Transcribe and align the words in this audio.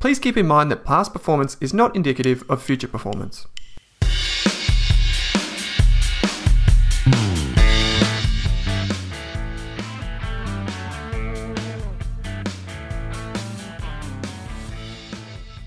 please 0.00 0.18
keep 0.18 0.38
in 0.38 0.46
mind 0.46 0.70
that 0.70 0.82
past 0.82 1.12
performance 1.12 1.58
is 1.60 1.74
not 1.74 1.94
indicative 1.94 2.42
of 2.48 2.62
future 2.62 2.88
performance. 2.88 3.46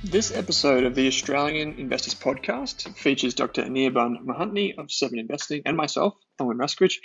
This 0.04 0.36
episode 0.36 0.84
of 0.84 0.96
the 0.96 1.08
Australian 1.08 1.74
Investors 1.80 2.14
Podcast 2.16 2.96
features 2.96 3.34
Dr. 3.34 3.64
Anirban 3.64 4.24
Mahanti 4.26 4.78
of 4.78 4.92
Seven 4.92 5.18
Investing 5.18 5.64
and 5.66 5.78
myself, 5.78 6.14
Owen 6.40 6.58
Raszkiewicz. 6.58 6.98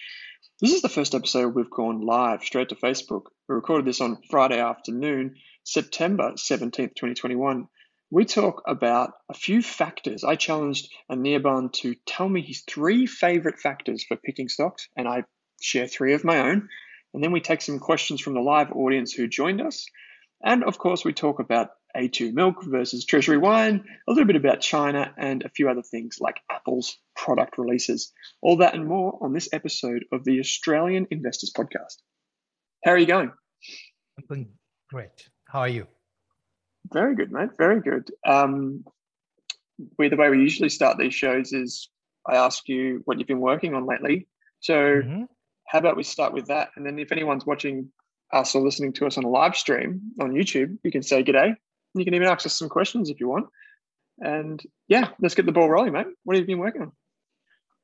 This 0.60 0.73
is 0.73 0.82
the 0.82 0.88
first 0.88 1.15
episode 1.15 1.54
we've 1.54 1.70
gone 1.70 2.04
live 2.04 2.42
straight 2.42 2.68
to 2.70 2.74
Facebook. 2.74 3.23
We 3.48 3.54
recorded 3.54 3.87
this 3.87 4.01
on 4.01 4.18
Friday 4.30 4.60
afternoon, 4.60 5.37
September 5.68 6.32
17th, 6.32 6.95
2021. 6.95 7.68
We 8.10 8.24
talk 8.24 8.62
about 8.66 9.12
a 9.28 9.34
few 9.34 9.60
factors. 9.60 10.24
I 10.24 10.34
challenged 10.34 10.90
Anirban 11.12 11.74
to 11.82 11.95
tell 12.06 12.26
me 12.26 12.40
his 12.40 12.62
three 12.62 13.04
favorite 13.04 13.59
factors 13.59 14.02
for 14.02 14.16
picking 14.16 14.48
stocks, 14.48 14.88
and 14.96 15.06
I 15.06 15.24
share 15.60 15.87
three 15.87 16.15
of 16.15 16.24
my 16.24 16.38
own. 16.38 16.70
And 17.12 17.23
then 17.23 17.32
we 17.32 17.43
take 17.43 17.60
some 17.60 17.80
questions 17.80 18.23
from 18.23 18.32
the 18.32 18.40
live 18.40 18.73
audience 18.73 19.12
who 19.12 19.28
joined 19.28 19.60
us. 19.60 19.84
And 20.43 20.65
of 20.65 20.78
course, 20.78 21.04
we 21.04 21.12
talk 21.12 21.38
about 21.38 21.68
a2 21.95 22.32
milk 22.32 22.65
versus 22.65 23.04
Treasury 23.04 23.37
wine, 23.37 23.84
a 24.09 24.10
little 24.10 24.26
bit 24.26 24.37
about 24.37 24.62
China, 24.62 25.12
and 25.18 25.43
a 25.43 25.50
few 25.50 25.68
other 25.68 25.82
things 25.82 26.16
like 26.18 26.40
Apple's 26.50 26.96
product 27.15 27.59
releases. 27.59 28.15
All 28.40 28.56
that 28.59 28.74
and 28.74 28.87
more 28.87 29.18
on 29.21 29.34
this 29.34 29.50
episode 29.52 30.06
of 30.12 30.24
the 30.24 30.40
Australian 30.40 31.09
Investors 31.10 31.52
Podcast. 31.54 31.98
How 32.87 32.93
are 32.93 32.98
you 32.98 33.06
going? 33.06 33.32
I'm 34.16 34.24
doing 34.26 34.48
great. 34.90 35.28
How 35.49 35.60
are 35.60 35.68
you? 35.68 35.87
Very 36.93 37.15
good, 37.15 37.32
mate. 37.32 37.51
Very 37.59 37.80
good. 37.80 38.10
Um, 38.24 38.85
we, 39.99 40.09
the 40.09 40.16
way 40.16 40.30
we 40.30 40.38
usually 40.38 40.68
start 40.68 40.99
these 40.99 41.15
shows 41.15 41.52
is 41.52 41.88
I 42.27 42.37
ask 42.37 42.68
you 42.68 43.02
what 43.05 43.18
you've 43.18 43.29
been 43.29 43.40
working 43.40 43.74
on 43.74 43.87
lately. 43.87 44.29
So, 44.60 44.74
mm-hmm. 44.74 45.24
how 45.66 45.79
about 45.79 45.96
we 45.96 46.02
start 46.02 46.32
with 46.32 46.46
that? 46.46 46.71
And 46.77 46.87
then, 46.87 46.99
if 46.99 47.13
anyone's 47.13 47.46
watching 47.46 47.90
us 48.32 48.55
or 48.55 48.63
listening 48.63 48.93
to 48.95 49.07
us 49.07 49.18
on 49.18 49.24
a 49.24 49.29
live 49.29 49.57
stream 49.57 50.01
on 50.21 50.32
YouTube, 50.32 50.79
you 50.82 50.90
can 50.90 51.02
say 51.02 51.23
g'day 51.23 51.57
you 51.95 52.05
can 52.05 52.15
even 52.15 52.29
ask 52.29 52.46
us 52.46 52.55
some 52.55 52.68
questions 52.68 53.10
if 53.10 53.21
you 53.21 53.29
want. 53.29 53.46
And 54.18 54.62
yeah, 54.88 55.10
let's 55.21 55.35
get 55.35 55.46
the 55.46 55.52
ball 55.52 55.71
rolling, 55.71 55.93
mate. 55.93 56.07
What 56.24 56.37
have 56.37 56.43
you 56.43 56.46
been 56.46 56.59
working 56.59 56.83
on? 56.83 56.93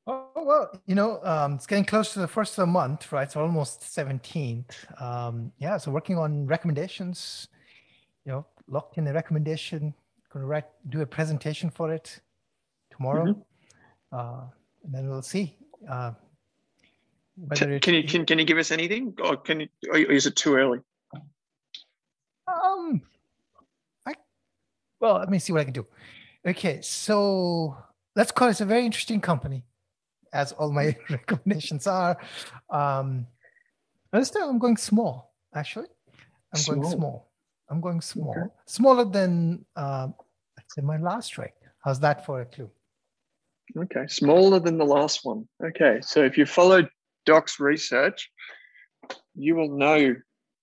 Oh, 0.07 0.29
well, 0.35 0.81
you 0.85 0.93
know, 0.93 1.19
um, 1.23 1.53
it's 1.53 1.65
getting 1.65 1.85
close 1.85 2.13
to 2.13 2.19
the 2.19 2.27
first 2.27 2.57
of 2.57 2.63
the 2.63 2.71
month, 2.71 3.11
right? 3.11 3.23
It's 3.23 3.35
almost 3.35 3.81
17th. 3.81 5.01
Um, 5.01 5.51
yeah, 5.57 5.77
so 5.77 5.91
working 5.91 6.17
on 6.17 6.45
recommendations, 6.45 7.47
you 8.25 8.31
know, 8.31 8.45
locked 8.67 8.97
in 8.97 9.07
a 9.07 9.13
recommendation, 9.13 9.93
going 10.31 10.43
to 10.43 10.47
write, 10.47 10.65
do 10.89 11.01
a 11.01 11.05
presentation 11.05 11.69
for 11.69 11.93
it 11.93 12.19
tomorrow. 12.91 13.25
Mm-hmm. 13.25 14.17
Uh, 14.17 14.45
and 14.83 14.93
then 14.93 15.09
we'll 15.09 15.21
see. 15.21 15.57
Uh, 15.89 16.11
whether 17.37 17.79
can 17.79 17.93
you 17.93 18.03
can, 18.03 18.25
can 18.25 18.39
you 18.39 18.45
give 18.45 18.57
us 18.57 18.71
anything, 18.71 19.13
or 19.21 19.35
can 19.35 19.59
you, 19.59 19.67
or 19.89 19.97
is 19.97 20.25
it 20.25 20.37
too 20.37 20.55
early? 20.55 20.79
Um, 22.47 23.01
I, 24.05 24.13
well, 25.01 25.15
let 25.15 25.29
me 25.29 25.39
see 25.39 25.51
what 25.51 25.61
I 25.61 25.65
can 25.65 25.73
do. 25.73 25.85
Okay, 26.47 26.79
so 26.81 27.75
let's 28.15 28.31
call 28.31 28.49
it 28.49 28.61
a 28.61 28.65
very 28.65 28.85
interesting 28.85 29.19
company, 29.19 29.65
as 30.31 30.53
all 30.53 30.71
my 30.71 30.95
recommendations 31.09 31.87
are. 31.87 32.17
Um, 32.69 33.27
this 34.13 34.29
time 34.29 34.43
I'm 34.43 34.59
going 34.59 34.77
small, 34.77 35.33
actually. 35.53 35.87
I'm 36.53 36.61
small. 36.61 36.75
going 36.77 36.91
small. 36.91 37.31
I'm 37.69 37.81
going 37.81 38.01
small, 38.01 38.31
okay. 38.31 38.47
smaller 38.67 39.05
than 39.05 39.65
uh, 39.75 40.07
let's 40.57 40.75
say 40.75 40.81
my 40.81 40.97
last 40.97 41.29
trade. 41.29 41.51
How's 41.83 41.99
that 42.01 42.25
for 42.25 42.41
a 42.41 42.45
clue? 42.45 42.69
Okay, 43.77 44.05
smaller 44.07 44.59
than 44.59 44.77
the 44.77 44.85
last 44.85 45.21
one. 45.23 45.47
Okay, 45.63 45.99
so 46.01 46.23
if 46.23 46.37
you 46.37 46.45
follow 46.45 46.87
Doc's 47.25 47.59
research, 47.59 48.29
you 49.35 49.55
will 49.55 49.75
know 49.75 50.15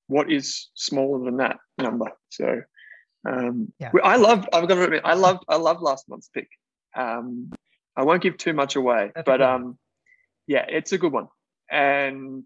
what 0.06 0.30
is 0.30 0.70
smaller 0.74 1.24
than 1.24 1.36
that 1.38 1.58
number. 1.78 2.06
So 2.30 2.62
um, 3.28 3.72
yeah. 3.78 3.90
I 4.02 4.16
love. 4.16 4.48
I've 4.52 4.68
got 4.68 4.76
to 4.76 4.84
admit, 4.84 5.02
I 5.04 5.14
love. 5.14 5.38
I 5.48 5.56
love 5.56 5.80
last 5.80 6.08
month's 6.08 6.28
pick. 6.28 6.48
Um, 6.96 7.50
I 7.96 8.02
won't 8.04 8.22
give 8.22 8.36
too 8.36 8.52
much 8.52 8.76
away, 8.76 9.12
That's 9.14 9.24
but 9.24 9.42
um, 9.42 9.78
yeah, 10.46 10.64
it's 10.68 10.92
a 10.92 10.98
good 10.98 11.12
one, 11.12 11.28
and 11.70 12.44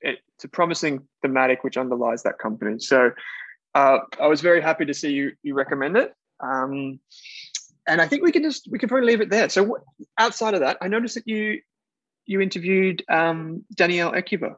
it's 0.00 0.44
a 0.44 0.48
promising 0.48 1.06
thematic 1.22 1.64
which 1.64 1.76
underlies 1.76 2.22
that 2.22 2.38
company. 2.38 2.78
So 2.78 3.10
uh, 3.76 3.98
I 4.20 4.26
was 4.26 4.40
very 4.40 4.62
happy 4.62 4.86
to 4.86 4.94
see 4.94 5.12
you 5.12 5.32
you 5.42 5.54
recommend 5.54 5.96
it. 5.96 6.14
Um, 6.40 6.98
and 7.86 8.00
I 8.00 8.08
think 8.08 8.22
we 8.22 8.32
can 8.32 8.42
just 8.42 8.68
we 8.70 8.78
can 8.78 8.88
probably 8.88 9.06
leave 9.06 9.20
it 9.20 9.30
there. 9.30 9.48
So 9.50 9.78
outside 10.18 10.54
of 10.54 10.60
that, 10.60 10.78
I 10.80 10.88
noticed 10.88 11.14
that 11.16 11.28
you 11.28 11.60
you 12.24 12.40
interviewed 12.40 13.04
um, 13.08 13.64
Danielle 13.74 14.12
Ecuyer. 14.12 14.56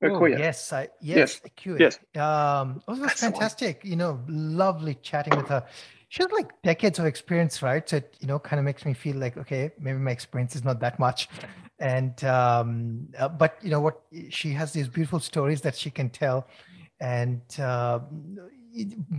Oh, 0.00 0.26
yes, 0.26 0.72
I, 0.72 0.88
yes, 1.00 1.40
yes, 1.58 1.98
yes. 2.14 2.20
Um, 2.22 2.82
oh, 2.86 2.94
it 2.94 3.00
was 3.00 3.12
fantastic. 3.14 3.84
You 3.84 3.96
know, 3.96 4.20
lovely 4.28 4.94
chatting 5.02 5.36
with 5.36 5.48
her. 5.48 5.66
She 6.08 6.22
has 6.22 6.30
like 6.30 6.50
decades 6.62 7.00
of 7.00 7.04
experience, 7.04 7.62
right? 7.62 7.86
So 7.86 7.96
it, 7.96 8.16
you 8.20 8.28
know, 8.28 8.38
kind 8.38 8.58
of 8.60 8.64
makes 8.64 8.86
me 8.86 8.94
feel 8.94 9.16
like, 9.16 9.36
okay, 9.36 9.72
maybe 9.78 9.98
my 9.98 10.12
experience 10.12 10.54
is 10.54 10.64
not 10.64 10.78
that 10.80 10.98
much. 11.00 11.28
And 11.80 12.22
um, 12.24 13.08
uh, 13.18 13.28
but 13.28 13.58
you 13.60 13.70
know 13.70 13.80
what, 13.80 14.00
she 14.30 14.52
has 14.52 14.72
these 14.72 14.88
beautiful 14.88 15.20
stories 15.20 15.60
that 15.62 15.76
she 15.76 15.90
can 15.90 16.10
tell, 16.10 16.46
and 17.00 17.40
uh, 17.60 18.00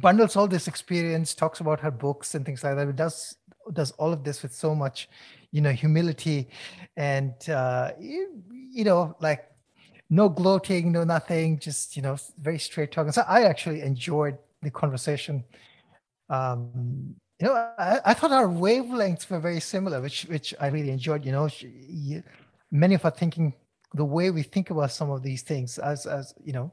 bundles 0.02 0.36
all 0.36 0.48
this 0.48 0.68
experience, 0.68 1.34
talks 1.34 1.60
about 1.60 1.80
her 1.80 1.92
books 1.92 2.36
and 2.36 2.46
things 2.46 2.64
like 2.64 2.76
that. 2.76 2.88
It 2.88 2.96
does 2.96 3.36
does 3.74 3.92
all 3.92 4.12
of 4.12 4.24
this 4.24 4.42
with 4.42 4.54
so 4.54 4.74
much, 4.74 5.10
you 5.52 5.62
know, 5.62 5.72
humility, 5.72 6.50
and 6.98 7.34
uh, 7.50 7.92
you, 8.00 8.42
you 8.50 8.84
know, 8.84 9.16
like 9.20 9.46
no 10.10 10.30
gloating, 10.30 10.92
no 10.92 11.04
nothing, 11.04 11.60
just 11.60 11.96
you 11.96 12.02
know, 12.02 12.18
very 12.40 12.60
straight 12.60 12.92
talking. 12.92 13.12
So 13.12 13.24
I 13.28 13.44
actually 13.44 13.82
enjoyed 13.82 14.38
the 14.62 14.72
conversation. 14.72 15.44
Um, 16.30 17.16
you 17.40 17.48
know, 17.48 17.54
I, 17.78 18.00
I, 18.06 18.14
thought 18.14 18.32
our 18.32 18.48
wavelengths 18.48 19.30
were 19.30 19.40
very 19.40 19.60
similar, 19.60 20.02
which 20.02 20.24
which 20.24 20.54
I 20.60 20.68
really 20.68 20.92
enjoyed. 20.92 21.26
You 21.26 21.32
know, 21.32 21.48
she, 21.48 22.22
many 22.72 22.96
of 22.96 23.06
our 23.06 23.12
thinking, 23.12 23.54
the 23.94 24.06
way 24.06 24.30
we 24.30 24.44
think 24.44 24.70
about 24.70 24.92
some 24.92 25.10
of 25.10 25.24
these 25.24 25.42
things, 25.42 25.80
as 25.80 26.06
as 26.06 26.34
you 26.44 26.54
know, 26.54 26.72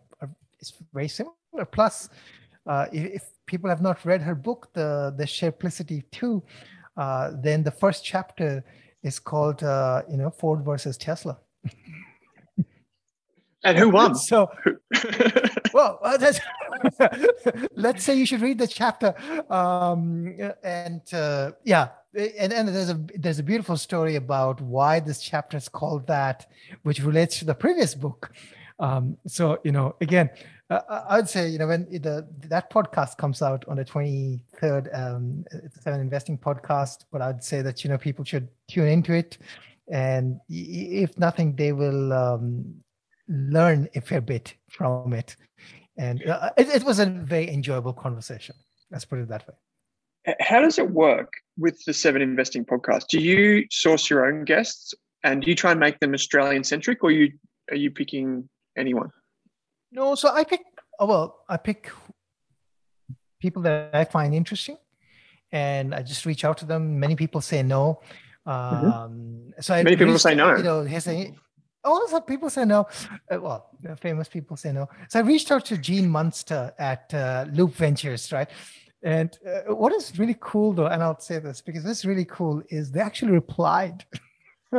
is 0.67 0.73
very 0.93 1.09
similar. 1.09 1.35
Plus, 1.71 2.09
uh, 2.67 2.87
if, 2.93 3.05
if, 3.15 3.23
people 3.47 3.71
have 3.71 3.81
not 3.81 4.05
read 4.05 4.21
her 4.21 4.35
book, 4.35 4.69
the 4.73 5.15
the 5.17 5.25
Shareplicity 5.25 6.03
two, 6.11 6.43
uh, 6.97 7.31
then 7.43 7.63
the 7.63 7.71
first 7.71 8.05
chapter 8.05 8.65
is 9.03 9.19
called 9.21 9.63
uh, 9.63 10.03
you 10.11 10.17
know 10.17 10.31
Ford 10.31 10.65
versus 10.65 10.97
Tesla. 10.97 11.39
And 13.67 13.77
who 13.79 13.91
won? 13.91 14.15
So, 14.31 14.51
well, 15.73 15.99
uh, 16.03 16.33
let's 17.75 18.05
say 18.05 18.15
you 18.15 18.27
should 18.27 18.41
read 18.41 18.59
the 18.59 18.67
chapter. 18.67 19.15
Um, 19.53 20.37
and 20.63 21.03
uh, 21.13 21.53
yeah, 21.65 21.89
and, 22.15 22.53
and 22.53 22.69
there's 22.69 22.91
a 22.91 23.01
there's 23.17 23.39
a 23.39 23.43
beautiful 23.43 23.77
story 23.77 24.15
about 24.17 24.61
why 24.61 25.01
this 25.01 25.21
chapter 25.21 25.57
is 25.57 25.69
called 25.69 26.07
that, 26.07 26.47
which 26.83 27.03
relates 27.03 27.39
to 27.41 27.45
the 27.45 27.55
previous 27.55 27.95
book. 27.95 28.33
Um, 28.79 29.17
so 29.27 29.59
you 29.65 29.73
know, 29.73 29.97
again, 30.01 30.31
uh, 30.71 30.81
I 31.09 31.17
would 31.17 31.29
say 31.29 31.49
you 31.49 31.59
know 31.59 31.67
when 31.67 31.87
the 31.91 32.27
that 32.49 32.71
podcast 32.71 33.17
comes 33.17 33.43
out 33.43 33.65
on 33.69 33.77
the 33.77 33.85
23rd, 33.85 34.99
um, 34.99 35.45
it's 35.51 35.77
a 35.77 35.83
seven 35.83 36.01
investing 36.01 36.39
podcast. 36.39 37.05
But 37.11 37.23
I'd 37.23 37.43
say 37.43 37.63
that 37.63 37.85
you 37.85 37.91
know 37.91 37.99
people 37.99 38.25
should 38.25 38.49
tune 38.69 38.89
into 38.89 39.13
it, 39.13 39.39
and 39.91 40.41
if 40.49 41.19
nothing, 41.19 41.57
they 41.57 41.73
will 41.73 42.13
um, 42.13 42.75
learn 43.29 43.89
a 43.95 44.01
fair 44.01 44.21
bit 44.21 44.55
from 44.69 45.13
it. 45.13 45.37
And 45.99 46.27
uh, 46.27 46.51
it, 46.59 46.69
it 46.69 46.85
was 46.85 46.99
a 46.99 47.07
very 47.07 47.49
enjoyable 47.49 47.95
conversation. 47.95 48.55
Let's 48.91 49.05
put 49.05 49.19
it 49.19 49.29
that 49.29 49.49
way. 49.49 50.35
How 50.41 50.61
does 50.61 50.79
it 50.79 50.91
work 50.91 51.33
with 51.57 51.83
the 51.85 51.95
Seven 51.95 52.21
Investing 52.21 52.65
podcast? 52.65 53.07
Do 53.09 53.21
you 53.21 53.65
source 53.71 54.11
your 54.11 54.27
own 54.27 54.45
guests 54.45 54.93
and 55.23 55.43
do 55.43 55.51
you 55.51 55.57
try 55.57 55.71
and 55.71 55.81
make 55.81 56.01
them 56.01 56.15
Australian 56.15 56.65
centric 56.65 57.03
or 57.05 57.11
you 57.11 57.33
are 57.71 57.77
you 57.77 57.91
picking 57.91 58.49
anyone? 58.77 59.11
No, 59.93 60.15
so 60.15 60.29
I 60.31 60.45
pick 60.45 60.63
oh, 60.99 61.07
well, 61.07 61.45
I 61.49 61.57
pick 61.57 61.91
people 63.41 63.63
that 63.63 63.95
I 63.95 64.05
find 64.05 64.35
interesting 64.35 64.79
and 65.53 65.95
I 65.95 66.03
just 66.03 66.27
reach 66.27 66.45
out 66.45 66.59
to 66.59 66.67
them. 66.67 66.99
Many 66.99 67.17
people 67.17 67.41
say 67.41 67.63
no. 67.63 68.01
Mm-hmm. 68.47 68.87
Um, 68.87 69.53
so 69.61 69.75
I 69.75 69.83
many 69.83 69.97
people 69.97 70.19
say 70.19 70.35
no. 70.35 70.57
You 70.57 70.63
know, 70.63 70.83
here's 70.83 71.07
a, 71.09 71.35
also 71.85 72.21
people 72.21 72.51
say 72.51 72.65
no. 72.65 72.87
Uh, 73.31 73.41
well, 73.41 73.71
famous 74.01 74.29
people 74.29 74.57
say 74.57 74.73
no. 74.73 74.89
So 75.09 75.21
I 75.21 75.23
reached 75.23 75.51
out 75.51 75.65
to 75.67 75.79
Gene 75.79 76.09
Munster 76.09 76.73
at 76.79 77.13
uh, 77.13 77.47
Loop 77.53 77.75
Ventures, 77.75 78.33
right? 78.33 78.49
And 79.03 79.37
uh, 79.47 79.75
what 79.75 79.93
is 79.93 80.19
really 80.19 80.37
cool 80.41 80.73
though, 80.73 80.87
and 80.87 81.03
I'll 81.03 81.21
say 81.21 81.39
this 81.39 81.61
because 81.61 81.85
this 81.85 81.99
is 81.99 82.05
really 82.05 82.25
cool, 82.25 82.63
is 82.71 82.91
they 82.91 83.01
actually 83.01 83.33
replied. 83.33 84.05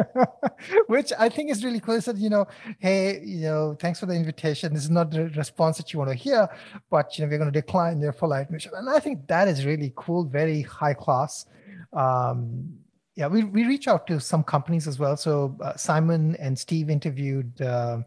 which 0.88 1.12
I 1.18 1.30
think 1.30 1.52
is 1.52 1.64
really 1.64 1.80
cool. 1.80 1.96
They 1.96 2.02
said, 2.02 2.18
you 2.18 2.30
know, 2.30 2.48
hey, 2.80 3.22
you 3.24 3.42
know, 3.42 3.78
thanks 3.80 4.00
for 4.00 4.06
the 4.06 4.14
invitation. 4.14 4.74
This 4.74 4.84
is 4.84 4.90
not 4.90 5.12
the 5.12 5.30
response 5.30 5.78
that 5.78 5.94
you 5.94 6.00
want 6.00 6.12
to 6.12 6.16
hear, 6.16 6.48
but 6.90 7.18
you 7.18 7.26
know, 7.26 7.30
we're 7.30 7.38
going 7.38 7.52
to 7.52 7.62
decline 7.62 8.00
your 8.00 8.14
polite 8.14 8.52
mission. 8.52 8.72
And 8.76 8.90
I 8.90 9.00
think 9.00 9.28
that 9.28 9.48
is 9.48 9.66
really 9.66 9.94
cool, 9.96 10.26
very 10.26 10.62
high 10.62 10.94
class. 10.94 11.46
Um, 11.94 12.78
yeah, 13.16 13.28
we, 13.28 13.44
we 13.44 13.66
reach 13.66 13.88
out 13.88 14.06
to 14.08 14.20
some 14.20 14.44
companies 14.44 14.88
as 14.88 15.00
well. 15.00 15.18
So 15.18 15.58
uh, 15.62 15.76
Simon 15.76 16.36
and 16.40 16.58
Steve 16.58 16.90
interviewed 16.90 17.60
uh, 17.62 18.00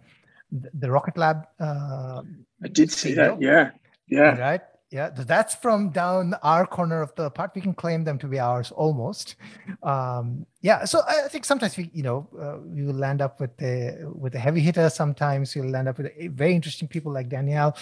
the 0.52 0.90
Rocket 0.90 1.18
Lab. 1.18 1.46
Uh, 1.58 2.22
I 2.62 2.68
did 2.68 2.92
see 2.92 3.14
that. 3.14 3.40
Yeah, 3.40 3.70
yeah. 4.06 4.38
Right. 4.38 4.60
Yeah, 4.90 5.10
that's 5.10 5.54
from 5.54 5.90
down 5.90 6.34
our 6.42 6.66
corner 6.66 7.00
of 7.00 7.14
the 7.14 7.30
part. 7.30 7.52
We 7.54 7.60
can 7.60 7.74
claim 7.74 8.02
them 8.02 8.18
to 8.18 8.26
be 8.26 8.40
ours 8.40 8.72
almost. 8.72 9.36
Um, 9.84 10.46
yeah, 10.62 10.84
so 10.84 11.02
I 11.06 11.28
think 11.28 11.44
sometimes 11.44 11.76
we, 11.76 11.92
you 11.94 12.02
know, 12.02 12.28
uh, 12.40 12.58
we 12.66 12.82
will 12.82 12.94
land 12.94 13.22
up 13.22 13.38
with 13.38 13.56
the 13.56 14.12
with 14.12 14.34
a 14.34 14.40
heavy 14.40 14.60
hitter. 14.60 14.90
Sometimes 14.90 15.54
you'll 15.54 15.70
land 15.70 15.86
up 15.86 15.98
with 15.98 16.10
very 16.32 16.54
interesting 16.54 16.88
people 16.88 17.12
like 17.12 17.28
Danielle. 17.28 17.76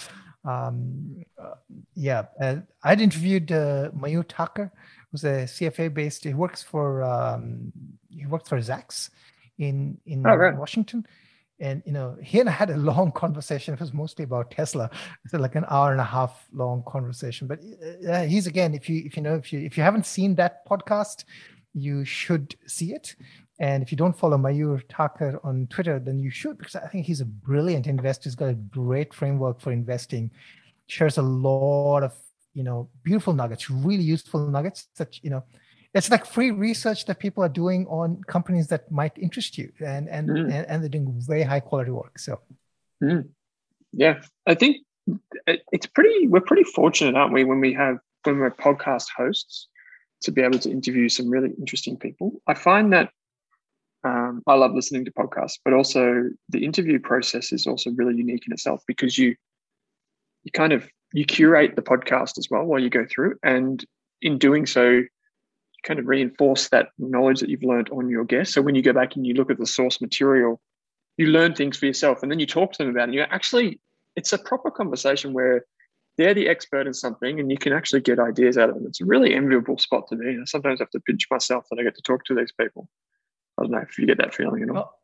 Um, 0.44 1.24
uh, 1.42 1.54
yeah, 1.94 2.26
uh, 2.42 2.56
I'd 2.82 3.00
interviewed 3.00 3.50
uh, 3.52 3.90
Mayur 3.96 4.28
Thakur, 4.28 4.70
who's 5.10 5.24
a 5.24 5.44
CFA 5.44 5.94
based. 5.94 6.24
He 6.24 6.34
works 6.34 6.62
for 6.62 7.02
um, 7.04 7.72
he 8.10 8.26
works 8.26 8.50
for 8.50 8.58
Zacks 8.58 9.08
in 9.56 9.96
in 10.04 10.26
oh, 10.26 10.36
right. 10.36 10.54
Washington 10.54 11.06
and 11.60 11.82
you 11.84 11.92
know 11.92 12.16
he 12.22 12.40
and 12.40 12.48
i 12.48 12.52
had 12.52 12.70
a 12.70 12.76
long 12.90 13.12
conversation. 13.12 13.74
It 13.74 13.80
was 13.80 13.92
mostly 13.92 14.24
about 14.24 14.50
tesla. 14.50 14.90
It's 15.24 15.34
like 15.34 15.54
an 15.54 15.66
hour 15.68 15.92
and 15.92 16.00
a 16.00 16.04
half 16.04 16.46
long 16.52 16.82
conversation. 16.86 17.46
But 17.46 17.60
uh, 18.08 18.24
he's 18.24 18.46
again 18.46 18.74
if 18.74 18.88
you 18.88 19.02
if 19.04 19.16
you 19.16 19.22
know 19.22 19.34
if 19.34 19.52
you 19.52 19.60
if 19.60 19.76
you 19.76 19.82
haven't 19.82 20.06
seen 20.06 20.34
that 20.36 20.66
podcast 20.68 21.24
you 21.74 22.04
should 22.04 22.56
see 22.66 22.92
it. 22.92 23.14
And 23.60 23.82
if 23.82 23.90
you 23.90 23.98
don't 23.98 24.16
follow 24.16 24.38
mayur 24.38 24.82
thakur 24.88 25.40
on 25.42 25.66
twitter 25.68 25.98
then 25.98 26.18
you 26.20 26.30
should 26.30 26.58
because 26.58 26.76
i 26.76 26.86
think 26.86 27.06
he's 27.06 27.20
a 27.20 27.26
brilliant 27.26 27.86
investor. 27.86 28.28
He's 28.28 28.36
got 28.36 28.50
a 28.50 28.54
great 28.54 29.12
framework 29.12 29.60
for 29.60 29.72
investing. 29.72 30.30
Shares 30.86 31.18
a 31.18 31.22
lot 31.22 32.02
of 32.02 32.14
you 32.54 32.64
know 32.64 32.88
beautiful 33.04 33.32
nuggets 33.32 33.70
really 33.70 34.02
useful 34.02 34.48
nuggets 34.48 34.88
that 34.96 35.22
you 35.22 35.30
know 35.30 35.44
it's 35.98 36.10
like 36.10 36.24
free 36.24 36.50
research 36.52 37.04
that 37.06 37.18
people 37.18 37.42
are 37.42 37.48
doing 37.48 37.86
on 37.88 38.22
companies 38.24 38.68
that 38.68 38.90
might 38.90 39.16
interest 39.18 39.58
you 39.58 39.70
and 39.84 40.08
and 40.08 40.28
mm. 40.28 40.44
and, 40.44 40.66
and, 40.68 40.82
they're 40.82 40.88
doing 40.88 41.12
very 41.18 41.42
high 41.42 41.60
quality 41.60 41.90
work 41.90 42.18
so 42.18 42.40
mm. 43.02 43.26
yeah 43.92 44.20
i 44.46 44.54
think 44.54 44.78
it's 45.72 45.86
pretty 45.86 46.28
we're 46.28 46.40
pretty 46.40 46.64
fortunate 46.64 47.16
aren't 47.16 47.32
we 47.32 47.44
when 47.44 47.60
we 47.60 47.72
have 47.72 47.98
when 48.24 48.38
we're 48.38 48.50
podcast 48.50 49.06
hosts 49.16 49.68
to 50.20 50.30
be 50.30 50.42
able 50.42 50.58
to 50.58 50.70
interview 50.70 51.08
some 51.08 51.28
really 51.28 51.50
interesting 51.58 51.96
people 51.96 52.40
i 52.46 52.54
find 52.54 52.92
that 52.92 53.10
um, 54.04 54.42
i 54.46 54.54
love 54.54 54.72
listening 54.72 55.04
to 55.04 55.12
podcasts 55.12 55.58
but 55.64 55.74
also 55.74 56.30
the 56.48 56.64
interview 56.64 56.98
process 56.98 57.52
is 57.52 57.66
also 57.66 57.90
really 57.90 58.16
unique 58.16 58.46
in 58.46 58.52
itself 58.52 58.82
because 58.86 59.18
you 59.18 59.34
you 60.44 60.52
kind 60.52 60.72
of 60.72 60.88
you 61.12 61.24
curate 61.24 61.74
the 61.74 61.82
podcast 61.82 62.38
as 62.38 62.48
well 62.50 62.64
while 62.64 62.80
you 62.80 62.90
go 62.90 63.04
through 63.10 63.36
and 63.42 63.84
in 64.22 64.38
doing 64.38 64.66
so 64.66 65.02
kind 65.82 65.98
of 65.98 66.06
reinforce 66.06 66.68
that 66.68 66.88
knowledge 66.98 67.40
that 67.40 67.48
you've 67.48 67.62
learned 67.62 67.90
on 67.90 68.08
your 68.08 68.24
guest. 68.24 68.52
So 68.52 68.62
when 68.62 68.74
you 68.74 68.82
go 68.82 68.92
back 68.92 69.16
and 69.16 69.26
you 69.26 69.34
look 69.34 69.50
at 69.50 69.58
the 69.58 69.66
source 69.66 70.00
material, 70.00 70.60
you 71.16 71.26
learn 71.26 71.54
things 71.54 71.76
for 71.76 71.86
yourself 71.86 72.22
and 72.22 72.30
then 72.30 72.38
you 72.38 72.46
talk 72.46 72.72
to 72.72 72.78
them 72.78 72.90
about 72.90 73.08
it. 73.08 73.14
You 73.14 73.22
actually, 73.22 73.80
it's 74.16 74.32
a 74.32 74.38
proper 74.38 74.70
conversation 74.70 75.32
where 75.32 75.64
they're 76.16 76.34
the 76.34 76.48
expert 76.48 76.86
in 76.86 76.94
something 76.94 77.38
and 77.38 77.50
you 77.50 77.58
can 77.58 77.72
actually 77.72 78.00
get 78.00 78.18
ideas 78.18 78.58
out 78.58 78.68
of 78.68 78.74
them. 78.74 78.86
It's 78.86 79.00
a 79.00 79.04
really 79.04 79.34
enviable 79.34 79.78
spot 79.78 80.08
to 80.08 80.16
be. 80.16 80.38
I 80.40 80.44
sometimes 80.44 80.80
have 80.80 80.90
to 80.90 81.00
pinch 81.00 81.26
myself 81.30 81.66
that 81.70 81.78
I 81.78 81.84
get 81.84 81.94
to 81.96 82.02
talk 82.02 82.24
to 82.26 82.34
these 82.34 82.52
people. 82.52 82.88
I 83.58 83.62
don't 83.62 83.72
know 83.72 83.78
if 83.78 83.98
you 83.98 84.06
get 84.06 84.18
that 84.18 84.34
feeling 84.34 84.62
at 84.62 84.70
all. 84.70 84.74
Well, 84.74 84.94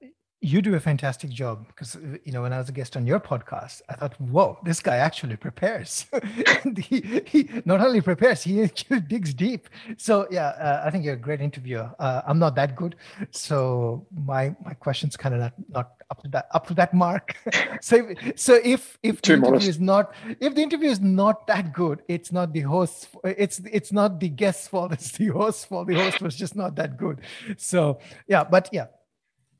you 0.44 0.61
do 0.61 0.75
a 0.75 0.81
fantastic 0.81 1.31
job 1.31 1.67
because 1.69 1.96
you 2.25 2.31
know 2.31 2.43
when 2.43 2.52
I 2.52 2.58
was 2.58 2.69
a 2.69 2.73
guest 2.73 2.96
on 2.99 3.06
your 3.06 3.19
podcast, 3.19 3.81
I 3.88 3.94
thought, 3.94 4.20
"Whoa, 4.20 4.58
this 4.62 4.81
guy 4.81 4.96
actually 4.96 5.37
prepares." 5.37 6.05
he, 6.79 7.23
he, 7.26 7.49
not 7.64 7.81
only 7.81 8.02
prepares, 8.02 8.43
he 8.43 8.62
actually 8.62 9.00
digs 9.12 9.32
deep. 9.32 9.69
So 9.96 10.26
yeah, 10.31 10.49
uh, 10.49 10.82
I 10.85 10.91
think 10.91 11.05
you're 11.05 11.14
a 11.14 11.25
great 11.29 11.41
interviewer. 11.41 11.91
Uh, 11.99 12.20
I'm 12.26 12.38
not 12.38 12.55
that 12.56 12.76
good, 12.76 12.96
so 13.31 14.06
my 14.14 14.55
my 14.62 14.75
questions 14.75 15.17
kind 15.17 15.35
of 15.35 15.41
not, 15.41 15.55
not 15.70 15.91
up 16.11 16.23
to 16.23 16.29
that 16.29 16.46
up 16.52 16.67
to 16.67 16.75
that 16.75 16.93
mark. 16.93 17.37
so 17.81 18.14
so 18.37 18.61
if 18.62 18.99
if 19.02 19.23
the 19.23 19.32
interview 19.32 19.50
modest. 19.50 19.69
is 19.69 19.81
not 19.81 20.14
if 20.41 20.55
the 20.55 20.62
interview 20.62 20.91
is 20.91 21.00
not 21.00 21.46
that 21.46 21.73
good, 21.73 22.02
it's 22.06 22.32
not 22.32 22.52
the 22.52 22.61
host. 22.61 23.08
It's 23.25 23.61
it's 23.73 23.93
not 23.93 24.20
the 24.20 24.29
guest's 24.29 24.69
fault. 24.69 24.93
It's 24.93 25.12
the 25.12 25.29
host's 25.29 25.64
fault. 25.64 25.88
The 25.88 25.94
host 25.94 26.20
was 26.20 26.37
just 26.37 26.55
not 26.55 26.76
that 26.76 26.99
good. 26.99 27.23
So 27.56 27.99
yeah, 28.29 28.44
but 28.44 28.69
yeah 28.70 28.88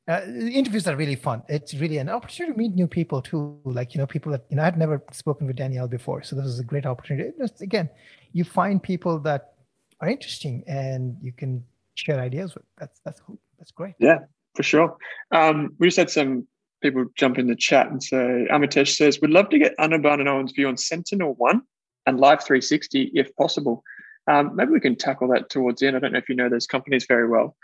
uh, 0.07 0.21
interviews 0.27 0.87
are 0.87 0.97
really 0.97 1.17
fun. 1.17 1.43
It's 1.49 1.73
really 1.75 1.99
an 1.99 2.09
opportunity 2.09 2.53
to 2.53 2.59
meet 2.59 2.75
new 2.75 2.87
people 2.87 3.23
too. 3.23 3.59
Like 3.65 3.95
you 3.95 4.01
know, 4.01 4.07
people 4.07 4.33
that 4.33 4.45
you 4.51 4.57
know 4.57 4.63
I'd 4.63 4.77
never 4.77 5.03
spoken 5.13 5.47
with 5.47 5.57
Danielle 5.57 5.89
before, 5.89 6.23
so 6.23 6.37
this 6.37 6.45
is 6.45 6.61
a 6.61 6.65
great 6.65 6.85
opportunity. 6.85 7.31
Just, 7.39 7.63
again, 7.63 7.89
you 8.33 8.45
find 8.45 8.83
people 8.83 9.19
that 9.21 9.55
are 10.01 10.09
interesting 10.09 10.63
and 10.67 11.17
you 11.23 11.33
can 11.33 11.65
share 11.95 12.21
ideas 12.21 12.55
with. 12.55 12.65
That's 12.79 13.01
that's 13.05 13.21
cool. 13.21 13.39
That's 13.59 13.71
great. 13.71 13.95
Yeah, 13.99 14.19
for 14.55 14.63
sure. 14.63 14.97
Um, 15.31 15.75
we 15.79 15.87
just 15.87 15.97
had 15.97 16.11
some 16.11 16.47
people 16.83 17.07
jump 17.17 17.39
in 17.39 17.47
the 17.47 17.57
chat 17.57 17.91
and 17.91 18.03
say, 18.03 18.47
Amitesh 18.51 18.97
says, 18.97 19.19
we'd 19.23 19.31
love 19.31 19.49
to 19.49 19.59
get 19.59 19.75
Anirban 19.79 20.21
and 20.21 20.29
Owen's 20.29 20.53
view 20.53 20.69
on 20.69 20.77
Sentinel 20.77 21.33
One 21.39 21.63
and 22.07 22.19
Life360 22.19 23.11
if 23.15 23.35
possible." 23.37 23.83
Um, 24.27 24.55
maybe 24.55 24.73
we 24.73 24.81
can 24.81 24.97
tackle 24.97 25.29
that 25.29 25.51
towards 25.51 25.81
the 25.81 25.87
end. 25.87 25.97
I 25.97 26.01
don't 26.01 26.13
know 26.13 26.19
if 26.19 26.29
you 26.29 26.35
know 26.35 26.49
those 26.49 26.67
companies 26.67 27.07
very 27.07 27.29
well. 27.29 27.57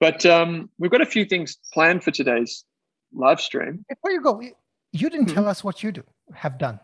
But 0.00 0.26
um, 0.26 0.70
we've 0.78 0.90
got 0.90 1.00
a 1.00 1.06
few 1.06 1.24
things 1.24 1.58
planned 1.72 2.04
for 2.04 2.10
today's 2.10 2.64
live 3.12 3.40
stream. 3.40 3.84
Before 3.88 4.10
you 4.10 4.20
go, 4.20 4.40
you 4.40 5.10
didn't 5.10 5.26
mm-hmm. 5.26 5.34
tell 5.34 5.48
us 5.48 5.62
what 5.62 5.82
you 5.82 5.92
do 5.92 6.02
have 6.34 6.58
done. 6.58 6.80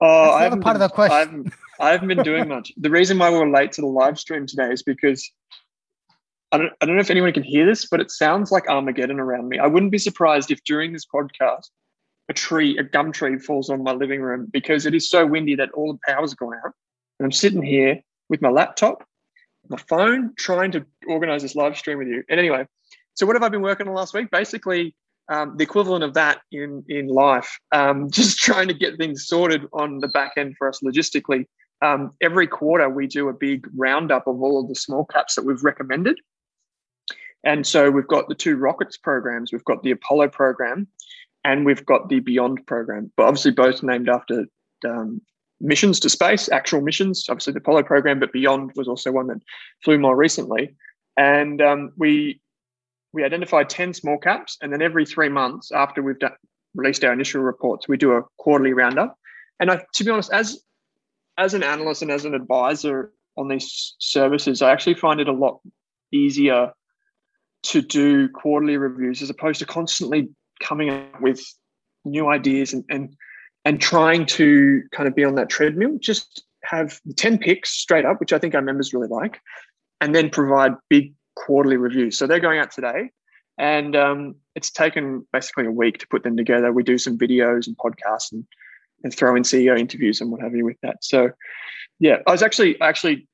Oh, 0.00 0.30
I 0.30 0.42
haven't 0.42 0.60
part 0.60 0.74
been, 0.74 0.82
of 0.82 0.90
the 0.90 0.94
question. 0.94 1.16
I 1.16 1.18
haven't, 1.20 1.52
I 1.80 1.90
haven't 1.90 2.08
been 2.08 2.22
doing 2.22 2.48
much. 2.48 2.72
The 2.76 2.90
reason 2.90 3.18
why 3.18 3.30
we're 3.30 3.50
late 3.50 3.72
to 3.72 3.80
the 3.80 3.86
live 3.86 4.18
stream 4.18 4.46
today 4.46 4.70
is 4.70 4.82
because 4.82 5.28
I 6.52 6.58
don't, 6.58 6.72
I 6.80 6.86
don't 6.86 6.94
know 6.94 7.00
if 7.00 7.10
anyone 7.10 7.32
can 7.32 7.42
hear 7.42 7.66
this, 7.66 7.86
but 7.90 8.00
it 8.00 8.10
sounds 8.10 8.52
like 8.52 8.68
Armageddon 8.68 9.18
around 9.18 9.48
me. 9.48 9.58
I 9.58 9.66
wouldn't 9.66 9.92
be 9.92 9.98
surprised 9.98 10.50
if 10.50 10.62
during 10.64 10.92
this 10.92 11.06
podcast, 11.06 11.70
a 12.28 12.32
tree, 12.32 12.78
a 12.78 12.82
gum 12.82 13.12
tree 13.12 13.38
falls 13.38 13.70
on 13.70 13.82
my 13.82 13.92
living 13.92 14.20
room 14.20 14.48
because 14.52 14.86
it 14.86 14.94
is 14.94 15.08
so 15.08 15.26
windy 15.26 15.56
that 15.56 15.70
all 15.72 15.92
the 15.92 15.98
power's 16.06 16.34
gone 16.34 16.54
out. 16.54 16.72
And 17.18 17.24
I'm 17.24 17.32
sitting 17.32 17.62
here 17.62 18.00
with 18.28 18.40
my 18.40 18.50
laptop 18.50 19.04
my 19.68 19.78
phone 19.88 20.32
trying 20.36 20.72
to 20.72 20.84
organize 21.06 21.42
this 21.42 21.54
live 21.54 21.76
stream 21.76 21.98
with 21.98 22.08
you. 22.08 22.22
And 22.28 22.38
anyway, 22.38 22.66
so 23.14 23.26
what 23.26 23.36
have 23.36 23.42
I 23.42 23.48
been 23.48 23.62
working 23.62 23.88
on 23.88 23.94
last 23.94 24.14
week? 24.14 24.30
Basically, 24.30 24.94
um, 25.28 25.56
the 25.56 25.64
equivalent 25.64 26.04
of 26.04 26.14
that 26.14 26.40
in 26.52 26.84
in 26.88 27.08
life. 27.08 27.58
Um, 27.72 28.10
just 28.10 28.38
trying 28.38 28.68
to 28.68 28.74
get 28.74 28.96
things 28.98 29.26
sorted 29.26 29.66
on 29.72 29.98
the 29.98 30.08
back 30.08 30.32
end 30.36 30.56
for 30.56 30.68
us 30.68 30.80
logistically. 30.84 31.46
Um, 31.82 32.12
every 32.20 32.46
quarter, 32.46 32.88
we 32.88 33.06
do 33.06 33.28
a 33.28 33.32
big 33.32 33.68
roundup 33.76 34.26
of 34.26 34.40
all 34.40 34.60
of 34.60 34.68
the 34.68 34.74
small 34.74 35.04
caps 35.04 35.34
that 35.34 35.44
we've 35.44 35.62
recommended. 35.62 36.18
And 37.44 37.66
so 37.66 37.90
we've 37.90 38.08
got 38.08 38.28
the 38.28 38.34
two 38.34 38.56
rockets 38.56 38.96
programs. 38.96 39.52
We've 39.52 39.64
got 39.64 39.82
the 39.82 39.90
Apollo 39.90 40.28
program, 40.28 40.88
and 41.44 41.66
we've 41.66 41.84
got 41.84 42.08
the 42.08 42.20
Beyond 42.20 42.66
program. 42.66 43.12
But 43.16 43.24
obviously, 43.24 43.50
both 43.50 43.82
named 43.82 44.08
after 44.08 44.46
um, 44.88 45.20
missions 45.60 46.00
to 46.00 46.08
space, 46.08 46.48
actual 46.50 46.80
missions, 46.80 47.26
obviously 47.28 47.52
the 47.52 47.58
Apollo 47.58 47.84
program, 47.84 48.20
but 48.20 48.32
Beyond 48.32 48.72
was 48.76 48.88
also 48.88 49.12
one 49.12 49.28
that 49.28 49.40
flew 49.82 49.98
more 49.98 50.16
recently. 50.16 50.74
And 51.16 51.60
um, 51.62 51.92
we 51.96 52.40
we 53.12 53.22
identified 53.22 53.68
10 53.68 53.94
small 53.94 54.18
caps, 54.18 54.58
and 54.60 54.72
then 54.72 54.82
every 54.82 55.06
three 55.06 55.28
months 55.28 55.70
after 55.70 56.02
we've 56.02 56.18
done, 56.18 56.32
released 56.74 57.04
our 57.04 57.12
initial 57.12 57.42
reports, 57.42 57.86
we 57.86 57.96
do 57.96 58.12
a 58.12 58.22
quarterly 58.38 58.72
roundup. 58.72 59.16
And 59.60 59.70
I, 59.70 59.84
to 59.94 60.04
be 60.04 60.10
honest, 60.10 60.32
as 60.32 60.60
as 61.38 61.54
an 61.54 61.62
analyst 61.62 62.02
and 62.02 62.10
as 62.10 62.24
an 62.24 62.34
advisor 62.34 63.12
on 63.36 63.48
these 63.48 63.94
services, 63.98 64.62
I 64.62 64.72
actually 64.72 64.94
find 64.94 65.20
it 65.20 65.28
a 65.28 65.32
lot 65.32 65.60
easier 66.12 66.72
to 67.64 67.80
do 67.80 68.28
quarterly 68.28 68.76
reviews 68.76 69.22
as 69.22 69.30
opposed 69.30 69.58
to 69.60 69.66
constantly 69.66 70.28
coming 70.60 70.90
up 70.90 71.20
with 71.20 71.42
new 72.04 72.28
ideas 72.28 72.72
and, 72.72 72.84
and 72.88 73.16
and 73.64 73.80
trying 73.80 74.26
to 74.26 74.82
kind 74.92 75.08
of 75.08 75.14
be 75.14 75.24
on 75.24 75.34
that 75.36 75.48
treadmill, 75.48 75.98
just 75.98 76.44
have 76.64 77.00
10 77.16 77.38
picks 77.38 77.70
straight 77.70 78.04
up, 78.04 78.20
which 78.20 78.32
I 78.32 78.38
think 78.38 78.54
our 78.54 78.62
members 78.62 78.92
really 78.92 79.08
like, 79.08 79.40
and 80.00 80.14
then 80.14 80.30
provide 80.30 80.72
big 80.88 81.14
quarterly 81.36 81.76
reviews. 81.76 82.18
So 82.18 82.26
they're 82.26 82.40
going 82.40 82.58
out 82.58 82.70
today. 82.70 83.10
And 83.56 83.94
um, 83.94 84.34
it's 84.56 84.70
taken 84.70 85.26
basically 85.32 85.66
a 85.66 85.70
week 85.70 85.98
to 85.98 86.08
put 86.08 86.24
them 86.24 86.36
together. 86.36 86.72
We 86.72 86.82
do 86.82 86.98
some 86.98 87.16
videos 87.16 87.66
and 87.66 87.76
podcasts 87.76 88.32
and, 88.32 88.44
and 89.04 89.14
throw 89.14 89.36
in 89.36 89.44
CEO 89.44 89.78
interviews 89.78 90.20
and 90.20 90.30
what 90.30 90.40
have 90.40 90.54
you 90.54 90.64
with 90.64 90.76
that. 90.82 91.04
So, 91.04 91.30
yeah, 92.00 92.18
I 92.26 92.32
was 92.32 92.42
actually 92.42 92.80
actually 92.80 93.28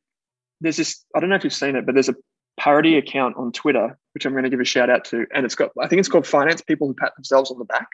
there's 0.61 0.77
this. 0.77 1.05
I 1.17 1.21
don't 1.21 1.31
know 1.31 1.37
if 1.37 1.45
you've 1.45 1.53
seen 1.53 1.77
it, 1.77 1.87
but 1.87 1.95
there's 1.95 2.09
a 2.09 2.17
parody 2.59 2.97
account 2.97 3.37
on 3.37 3.53
Twitter, 3.53 3.99
which 4.13 4.27
I'm 4.27 4.33
going 4.33 4.45
to 4.45 4.51
give 4.51 4.61
a 4.61 4.65
shout 4.65 4.91
out 4.91 5.05
to, 5.07 5.27
and 5.35 5.45
it's 5.45 5.55
got. 5.55 5.71
I 5.81 5.89
think 5.89 6.01
it's 6.01 6.09
called 6.09 6.27
Finance 6.27 6.61
People 6.61 6.87
Who 6.87 6.95
Pat 6.95 7.15
Themselves 7.17 7.51
on 7.51 7.59
the 7.59 7.65
Back, 7.65 7.89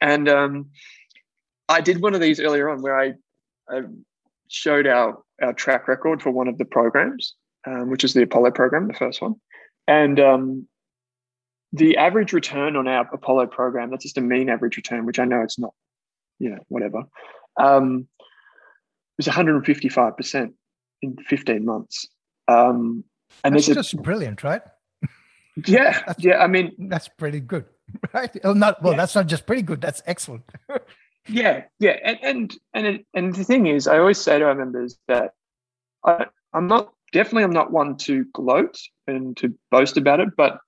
and 0.00 0.28
um, 0.28 0.70
I 1.70 1.80
did 1.80 2.02
one 2.02 2.14
of 2.14 2.20
these 2.20 2.40
earlier 2.40 2.68
on 2.68 2.82
where 2.82 2.98
I, 2.98 3.14
I 3.68 3.82
showed 4.48 4.86
our 4.86 5.18
our 5.40 5.52
track 5.54 5.88
record 5.88 6.20
for 6.20 6.30
one 6.30 6.48
of 6.48 6.58
the 6.58 6.64
programs, 6.66 7.34
um, 7.66 7.90
which 7.90 8.04
is 8.04 8.12
the 8.12 8.22
Apollo 8.22 8.50
program, 8.50 8.88
the 8.88 8.94
first 8.94 9.22
one, 9.22 9.36
and 9.88 10.20
um, 10.20 10.68
the 11.72 11.96
average 11.96 12.32
return 12.32 12.76
on 12.76 12.88
our 12.88 13.08
Apollo 13.12 13.46
program, 13.48 13.90
that's 13.90 14.04
just 14.04 14.18
a 14.18 14.20
mean 14.20 14.48
average 14.48 14.76
return, 14.76 15.06
which 15.06 15.18
I 15.18 15.24
know 15.24 15.42
it's 15.42 15.58
not, 15.58 15.72
you 16.38 16.50
know, 16.50 16.58
whatever, 16.68 17.04
um, 17.56 18.08
was 19.16 19.26
155% 19.26 20.52
in 21.02 21.16
15 21.16 21.64
months. 21.64 22.08
Um, 22.48 23.04
and 23.44 23.54
that's 23.54 23.66
just 23.66 23.94
a, 23.94 23.96
brilliant, 23.98 24.42
right? 24.42 24.62
Yeah. 25.66 26.14
yeah. 26.18 26.38
I 26.38 26.46
mean, 26.46 26.88
that's 26.88 27.08
pretty 27.08 27.40
good, 27.40 27.66
right? 28.14 28.34
Oh, 28.44 28.54
not, 28.54 28.80
well, 28.82 28.92
yeah. 28.92 28.98
that's 28.98 29.14
not 29.14 29.26
just 29.26 29.46
pretty 29.46 29.62
good. 29.62 29.80
That's 29.80 30.00
excellent. 30.06 30.44
yeah. 31.30 31.64
Yeah. 31.78 31.96
And, 32.02 32.18
and, 32.22 32.58
and, 32.74 33.04
and 33.14 33.34
the 33.34 33.44
thing 33.44 33.66
is, 33.66 33.86
I 33.86 33.98
always 33.98 34.18
say 34.18 34.38
to 34.38 34.44
our 34.46 34.54
members 34.54 34.98
that 35.08 35.32
I, 36.04 36.26
I'm 36.52 36.66
not, 36.66 36.92
definitely, 37.12 37.44
I'm 37.44 37.50
not 37.50 37.72
one 37.72 37.96
to 37.98 38.24
gloat 38.32 38.78
and 39.06 39.36
to 39.38 39.54
boast 39.70 39.96
about 39.96 40.20
it, 40.20 40.30
but 40.36 40.58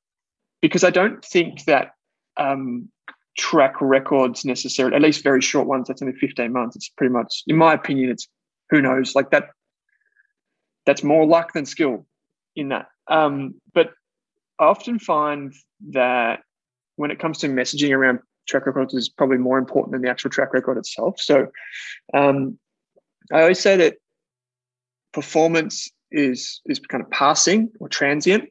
because 0.61 0.85
I 0.85 0.91
don't 0.91 1.25
think 1.25 1.65
that 1.65 1.93
um, 2.37 2.89
track 3.37 3.81
records 3.81 4.45
necessarily, 4.45 4.95
at 4.95 5.03
least 5.03 5.25
very 5.25 5.41
short 5.41 5.67
ones, 5.67 5.89
that's 5.89 6.03
only 6.03 6.15
15 6.15 6.53
months. 6.53 6.77
It's 6.77 6.89
pretty 6.89 7.13
much, 7.13 7.43
in 7.47 7.57
my 7.57 7.75
opinion, 7.75 8.11
it's 8.11 8.29
who 8.71 8.81
knows, 8.81 9.15
like 9.15 9.31
that, 9.31 9.51
that's 10.87 11.03
more 11.03 11.27
luck 11.27 11.53
than 11.53 11.67
skill 11.67 12.07
in 12.57 12.69
that. 12.69 12.87
Um, 13.09 13.55
but 13.75 13.91
I 14.59 14.65
often 14.65 14.99
find 14.99 15.53
that 15.91 16.41
when 16.97 17.11
it 17.11 17.19
comes 17.19 17.39
to 17.39 17.49
messaging 17.49 17.91
around 17.91 18.21
track 18.49 18.67
record 18.67 18.93
is 18.93 19.09
probably 19.09 19.39
more 19.39 19.59
important 19.59 19.93
than 19.93 20.03
the 20.03 20.11
actual 20.11 20.31
track 20.31 20.53
record 20.53 20.79
itself. 20.79 21.21
So 21.21 21.49
um, 22.15 22.59
I 23.33 23.43
always 23.43 23.61
say 23.61 23.77
that 23.77 23.97
performance 25.13 25.91
is 26.11 26.61
is 26.67 26.79
kind 26.79 27.03
of 27.03 27.11
passing 27.11 27.71
or 27.81 27.89
transient 27.89 28.45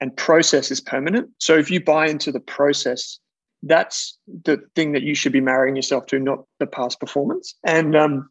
and 0.00 0.16
process 0.16 0.70
is 0.70 0.80
permanent. 0.80 1.30
So 1.38 1.56
if 1.56 1.70
you 1.70 1.82
buy 1.82 2.08
into 2.08 2.32
the 2.32 2.40
process, 2.40 3.18
that's 3.62 4.18
the 4.44 4.60
thing 4.74 4.92
that 4.92 5.02
you 5.02 5.14
should 5.14 5.32
be 5.32 5.40
marrying 5.40 5.76
yourself 5.76 6.06
to, 6.06 6.18
not 6.18 6.44
the 6.58 6.66
past 6.66 7.00
performance. 7.00 7.54
And 7.64 7.96
um, 7.96 8.28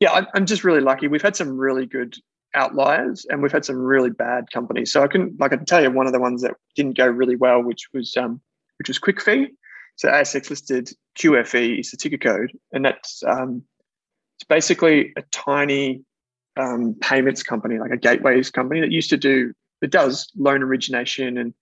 yeah, 0.00 0.24
I'm 0.34 0.46
just 0.46 0.64
really 0.64 0.80
lucky. 0.80 1.08
We've 1.08 1.22
had 1.22 1.36
some 1.36 1.56
really 1.56 1.86
good 1.86 2.16
outliers, 2.54 3.26
and 3.28 3.42
we've 3.42 3.52
had 3.52 3.64
some 3.64 3.76
really 3.76 4.10
bad 4.10 4.50
companies. 4.52 4.92
So 4.92 5.02
I 5.02 5.06
can, 5.06 5.36
like, 5.38 5.52
I 5.52 5.56
can 5.56 5.66
tell 5.66 5.82
you 5.82 5.90
one 5.90 6.06
of 6.06 6.12
the 6.12 6.20
ones 6.20 6.42
that 6.42 6.54
didn't 6.74 6.96
go 6.96 7.06
really 7.06 7.36
well, 7.36 7.62
which 7.62 7.88
was 7.92 8.16
um, 8.16 8.40
which 8.78 8.88
was 8.88 8.98
QuickFee. 8.98 9.48
So 9.96 10.08
ASX 10.08 10.50
listed 10.50 10.90
QFE 11.18 11.80
is 11.80 11.90
the 11.90 11.96
ticker 11.96 12.18
code, 12.18 12.52
and 12.72 12.84
that's 12.84 13.22
um, 13.24 13.62
it's 14.36 14.44
basically 14.48 15.12
a 15.16 15.22
tiny 15.30 16.02
um, 16.56 16.96
payments 17.00 17.42
company, 17.42 17.78
like 17.78 17.92
a 17.92 17.96
gateways 17.96 18.50
company 18.50 18.80
that 18.80 18.90
used 18.90 19.10
to 19.10 19.16
do 19.16 19.52
it 19.82 19.90
does 19.90 20.30
loan 20.36 20.62
origination 20.62 21.36
and 21.36 21.52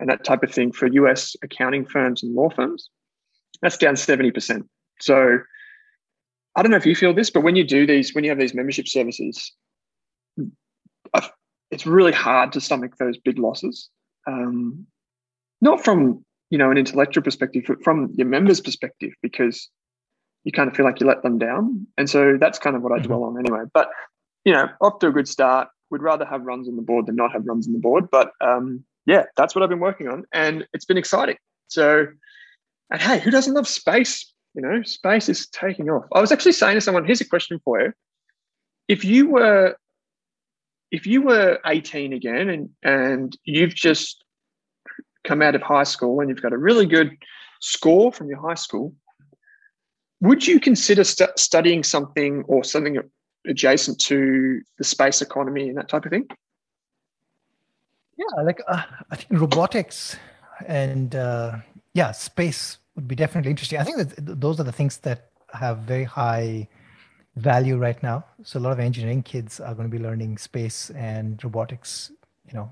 and 0.00 0.08
that 0.08 0.24
type 0.24 0.42
of 0.42 0.50
thing 0.50 0.72
for 0.72 0.86
US 0.86 1.36
accounting 1.42 1.84
firms 1.84 2.22
and 2.22 2.34
law 2.34 2.48
firms. 2.48 2.88
That's 3.62 3.76
down 3.76 3.94
70%. 3.94 4.62
So 5.00 5.38
I 6.54 6.62
don't 6.62 6.70
know 6.70 6.76
if 6.76 6.86
you 6.86 6.94
feel 6.94 7.12
this, 7.12 7.30
but 7.30 7.42
when 7.42 7.56
you 7.56 7.64
do 7.64 7.84
these, 7.84 8.14
when 8.14 8.22
you 8.22 8.30
have 8.30 8.38
these 8.38 8.54
membership 8.54 8.86
services, 8.86 9.52
it's 11.72 11.84
really 11.84 12.12
hard 12.12 12.52
to 12.52 12.60
stomach 12.60 12.96
those 12.96 13.18
big 13.18 13.38
losses. 13.38 13.90
Um, 14.28 14.86
not 15.60 15.84
from 15.84 16.24
you 16.50 16.58
know 16.58 16.70
an 16.70 16.78
intellectual 16.78 17.22
perspective, 17.22 17.64
from 17.82 18.12
your 18.14 18.26
members' 18.26 18.60
perspective, 18.60 19.12
because 19.22 19.68
you 20.44 20.52
kind 20.52 20.68
of 20.68 20.76
feel 20.76 20.86
like 20.86 21.00
you 21.00 21.06
let 21.06 21.22
them 21.22 21.38
down. 21.38 21.86
And 21.96 22.08
so 22.08 22.36
that's 22.40 22.58
kind 22.58 22.76
of 22.76 22.82
what 22.82 22.92
I 22.92 22.96
mm-hmm. 22.96 23.08
dwell 23.08 23.24
on 23.24 23.38
anyway. 23.38 23.64
But 23.72 23.90
you 24.44 24.52
know, 24.52 24.68
off 24.80 24.98
to 25.00 25.08
a 25.08 25.12
good 25.12 25.28
start 25.28 25.68
We'd 25.90 26.02
rather 26.02 26.26
have 26.26 26.42
runs 26.42 26.68
on 26.68 26.76
the 26.76 26.82
board 26.82 27.06
than 27.06 27.16
not 27.16 27.32
have 27.32 27.46
runs 27.46 27.66
on 27.66 27.72
the 27.72 27.78
board. 27.78 28.10
But 28.10 28.32
um, 28.40 28.84
yeah, 29.06 29.24
that's 29.36 29.54
what 29.54 29.62
I've 29.62 29.70
been 29.70 29.80
working 29.80 30.08
on, 30.08 30.24
and 30.32 30.66
it's 30.72 30.84
been 30.84 30.98
exciting. 30.98 31.36
So, 31.68 32.06
and 32.90 33.00
hey, 33.00 33.20
who 33.20 33.30
doesn't 33.30 33.54
love 33.54 33.66
space? 33.66 34.32
You 34.54 34.62
know, 34.62 34.82
space 34.82 35.28
is 35.28 35.48
taking 35.48 35.88
off. 35.88 36.04
I 36.12 36.20
was 36.20 36.32
actually 36.32 36.52
saying 36.52 36.74
to 36.74 36.80
someone, 36.80 37.04
here's 37.04 37.20
a 37.20 37.28
question 37.28 37.58
for 37.64 37.80
you: 37.80 37.92
If 38.86 39.04
you 39.04 39.30
were, 39.30 39.76
if 40.90 41.06
you 41.06 41.22
were 41.22 41.58
18 41.64 42.12
again, 42.12 42.50
and 42.50 42.68
and 42.82 43.36
you've 43.44 43.74
just 43.74 44.22
come 45.28 45.42
out 45.42 45.54
of 45.54 45.62
high 45.62 45.88
school 45.94 46.20
and 46.20 46.28
you've 46.28 46.42
got 46.42 46.52
a 46.52 46.58
really 46.58 46.86
good 46.86 47.10
score 47.60 48.10
from 48.10 48.28
your 48.28 48.40
high 48.40 48.60
school, 48.66 48.94
would 50.20 50.46
you 50.46 50.58
consider 50.58 51.04
st- 51.04 51.38
studying 51.38 51.82
something 51.84 52.42
or 52.48 52.64
something 52.64 52.98
adjacent 53.46 54.00
to 54.00 54.60
the 54.78 54.84
space 54.84 55.20
economy 55.22 55.68
and 55.68 55.76
that 55.76 55.88
type 55.88 56.04
of 56.06 56.10
thing? 56.10 56.26
Yeah, 58.16 58.42
like 58.42 58.60
uh, 58.66 58.82
I 59.12 59.16
think 59.16 59.40
robotics 59.40 60.16
and 60.66 61.14
uh, 61.14 61.58
yeah, 61.94 62.10
space 62.12 62.78
would 62.96 63.06
be 63.06 63.14
definitely 63.14 63.50
interesting. 63.50 63.78
I 63.78 63.84
think 63.84 63.98
that 63.98 64.40
those 64.40 64.58
are 64.58 64.64
the 64.64 64.72
things 64.72 64.98
that 64.98 65.30
have 65.52 65.78
very 65.78 66.04
high 66.04 66.68
value 67.36 67.76
right 67.78 68.02
now. 68.02 68.24
So 68.42 68.58
a 68.58 68.62
lot 68.66 68.72
of 68.72 68.80
engineering 68.80 69.22
kids 69.22 69.60
are 69.60 69.74
going 69.74 69.88
to 69.88 69.96
be 69.96 70.02
learning 70.02 70.38
space 70.38 70.90
and 70.90 71.42
robotics. 71.44 72.10
You 72.48 72.54
know, 72.54 72.70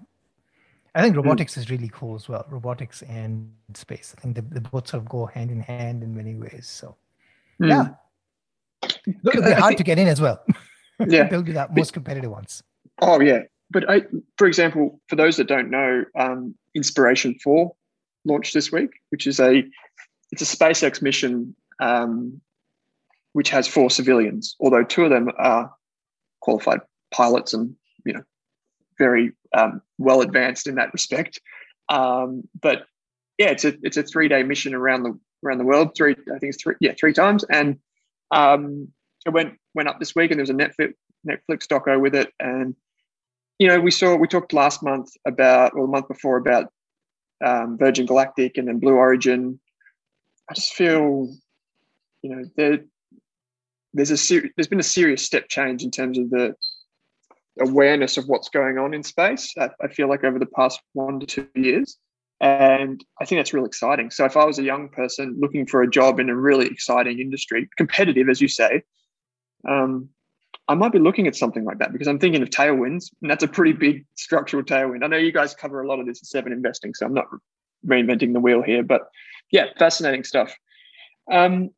I 0.97 1.03
think 1.03 1.15
hmm. 1.15 1.21
robotics 1.21 1.55
mm. 1.55 1.59
is 1.59 1.71
really 1.71 1.91
cool 1.93 2.15
as 2.15 2.29
well. 2.29 2.47
Robotics 2.49 3.03
and 3.03 3.53
space. 3.75 4.15
I 4.17 4.21
think 4.23 4.37
they, 4.37 4.61
both 4.61 4.89
sort 4.89 5.03
of 5.03 5.09
go 5.09 5.27
hand 5.27 5.51
in 5.51 5.61
hand 5.61 6.03
in 6.03 6.17
many 6.17 6.35
ways. 6.35 6.67
So 6.67 6.97
mm. 7.61 7.69
yeah, 7.69 7.89
It'll 9.25 9.43
be 9.43 9.53
hard 9.53 9.77
to 9.77 9.85
get 9.85 9.99
in 9.99 10.09
as 10.09 10.21
well. 10.21 10.43
Yeah, 11.07 11.25
they'll 11.29 11.43
do 11.43 11.53
that 11.53 11.77
most 11.77 11.93
competitive 11.93 12.31
ones. 12.31 12.63
Oh 13.03 13.21
yeah, 13.21 13.41
but 13.71 13.85
I, 13.91 14.01
for 14.39 14.47
example, 14.47 14.99
for 15.09 15.17
those 15.17 15.37
that 15.37 15.47
don't 15.47 15.69
know, 15.69 16.07
um, 16.19 16.55
Inspiration 16.75 17.39
Four 17.45 17.77
launched 18.25 18.55
this 18.55 18.73
week, 18.73 18.89
which 19.11 19.27
is 19.27 19.39
a 19.39 19.63
it's 20.33 20.41
a 20.41 20.57
SpaceX 20.57 21.03
mission 21.03 21.55
um, 21.81 22.41
which 23.35 23.51
has 23.51 23.69
four 23.69 23.91
civilians, 23.91 24.57
although 24.59 24.85
two 24.85 25.05
of 25.05 25.11
them 25.11 25.29
are 25.37 25.71
qualified 26.41 26.81
pilots 27.11 27.53
and 27.53 27.77
you 28.07 28.15
know 28.15 28.23
very 28.97 29.33
um, 29.55 29.83
well 29.99 30.21
advanced 30.21 30.67
in 30.67 30.77
that 30.77 30.93
respect. 30.93 31.41
Um, 31.89 32.49
but 32.61 32.87
yeah, 33.39 33.49
it's 33.49 33.65
a 33.65 33.75
it's 33.83 33.97
a 33.97 34.03
three 34.03 34.29
day 34.29 34.43
mission 34.43 34.75
around 34.75 35.03
the 35.03 35.19
around 35.45 35.59
the 35.59 35.65
world. 35.65 35.93
Three, 35.97 36.13
I 36.13 36.39
think 36.39 36.55
it's 36.55 36.63
three, 36.63 36.75
yeah, 36.81 36.95
three 36.99 37.13
times, 37.13 37.45
and 37.45 37.79
um, 38.31 38.89
it 39.25 39.31
went 39.31 39.55
went 39.75 39.89
up 39.89 39.99
this 39.99 40.15
week, 40.15 40.31
and 40.31 40.39
there 40.39 40.43
was 40.43 40.51
a 40.51 40.55
Netflix 40.55 40.95
Netflix 41.29 41.67
doco 41.67 42.01
with 42.01 42.15
it, 42.15 42.33
and 42.41 42.75
you 43.59 43.69
know 43.69 43.81
we 43.81 43.91
saw 43.91 44.17
we 44.17 44.29
talked 44.29 44.53
last 44.53 44.83
month 44.83 45.11
about 45.27 45.75
or 45.75 45.83
the 45.83 45.93
month 45.93 46.09
before 46.09 46.37
about 46.37 46.73
um, 47.45 47.77
Virgin 47.79 48.07
Galactic 48.07 48.57
and 48.57 48.69
then 48.69 48.79
Blue 48.79 48.95
Origin. 48.95 49.61
I 50.51 50.55
just 50.55 50.75
feel, 50.75 51.29
you 52.23 52.35
know, 52.35 52.45
there 52.57 52.81
there's 53.93 54.11
a 54.11 54.17
ser- 54.17 54.51
there's 54.57 54.69
been 54.69 54.81
a 54.81 54.85
serious 54.85 55.23
step 55.23 55.49
change 55.49 55.83
in 55.83 55.91
terms 55.91 56.19
of 56.19 56.31
the 56.31 56.55
awareness 57.61 58.17
of 58.17 58.27
what's 58.27 58.49
going 58.49 58.79
on 58.79 58.95
in 58.95 59.03
space. 59.03 59.55
I, 59.59 59.89
feel 59.89 60.09
like 60.09 60.25
over 60.25 60.39
the 60.39 60.47
past 60.47 60.81
one 60.93 61.21
to 61.21 61.27
two 61.27 61.49
years, 61.55 61.97
and 62.41 63.03
I 63.21 63.25
think 63.25 63.39
that's 63.39 63.55
really 63.55 63.67
exciting. 63.67 64.11
So 64.11 64.25
if 64.25 64.37
I 64.37 64.45
was 64.45 64.59
a 64.59 64.63
young 64.63 64.89
person 64.89 65.37
looking 65.39 65.67
for 65.67 65.83
a 65.83 65.91
job 65.91 66.21
in 66.21 66.29
a 66.29 66.37
really 66.37 66.67
exciting 66.67 67.19
industry, 67.19 67.69
competitive, 67.77 68.29
as 68.29 68.41
you 68.41 68.49
say, 68.49 68.83
um, 69.69 70.11
I 70.69 70.75
might 70.75 70.93
be 70.93 70.99
looking 70.99 71.27
at 71.27 71.37
something 71.37 71.65
like 71.65 71.79
that 71.79 71.93
because 71.93 72.09
I'm 72.09 72.19
thinking 72.19 72.43
of 72.43 72.51
tailwinds, 72.51 73.11
and 73.23 73.31
that's 73.31 73.45
a 73.45 73.49
pretty 73.49 73.73
big 73.73 74.05
structural 74.17 74.63
tailwind. 74.63 75.05
I 75.05 75.07
know 75.07 75.17
you 75.17 75.33
guys 75.33 75.55
cover 75.55 75.83
a 75.83 75.89
lot 75.89 76.01
of 76.01 76.07
this 76.07 76.21
in 76.21 76.25
Seven 76.25 76.53
Investing, 76.53 76.93
so 76.95 77.07
I'm 77.07 77.15
not 77.15 77.27
reinventing 77.87 78.33
the 78.33 78.41
wheel 78.41 78.63
here, 78.63 78.83
but 78.83 79.03
yeah, 79.53 79.67
fascinating 79.79 80.25
stuff. 80.25 80.55
Um, 81.31 81.71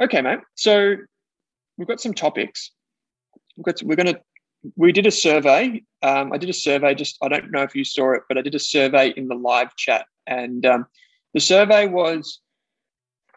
okay, 0.00 0.20
mate. 0.20 0.40
So 0.54 0.96
we've 1.78 1.88
got 1.88 2.00
some 2.00 2.14
topics. 2.14 2.70
We've 3.56 3.64
got, 3.64 3.82
we're 3.82 3.96
going 3.96 4.14
to 4.14 4.20
we 4.76 4.92
did 4.92 5.06
a 5.06 5.10
survey. 5.10 5.82
Um, 6.02 6.32
I 6.32 6.38
did 6.38 6.50
a 6.50 6.54
survey. 6.54 6.94
Just 6.94 7.18
I 7.22 7.28
don't 7.28 7.50
know 7.50 7.62
if 7.62 7.74
you 7.74 7.84
saw 7.84 8.12
it, 8.12 8.22
but 8.28 8.38
I 8.38 8.42
did 8.42 8.54
a 8.54 8.60
survey 8.60 9.12
in 9.16 9.28
the 9.28 9.34
live 9.34 9.74
chat, 9.76 10.06
and 10.26 10.64
um, 10.64 10.86
the 11.32 11.40
survey 11.40 11.86
was, 11.86 12.40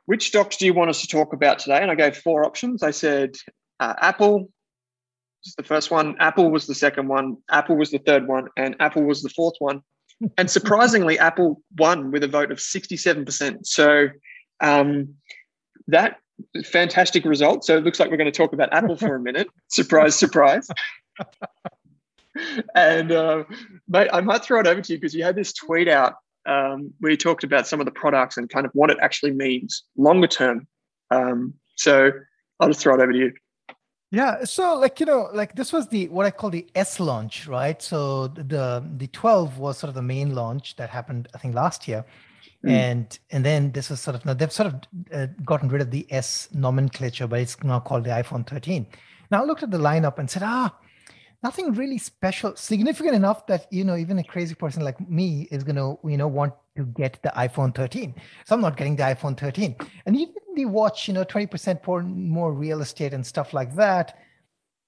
which 0.05 0.27
stocks 0.27 0.57
do 0.57 0.65
you 0.65 0.73
want 0.73 0.89
us 0.89 1.01
to 1.01 1.07
talk 1.07 1.33
about 1.33 1.59
today? 1.59 1.81
And 1.81 1.91
I 1.91 1.95
gave 1.95 2.17
four 2.17 2.45
options. 2.45 2.83
I 2.83 2.91
said 2.91 3.35
uh, 3.79 3.93
Apple 3.99 4.49
was 5.43 5.55
the 5.57 5.63
first 5.63 5.91
one, 5.91 6.15
Apple 6.19 6.51
was 6.51 6.67
the 6.67 6.75
second 6.75 7.07
one, 7.07 7.37
Apple 7.49 7.75
was 7.75 7.91
the 7.91 7.99
third 7.99 8.27
one, 8.27 8.47
and 8.57 8.75
Apple 8.79 9.03
was 9.03 9.21
the 9.21 9.29
fourth 9.29 9.55
one. 9.59 9.81
And 10.37 10.49
surprisingly, 10.49 11.19
Apple 11.19 11.61
won 11.77 12.11
with 12.11 12.23
a 12.23 12.27
vote 12.27 12.51
of 12.51 12.59
sixty-seven 12.59 13.25
percent. 13.25 13.67
So 13.67 14.07
um, 14.61 15.13
that 15.87 16.17
fantastic 16.65 17.25
result. 17.25 17.65
So 17.65 17.77
it 17.77 17.83
looks 17.83 17.99
like 17.99 18.09
we're 18.09 18.17
going 18.17 18.31
to 18.31 18.37
talk 18.37 18.53
about 18.53 18.73
Apple 18.73 18.95
for 18.95 19.15
a 19.15 19.19
minute. 19.19 19.47
surprise, 19.67 20.15
surprise. 20.15 20.67
And 22.75 23.11
uh, 23.11 23.43
mate, 23.87 24.09
I 24.11 24.21
might 24.21 24.43
throw 24.43 24.59
it 24.59 24.67
over 24.67 24.81
to 24.81 24.93
you 24.93 24.99
because 24.99 25.13
you 25.13 25.23
had 25.23 25.35
this 25.35 25.53
tweet 25.53 25.87
out 25.87 26.15
um, 26.45 26.93
where 26.99 27.11
you 27.11 27.17
talked 27.17 27.43
about 27.43 27.67
some 27.67 27.79
of 27.79 27.85
the 27.85 27.91
products 27.91 28.37
and 28.37 28.49
kind 28.49 28.65
of 28.65 28.71
what 28.73 28.89
it 28.89 28.97
actually 29.01 29.31
means 29.31 29.83
longer 29.97 30.27
term. 30.27 30.67
Um, 31.11 31.53
so 31.75 32.11
I'll 32.59 32.69
just 32.69 32.81
throw 32.81 32.95
it 32.95 33.01
over 33.01 33.11
to 33.11 33.17
you. 33.17 33.33
Yeah, 34.09 34.45
so 34.45 34.79
like 34.79 35.01
you 35.01 35.05
know, 35.05 35.29
like 35.33 35.55
this 35.55 35.73
was 35.73 35.89
the 35.89 36.07
what 36.07 36.25
I 36.25 36.31
call 36.31 36.49
the 36.49 36.65
S 36.75 36.99
launch, 36.99 37.45
right? 37.45 37.81
So 37.81 38.27
the 38.27 38.85
the 38.95 39.07
12 39.07 39.57
was 39.57 39.77
sort 39.77 39.89
of 39.89 39.95
the 39.95 40.01
main 40.01 40.33
launch 40.33 40.77
that 40.77 40.89
happened, 40.89 41.27
I 41.35 41.39
think, 41.39 41.53
last 41.55 41.89
year, 41.89 42.05
mm. 42.65 42.71
and 42.71 43.19
and 43.31 43.43
then 43.43 43.73
this 43.73 43.89
was 43.89 43.99
sort 43.99 44.15
of 44.15 44.25
now 44.25 44.33
they've 44.33 44.51
sort 44.51 44.67
of 44.67 44.75
uh, 45.13 45.27
gotten 45.43 45.67
rid 45.67 45.81
of 45.81 45.91
the 45.91 46.07
S 46.09 46.47
nomenclature, 46.53 47.27
but 47.27 47.41
it's 47.41 47.61
now 47.63 47.81
called 47.81 48.05
the 48.05 48.11
iPhone 48.11 48.47
13. 48.47 48.87
Now 49.29 49.41
I 49.41 49.45
looked 49.45 49.63
at 49.63 49.71
the 49.71 49.77
lineup 49.77 50.19
and 50.19 50.29
said, 50.29 50.43
ah, 50.45 50.73
nothing 51.47 51.73
really 51.73 51.97
special, 51.97 52.55
significant 52.55 53.15
enough 53.15 53.39
that 53.47 53.61
you 53.77 53.83
know 53.87 53.95
even 54.03 54.19
a 54.19 54.23
crazy 54.33 54.55
person 54.63 54.83
like 54.83 54.99
me 55.19 55.47
is 55.55 55.63
gonna 55.63 55.87
you 56.13 56.17
know 56.19 56.27
want 56.39 56.53
to 56.77 56.83
get 57.01 57.13
the 57.23 57.31
iPhone 57.47 57.71
13. 57.73 58.13
So 58.45 58.55
I'm 58.55 58.61
not 58.61 58.77
getting 58.77 58.95
the 58.95 59.03
iPhone 59.03 59.35
13. 59.37 59.75
And 60.05 60.15
even 60.15 60.41
the 60.55 60.65
watch, 60.65 61.07
you 61.07 61.13
know, 61.13 61.25
20% 61.25 61.85
more, 61.87 62.03
more 62.03 62.53
real 62.53 62.81
estate 62.81 63.13
and 63.13 63.25
stuff 63.25 63.53
like 63.53 63.75
that. 63.75 64.17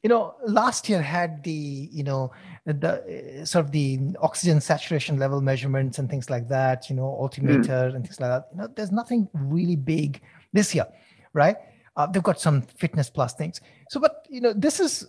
You 0.03 0.09
know, 0.09 0.35
last 0.45 0.87
year 0.87 1.01
had 1.01 1.43
the, 1.43 1.61
you 1.91 2.03
know, 2.03 2.31
the 2.65 3.41
sort 3.43 3.65
of 3.65 3.71
the 3.71 3.99
oxygen 4.21 4.61
saturation 4.61 5.17
level 5.17 5.41
measurements 5.41 5.97
and 5.99 6.07
things 6.09 6.29
like 6.29 6.47
that, 6.49 6.89
you 6.89 6.95
know, 6.95 7.09
altimeter 7.23 7.89
mm. 7.89 7.95
and 7.95 8.03
things 8.05 8.19
like 8.19 8.29
that. 8.29 8.47
You 8.51 8.57
know, 8.59 8.67
there's 8.75 8.91
nothing 8.91 9.27
really 9.33 9.75
big 9.75 10.21
this 10.53 10.75
year, 10.75 10.87
right? 11.33 11.57
Uh, 11.97 12.05
they've 12.07 12.29
got 12.31 12.39
some 12.39 12.61
fitness 12.61 13.09
plus 13.09 13.33
things. 13.33 13.59
So, 13.89 13.99
but 13.99 14.25
you 14.29 14.41
know, 14.41 14.53
this 14.53 14.79
is 14.79 15.05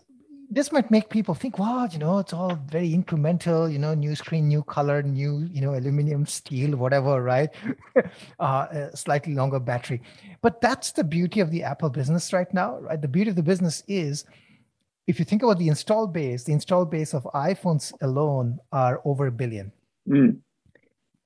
this 0.53 0.73
might 0.73 0.91
make 0.91 1.09
people 1.09 1.33
think, 1.33 1.61
wow, 1.61 1.89
you 1.91 1.99
know, 1.99 2.19
it's 2.19 2.33
all 2.33 2.57
very 2.67 2.91
incremental, 2.91 3.73
you 3.73 3.79
know, 3.79 3.95
new 3.95 4.17
screen, 4.17 4.49
new 4.49 4.65
color, 4.65 5.01
new, 5.01 5.49
you 5.53 5.61
know, 5.61 5.75
aluminum, 5.75 6.27
steel, 6.27 6.77
whatever, 6.77 7.23
right? 7.23 7.51
uh, 8.41 8.91
slightly 8.93 9.35
longer 9.35 9.61
battery. 9.61 10.03
But 10.43 10.61
that's 10.61 10.91
the 10.91 11.05
beauty 11.05 11.39
of 11.39 11.53
the 11.53 11.63
Apple 11.63 11.89
business 11.89 12.33
right 12.33 12.53
now, 12.53 12.81
right? 12.81 13.01
The 13.01 13.07
beauty 13.07 13.31
of 13.31 13.37
the 13.37 13.45
business 13.45 13.85
is 13.87 14.25
if 15.07 15.21
you 15.21 15.25
think 15.25 15.45
about 15.45 15.59
the 15.59 15.69
install 15.69 16.09
base, 16.09 16.43
the 16.43 16.53
install 16.53 16.85
base 16.85 17.15
of 17.15 17.23
iPhones 17.33 17.93
alone 18.03 18.59
are 18.73 19.01
over 19.05 19.29
a 19.29 19.33
billion. 19.33 19.71
Mm. 20.09 20.39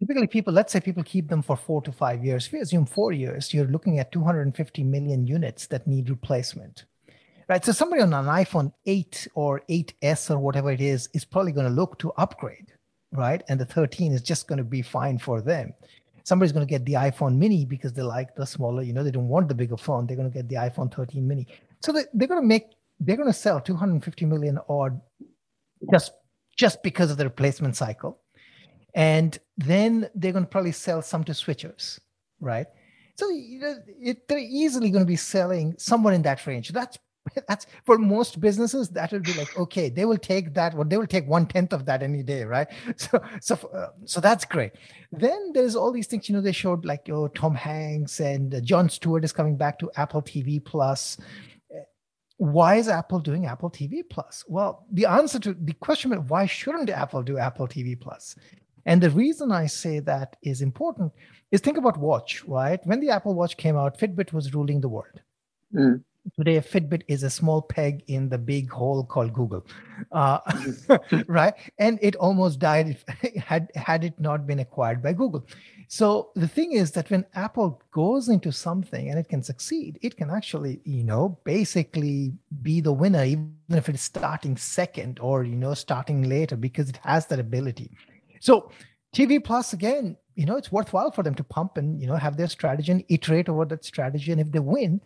Typically, 0.00 0.26
people, 0.26 0.52
let's 0.52 0.70
say 0.70 0.80
people 0.80 1.02
keep 1.02 1.28
them 1.28 1.40
for 1.40 1.56
four 1.56 1.80
to 1.80 1.92
five 1.92 2.22
years. 2.22 2.46
If 2.46 2.52
you 2.52 2.60
assume 2.60 2.84
four 2.84 3.12
years, 3.12 3.54
you're 3.54 3.68
looking 3.68 3.98
at 3.98 4.12
250 4.12 4.84
million 4.84 5.26
units 5.26 5.66
that 5.68 5.86
need 5.86 6.10
replacement 6.10 6.84
right? 7.48 7.64
So 7.64 7.72
somebody 7.72 8.02
on 8.02 8.12
an 8.12 8.26
iPhone 8.26 8.72
8 8.86 9.28
or 9.34 9.62
8S 9.68 10.30
or 10.30 10.38
whatever 10.38 10.70
it 10.70 10.80
is 10.80 11.08
is 11.14 11.24
probably 11.24 11.52
going 11.52 11.66
to 11.66 11.72
look 11.72 11.98
to 12.00 12.12
upgrade, 12.12 12.72
right? 13.12 13.42
And 13.48 13.60
the 13.60 13.64
13 13.64 14.12
is 14.12 14.22
just 14.22 14.48
going 14.48 14.58
to 14.58 14.64
be 14.64 14.82
fine 14.82 15.18
for 15.18 15.40
them. 15.40 15.74
Somebody's 16.24 16.52
going 16.52 16.66
to 16.66 16.70
get 16.70 16.84
the 16.86 16.94
iPhone 16.94 17.36
mini 17.36 17.66
because 17.66 17.92
they 17.92 18.02
like 18.02 18.34
the 18.34 18.46
smaller, 18.46 18.82
you 18.82 18.94
know, 18.94 19.04
they 19.04 19.10
don't 19.10 19.28
want 19.28 19.48
the 19.48 19.54
bigger 19.54 19.76
phone. 19.76 20.06
They're 20.06 20.16
going 20.16 20.30
to 20.30 20.34
get 20.34 20.48
the 20.48 20.56
iPhone 20.56 20.92
13 20.92 21.26
mini. 21.26 21.46
So 21.82 21.92
they, 21.92 22.04
they're 22.14 22.28
going 22.28 22.40
to 22.40 22.46
make, 22.46 22.64
they're 22.98 23.16
going 23.16 23.28
to 23.28 23.32
sell 23.32 23.60
250 23.60 24.24
million 24.24 24.58
odd 24.68 24.98
just, 25.92 26.12
just 26.56 26.82
because 26.82 27.10
of 27.10 27.18
the 27.18 27.24
replacement 27.24 27.76
cycle. 27.76 28.20
And 28.94 29.38
then 29.58 30.08
they're 30.14 30.32
going 30.32 30.44
to 30.44 30.50
probably 30.50 30.72
sell 30.72 31.02
some 31.02 31.24
to 31.24 31.32
switchers, 31.32 31.98
right? 32.40 32.66
So 33.16 33.28
you 33.30 33.60
know, 33.60 33.76
it, 33.86 34.26
they're 34.28 34.38
easily 34.38 34.90
going 34.90 35.04
to 35.04 35.08
be 35.08 35.16
selling 35.16 35.74
somewhere 35.78 36.14
in 36.14 36.22
that 36.22 36.44
range. 36.46 36.70
That's 36.70 36.98
that's 37.48 37.66
for 37.84 37.98
most 37.98 38.40
businesses 38.40 38.88
that 38.90 39.12
will 39.12 39.20
be 39.20 39.32
like 39.34 39.56
okay 39.58 39.88
they 39.88 40.04
will 40.04 40.18
take 40.18 40.52
that 40.54 40.74
what 40.74 40.90
they 40.90 40.96
will 40.96 41.06
take 41.06 41.26
one 41.26 41.46
tenth 41.46 41.72
of 41.72 41.86
that 41.86 42.02
any 42.02 42.22
day 42.22 42.44
right? 42.44 42.68
So 42.96 43.22
so 43.40 43.54
uh, 43.74 43.88
so 44.04 44.20
that's 44.20 44.44
great. 44.44 44.72
Then 45.10 45.52
there's 45.52 45.76
all 45.76 45.92
these 45.92 46.06
things 46.06 46.28
you 46.28 46.34
know 46.34 46.40
they 46.40 46.52
showed 46.52 46.84
like 46.84 47.08
oh 47.10 47.28
tom 47.28 47.54
hanks 47.54 48.20
and 48.20 48.54
uh, 48.54 48.60
jon 48.60 48.88
stewart 48.88 49.24
is 49.24 49.32
coming 49.32 49.56
back 49.56 49.78
to 49.78 49.90
apple 49.96 50.22
tv 50.22 50.64
plus. 50.64 51.16
Why 52.36 52.76
is 52.76 52.88
apple 52.88 53.20
doing 53.20 53.46
apple 53.46 53.70
tv 53.70 54.02
plus? 54.08 54.44
Well 54.48 54.86
the 54.92 55.06
answer 55.06 55.38
to 55.40 55.54
the 55.54 55.72
question 55.74 56.12
is 56.12 56.20
why 56.28 56.46
shouldn't 56.46 56.90
apple 56.90 57.22
do 57.22 57.38
apple 57.38 57.68
tv 57.68 57.98
plus? 57.98 58.36
And 58.86 59.02
the 59.02 59.10
reason 59.10 59.50
i 59.50 59.66
say 59.66 59.98
that 60.00 60.36
is 60.42 60.60
important 60.60 61.12
is 61.50 61.60
think 61.60 61.78
about 61.78 61.96
watch 61.96 62.44
right? 62.44 62.80
When 62.84 63.00
the 63.00 63.10
apple 63.10 63.34
watch 63.34 63.56
came 63.56 63.76
out 63.76 63.98
fitbit 63.98 64.32
was 64.32 64.54
ruling 64.54 64.80
the 64.80 64.88
world. 64.88 65.20
Mm 65.74 66.04
today 66.36 66.56
fitbit 66.58 67.02
is 67.08 67.22
a 67.22 67.30
small 67.30 67.60
peg 67.60 68.02
in 68.06 68.28
the 68.28 68.38
big 68.38 68.70
hole 68.70 69.04
called 69.04 69.32
google 69.32 69.64
uh, 70.12 70.38
right? 71.26 71.54
And 71.78 71.98
it 72.02 72.16
almost 72.16 72.58
died 72.58 72.88
if, 72.88 73.36
had 73.42 73.70
had 73.74 74.04
it 74.04 74.18
not 74.18 74.46
been 74.46 74.60
acquired 74.60 75.02
by 75.02 75.12
google. 75.12 75.46
So 75.88 76.30
the 76.34 76.48
thing 76.48 76.72
is 76.72 76.90
that 76.92 77.10
when 77.10 77.26
apple 77.34 77.82
goes 77.92 78.28
into 78.28 78.50
something 78.50 79.10
and 79.10 79.18
it 79.18 79.28
can 79.28 79.42
succeed 79.42 79.98
it 80.02 80.16
can 80.16 80.30
actually 80.30 80.80
you 80.84 81.04
know 81.04 81.38
basically 81.44 82.32
be 82.62 82.80
the 82.80 82.92
winner 82.92 83.24
even 83.24 83.54
if 83.70 83.88
it's 83.88 84.02
starting 84.02 84.56
second 84.56 85.18
or 85.20 85.44
you 85.44 85.56
know 85.56 85.74
starting 85.74 86.22
later 86.28 86.56
because 86.56 86.88
it 86.88 86.98
has 87.02 87.26
that 87.26 87.38
ability. 87.38 87.90
So 88.40 88.70
tv 89.14 89.42
plus 89.42 89.72
again 89.72 90.16
you 90.34 90.46
know 90.46 90.56
it's 90.56 90.72
worthwhile 90.72 91.10
for 91.12 91.22
them 91.22 91.34
to 91.36 91.44
pump 91.44 91.76
and 91.76 92.00
you 92.00 92.06
know 92.06 92.16
have 92.16 92.36
their 92.36 92.48
strategy 92.48 92.90
and 92.92 93.04
iterate 93.08 93.48
over 93.48 93.64
that 93.66 93.84
strategy. 93.84 94.32
And 94.32 94.40
if 94.40 94.50
they 94.50 94.60
win 94.60 95.00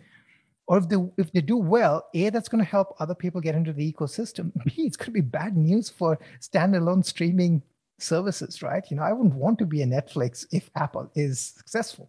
or 0.69 0.79
if 0.79 0.89
they 0.89 0.97
if 1.17 1.33
they 1.33 1.41
do 1.41 1.57
well 1.57 2.07
a 2.15 2.31
that's 2.31 2.49
going 2.49 2.63
to 2.63 2.71
help 2.71 2.95
other 3.01 3.15
people 3.15 3.41
get 3.41 3.55
into 3.55 3.73
the 3.73 3.93
ecosystem. 3.93 4.53
B 4.65 4.83
it's 4.83 4.97
going 4.97 5.07
to 5.07 5.11
be 5.13 5.21
bad 5.21 5.57
news 5.57 5.89
for 5.91 6.19
standalone 6.41 7.05
streaming 7.05 7.63
services 7.99 8.63
right? 8.63 8.85
You 8.91 8.97
know 8.97 9.03
i 9.03 9.13
wouldn't 9.13 9.35
want 9.35 9.59
to 9.59 9.67
be 9.67 9.83
a 9.83 9.87
netflix 9.87 10.47
if 10.53 10.71
apple 10.77 11.11
is 11.17 11.41
successful 11.41 12.09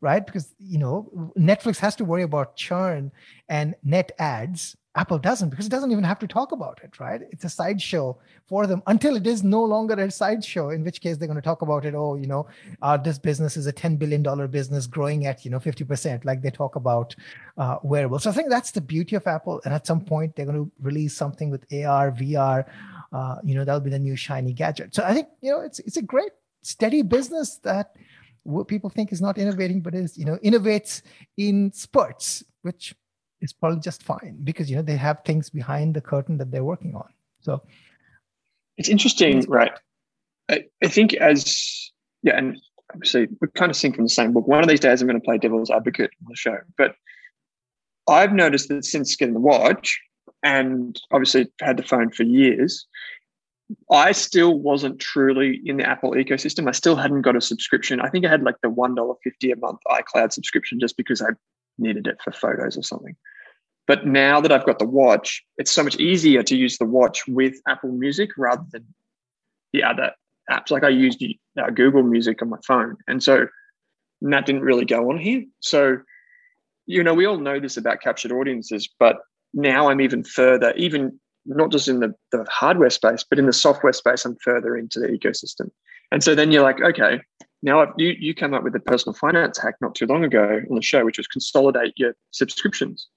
right? 0.00 0.24
Because 0.24 0.54
you 0.58 0.78
know 0.78 1.10
netflix 1.36 1.78
has 1.78 1.96
to 1.96 2.04
worry 2.04 2.22
about 2.22 2.56
churn 2.56 3.10
and 3.48 3.74
net 3.82 4.12
adds 4.18 4.76
Apple 4.96 5.18
doesn't 5.18 5.48
because 5.48 5.66
it 5.66 5.70
doesn't 5.70 5.90
even 5.90 6.04
have 6.04 6.20
to 6.20 6.28
talk 6.28 6.52
about 6.52 6.80
it, 6.84 7.00
right? 7.00 7.22
It's 7.32 7.44
a 7.44 7.48
sideshow 7.48 8.16
for 8.46 8.66
them 8.68 8.80
until 8.86 9.16
it 9.16 9.26
is 9.26 9.42
no 9.42 9.62
longer 9.64 9.94
a 9.94 10.08
sideshow, 10.10 10.70
in 10.70 10.84
which 10.84 11.00
case 11.00 11.16
they're 11.16 11.26
going 11.26 11.40
to 11.40 11.42
talk 11.42 11.62
about 11.62 11.84
it. 11.84 11.94
Oh, 11.94 12.14
you 12.14 12.28
know, 12.28 12.46
uh, 12.80 12.96
this 12.96 13.18
business 13.18 13.56
is 13.56 13.66
a 13.66 13.72
$10 13.72 13.98
billion 13.98 14.22
business 14.48 14.86
growing 14.86 15.26
at, 15.26 15.44
you 15.44 15.50
know, 15.50 15.58
50%, 15.58 16.24
like 16.24 16.42
they 16.42 16.50
talk 16.50 16.76
about 16.76 17.16
uh, 17.58 17.78
wearables. 17.82 18.22
So 18.22 18.30
I 18.30 18.32
think 18.32 18.50
that's 18.50 18.70
the 18.70 18.80
beauty 18.80 19.16
of 19.16 19.26
Apple. 19.26 19.60
And 19.64 19.74
at 19.74 19.84
some 19.84 20.00
point, 20.00 20.36
they're 20.36 20.46
going 20.46 20.64
to 20.64 20.70
release 20.80 21.16
something 21.16 21.50
with 21.50 21.62
AR, 21.72 22.12
VR. 22.12 22.64
Uh, 23.12 23.36
you 23.42 23.56
know, 23.56 23.64
that'll 23.64 23.80
be 23.80 23.90
the 23.90 23.98
new 23.98 24.14
shiny 24.14 24.52
gadget. 24.52 24.94
So 24.94 25.02
I 25.02 25.12
think, 25.12 25.28
you 25.40 25.50
know, 25.50 25.60
it's, 25.60 25.80
it's 25.80 25.96
a 25.96 26.02
great, 26.02 26.30
steady 26.62 27.02
business 27.02 27.58
that 27.58 27.96
people 28.68 28.90
think 28.90 29.12
is 29.12 29.20
not 29.20 29.38
innovating, 29.38 29.80
but 29.80 29.94
is, 29.94 30.16
you 30.16 30.24
know, 30.24 30.36
innovates 30.44 31.02
in 31.36 31.72
spurts, 31.72 32.44
which 32.62 32.94
is 33.44 33.52
probably 33.52 33.78
just 33.78 34.02
fine 34.02 34.38
because 34.42 34.70
you 34.70 34.76
know 34.76 34.82
they 34.82 34.96
have 34.96 35.20
things 35.24 35.50
behind 35.50 35.94
the 35.94 36.00
curtain 36.00 36.38
that 36.38 36.50
they're 36.50 36.64
working 36.64 36.94
on. 36.96 37.08
So 37.42 37.62
it's 38.78 38.88
interesting, 38.88 39.42
right? 39.42 39.72
I, 40.50 40.64
I 40.82 40.88
think 40.88 41.12
as 41.14 41.92
yeah, 42.22 42.38
and 42.38 42.58
obviously 42.92 43.28
we 43.40 43.48
kind 43.54 43.70
of 43.70 43.76
sing 43.76 43.92
from 43.92 44.04
the 44.04 44.10
same 44.10 44.32
book. 44.32 44.48
One 44.48 44.62
of 44.62 44.68
these 44.68 44.80
days 44.80 45.00
I'm 45.00 45.08
going 45.08 45.20
to 45.20 45.24
play 45.24 45.38
devil's 45.38 45.70
advocate 45.70 46.10
on 46.22 46.26
the 46.28 46.36
show, 46.36 46.58
but 46.78 46.96
I've 48.08 48.32
noticed 48.32 48.68
that 48.70 48.84
since 48.84 49.14
getting 49.14 49.34
the 49.34 49.40
watch 49.40 50.00
and 50.42 50.98
obviously 51.12 51.48
had 51.60 51.76
the 51.76 51.82
phone 51.82 52.10
for 52.10 52.22
years, 52.22 52.86
I 53.90 54.12
still 54.12 54.58
wasn't 54.58 55.00
truly 55.00 55.60
in 55.64 55.76
the 55.76 55.88
Apple 55.88 56.12
ecosystem. 56.12 56.68
I 56.68 56.72
still 56.72 56.96
hadn't 56.96 57.22
got 57.22 57.36
a 57.36 57.40
subscription. 57.40 58.00
I 58.00 58.08
think 58.08 58.24
I 58.24 58.30
had 58.30 58.42
like 58.42 58.56
the 58.62 58.68
$1.50 58.68 59.52
a 59.52 59.56
month 59.56 59.80
iCloud 59.90 60.32
subscription 60.32 60.80
just 60.80 60.96
because 60.96 61.22
I 61.22 61.28
needed 61.78 62.06
it 62.06 62.18
for 62.22 62.32
photos 62.32 62.76
or 62.76 62.82
something. 62.82 63.16
But 63.86 64.06
now 64.06 64.40
that 64.40 64.50
I've 64.50 64.64
got 64.64 64.78
the 64.78 64.86
watch, 64.86 65.42
it's 65.58 65.70
so 65.70 65.82
much 65.82 65.96
easier 65.96 66.42
to 66.42 66.56
use 66.56 66.78
the 66.78 66.86
watch 66.86 67.26
with 67.28 67.54
Apple 67.68 67.92
Music 67.92 68.30
rather 68.38 68.64
than 68.72 68.86
the 69.72 69.82
other 69.82 70.12
apps. 70.50 70.70
Like 70.70 70.84
I 70.84 70.88
used 70.88 71.22
uh, 71.60 71.70
Google 71.70 72.02
Music 72.02 72.40
on 72.40 72.48
my 72.48 72.58
phone. 72.66 72.96
And 73.06 73.22
so 73.22 73.46
and 74.24 74.32
that 74.32 74.46
didn't 74.46 74.62
really 74.62 74.86
go 74.86 75.10
on 75.10 75.18
here. 75.18 75.44
So, 75.60 75.98
you 76.86 77.02
know, 77.04 77.14
we 77.14 77.26
all 77.26 77.38
know 77.38 77.60
this 77.60 77.76
about 77.76 78.00
captured 78.00 78.32
audiences, 78.32 78.88
but 78.98 79.18
now 79.52 79.88
I'm 79.88 80.00
even 80.00 80.24
further, 80.24 80.72
even 80.76 81.20
not 81.46 81.70
just 81.70 81.88
in 81.88 82.00
the, 82.00 82.14
the 82.32 82.44
hardware 82.50 82.90
space, 82.90 83.24
but 83.28 83.38
in 83.38 83.46
the 83.46 83.52
software 83.52 83.92
space, 83.92 84.24
I'm 84.24 84.36
further 84.42 84.76
into 84.76 84.98
the 84.98 85.08
ecosystem. 85.08 85.70
And 86.10 86.24
so 86.24 86.34
then 86.34 86.50
you're 86.50 86.62
like, 86.62 86.80
okay, 86.80 87.20
now 87.62 87.92
you, 87.98 88.14
you 88.18 88.34
came 88.34 88.54
up 88.54 88.62
with 88.62 88.74
a 88.74 88.80
personal 88.80 89.14
finance 89.14 89.58
hack 89.58 89.74
not 89.80 89.94
too 89.94 90.06
long 90.06 90.24
ago 90.24 90.60
on 90.70 90.74
the 90.74 90.82
show, 90.82 91.04
which 91.04 91.18
was 91.18 91.26
consolidate 91.26 91.92
your 91.96 92.14
subscriptions. 92.30 93.08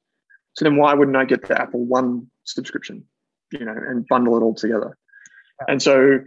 So 0.58 0.66
then 0.66 0.76
why 0.76 0.94
wouldn't 0.94 1.16
I 1.16 1.24
get 1.26 1.48
the 1.48 1.62
Apple 1.62 1.86
One 1.86 2.30
subscription, 2.44 3.04
you 3.52 3.64
know, 3.64 3.76
and 3.76 4.08
bundle 4.08 4.36
it 4.38 4.42
all 4.42 4.56
together? 4.56 4.98
And 5.68 5.82
so, 5.82 6.20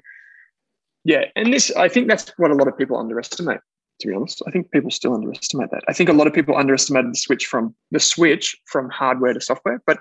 yeah, 1.05 1.25
and 1.35 1.53
this, 1.53 1.75
I 1.77 1.89
think 1.89 2.09
that's 2.09 2.33
what 2.37 2.53
a 2.53 2.55
lot 2.55 2.69
of 2.69 2.79
people 2.79 2.97
underestimate, 2.97 3.59
to 4.01 4.09
be 4.09 4.15
honest. 4.15 4.41
I 4.47 4.53
think 4.53 4.71
people 4.71 4.91
still 4.93 5.15
underestimate 5.15 5.71
that. 5.73 5.83
I 5.89 5.93
think 5.93 6.09
a 6.09 6.13
lot 6.13 6.29
of 6.29 6.33
people 6.33 6.57
underestimated 6.57 7.13
the 7.13 7.19
switch 7.19 7.47
from 7.47 7.75
the 7.91 7.99
switch 7.99 8.57
from 8.67 8.89
hardware 8.89 9.35
to 9.35 9.41
software, 9.41 9.83
but 9.85 9.99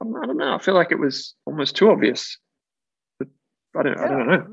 I 0.00 0.26
don't 0.26 0.36
know. 0.36 0.54
I 0.54 0.58
feel 0.58 0.74
like 0.74 0.92
it 0.92 0.98
was 0.98 1.34
almost 1.44 1.74
too 1.74 1.90
obvious. 1.90 2.38
I 3.20 3.82
don't, 3.82 3.96
yeah. 3.98 4.04
I 4.04 4.08
don't 4.08 4.26
know. 4.28 4.46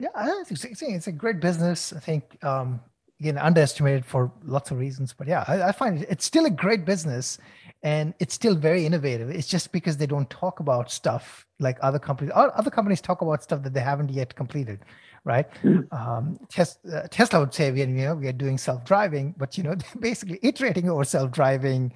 Yeah, 0.00 0.08
I 0.14 0.42
it's, 0.50 0.64
it's 0.64 1.06
a 1.06 1.12
great 1.12 1.40
business. 1.40 1.92
I 1.92 2.00
think 2.00 2.42
um, 2.44 2.80
again 3.20 3.38
underestimated 3.38 4.04
for 4.04 4.32
lots 4.44 4.70
of 4.70 4.78
reasons, 4.78 5.12
but 5.12 5.28
yeah, 5.28 5.44
I, 5.46 5.62
I 5.62 5.72
find 5.72 6.06
it's 6.08 6.24
still 6.24 6.46
a 6.46 6.50
great 6.50 6.84
business, 6.84 7.38
and 7.82 8.12
it's 8.18 8.34
still 8.34 8.54
very 8.54 8.84
innovative. 8.84 9.30
It's 9.30 9.48
just 9.48 9.72
because 9.72 9.96
they 9.96 10.06
don't 10.06 10.28
talk 10.28 10.60
about 10.60 10.90
stuff 10.90 11.46
like 11.58 11.78
other 11.82 11.98
companies. 11.98 12.32
Other 12.34 12.70
companies 12.70 13.00
talk 13.00 13.22
about 13.22 13.42
stuff 13.42 13.62
that 13.62 13.72
they 13.72 13.80
haven't 13.80 14.10
yet 14.10 14.34
completed, 14.34 14.80
right? 15.24 15.46
Mm. 15.62 15.90
Um, 15.92 16.38
Tesla, 16.50 16.98
uh, 16.98 17.08
Tesla 17.10 17.40
would 17.40 17.54
say 17.54 17.70
we 17.70 17.82
are, 17.82 17.86
you 17.86 18.04
know 18.04 18.14
we 18.14 18.28
are 18.28 18.32
doing 18.32 18.58
self 18.58 18.84
driving, 18.84 19.34
but 19.38 19.56
you 19.56 19.64
know 19.64 19.74
they're 19.74 20.00
basically 20.00 20.38
iterating 20.42 20.90
over 20.90 21.04
self 21.04 21.30
driving, 21.30 21.92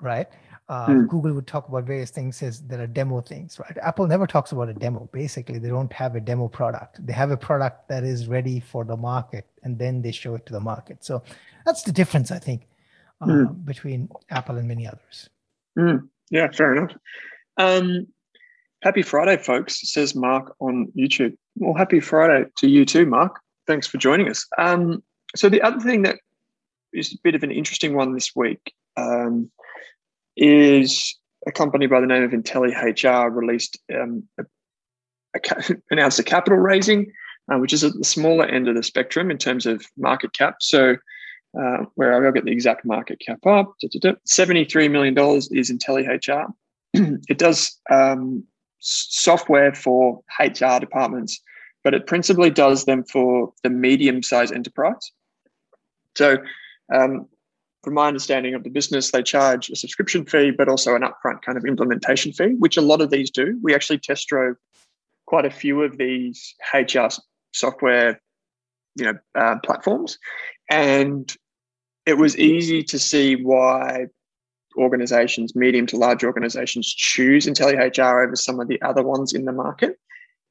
right? 0.00 0.28
Uh, 0.68 0.88
mm. 0.88 1.08
Google 1.08 1.32
would 1.32 1.46
talk 1.46 1.66
about 1.68 1.84
various 1.84 2.10
things 2.10 2.42
as 2.42 2.60
there 2.60 2.82
are 2.82 2.86
demo 2.86 3.22
things, 3.22 3.58
right? 3.58 3.78
Apple 3.80 4.06
never 4.06 4.26
talks 4.26 4.52
about 4.52 4.68
a 4.68 4.74
demo. 4.74 5.08
Basically, 5.14 5.58
they 5.58 5.68
don't 5.68 5.92
have 5.94 6.14
a 6.14 6.20
demo 6.20 6.46
product. 6.48 7.04
They 7.06 7.14
have 7.14 7.30
a 7.30 7.38
product 7.38 7.88
that 7.88 8.04
is 8.04 8.26
ready 8.26 8.60
for 8.60 8.84
the 8.84 8.96
market, 8.96 9.46
and 9.62 9.78
then 9.78 10.02
they 10.02 10.12
show 10.12 10.34
it 10.34 10.44
to 10.44 10.52
the 10.52 10.60
market. 10.60 11.02
So 11.02 11.22
that's 11.64 11.82
the 11.82 11.92
difference, 11.92 12.30
I 12.30 12.38
think, 12.38 12.68
mm. 13.22 13.64
between 13.64 14.08
Apple 14.30 14.56
and 14.56 14.68
many 14.68 14.86
others. 14.86 15.28
Mm. 15.78 16.08
Yeah, 16.30 16.50
fair 16.50 16.74
enough. 16.74 16.96
Um, 17.56 18.06
happy 18.82 19.02
Friday, 19.02 19.36
folks, 19.36 19.80
says 19.90 20.14
Mark 20.14 20.54
on 20.60 20.92
YouTube. 20.96 21.36
Well, 21.56 21.74
happy 21.74 22.00
Friday 22.00 22.48
to 22.58 22.68
you 22.68 22.84
too, 22.84 23.06
Mark. 23.06 23.40
Thanks 23.66 23.86
for 23.86 23.98
joining 23.98 24.28
us. 24.28 24.46
Um, 24.58 25.02
so 25.36 25.48
the 25.48 25.62
other 25.62 25.80
thing 25.80 26.02
that 26.02 26.16
is 26.92 27.12
a 27.12 27.18
bit 27.22 27.34
of 27.34 27.42
an 27.42 27.50
interesting 27.50 27.94
one 27.94 28.14
this 28.14 28.34
week. 28.34 28.72
Um, 28.96 29.50
is 30.38 31.16
a 31.46 31.52
company 31.52 31.86
by 31.86 32.00
the 32.00 32.06
name 32.06 32.22
of 32.22 32.30
IntelliHR 32.30 33.34
released 33.34 33.78
um, 33.94 34.26
a, 34.38 34.44
a, 35.34 35.76
announced 35.90 36.18
a 36.18 36.22
capital 36.22 36.58
raising, 36.58 37.12
uh, 37.52 37.58
which 37.58 37.72
is 37.72 37.84
at 37.84 37.92
the 37.94 38.04
smaller 38.04 38.46
end 38.46 38.68
of 38.68 38.76
the 38.76 38.82
spectrum 38.82 39.30
in 39.30 39.38
terms 39.38 39.66
of 39.66 39.84
market 39.96 40.32
cap. 40.32 40.56
So, 40.60 40.96
uh, 41.58 41.84
where 41.94 42.14
I'll 42.14 42.32
get 42.32 42.44
the 42.44 42.52
exact 42.52 42.84
market 42.84 43.20
cap 43.24 43.44
up, 43.46 43.74
$73 43.82 44.90
million 44.90 45.16
is 45.16 45.70
IntelliHR. 45.70 46.52
it 46.94 47.38
does 47.38 47.78
um, 47.90 48.44
software 48.80 49.74
for 49.74 50.22
HR 50.38 50.78
departments, 50.78 51.40
but 51.84 51.94
it 51.94 52.06
principally 52.06 52.50
does 52.50 52.84
them 52.84 53.04
for 53.04 53.52
the 53.62 53.70
medium 53.70 54.22
sized 54.22 54.52
enterprise. 54.52 55.12
So, 56.16 56.38
um, 56.92 57.26
from 57.84 57.94
my 57.94 58.08
understanding 58.08 58.54
of 58.54 58.64
the 58.64 58.70
business, 58.70 59.12
they 59.12 59.22
charge 59.22 59.70
a 59.70 59.76
subscription 59.76 60.26
fee, 60.26 60.50
but 60.50 60.68
also 60.68 60.96
an 60.96 61.02
upfront 61.02 61.42
kind 61.42 61.56
of 61.56 61.64
implementation 61.64 62.32
fee, 62.32 62.54
which 62.58 62.76
a 62.76 62.82
lot 62.82 63.00
of 63.00 63.10
these 63.10 63.30
do. 63.30 63.58
We 63.62 63.74
actually 63.74 63.98
test 63.98 64.26
drove 64.26 64.56
quite 65.26 65.44
a 65.44 65.50
few 65.50 65.82
of 65.82 65.96
these 65.96 66.54
HR 66.74 67.06
software, 67.52 68.20
you 68.98 69.06
know, 69.06 69.18
uh, 69.34 69.56
platforms, 69.64 70.18
and 70.70 71.34
it 72.06 72.16
was 72.16 72.36
easy 72.38 72.82
to 72.82 72.98
see 72.98 73.36
why 73.36 74.06
organizations, 74.76 75.54
medium 75.54 75.86
to 75.86 75.96
large 75.96 76.24
organizations, 76.24 76.86
choose 76.86 77.46
IntelliHR 77.46 78.26
over 78.26 78.36
some 78.36 78.60
of 78.60 78.68
the 78.68 78.80
other 78.82 79.02
ones 79.02 79.32
in 79.32 79.44
the 79.44 79.52
market. 79.52 79.98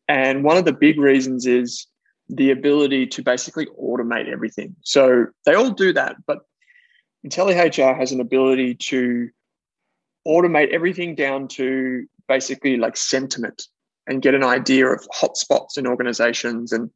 And 0.07 0.43
one 0.43 0.57
of 0.57 0.65
the 0.65 0.73
big 0.73 0.99
reasons 0.99 1.45
is 1.45 1.87
the 2.29 2.51
ability 2.51 3.07
to 3.07 3.23
basically 3.23 3.67
automate 3.81 4.31
everything. 4.31 4.75
So 4.81 5.27
they 5.45 5.53
all 5.53 5.71
do 5.71 5.93
that, 5.93 6.17
but 6.25 6.39
IntelliHR 7.25 7.97
has 7.97 8.11
an 8.11 8.21
ability 8.21 8.75
to 8.75 9.29
automate 10.27 10.69
everything 10.69 11.15
down 11.15 11.47
to 11.47 12.05
basically 12.27 12.77
like 12.77 12.97
sentiment 12.97 13.67
and 14.07 14.21
get 14.21 14.35
an 14.35 14.43
idea 14.43 14.87
of 14.87 15.07
hotspots 15.09 15.77
in 15.77 15.87
organizations 15.87 16.71
and 16.71 16.89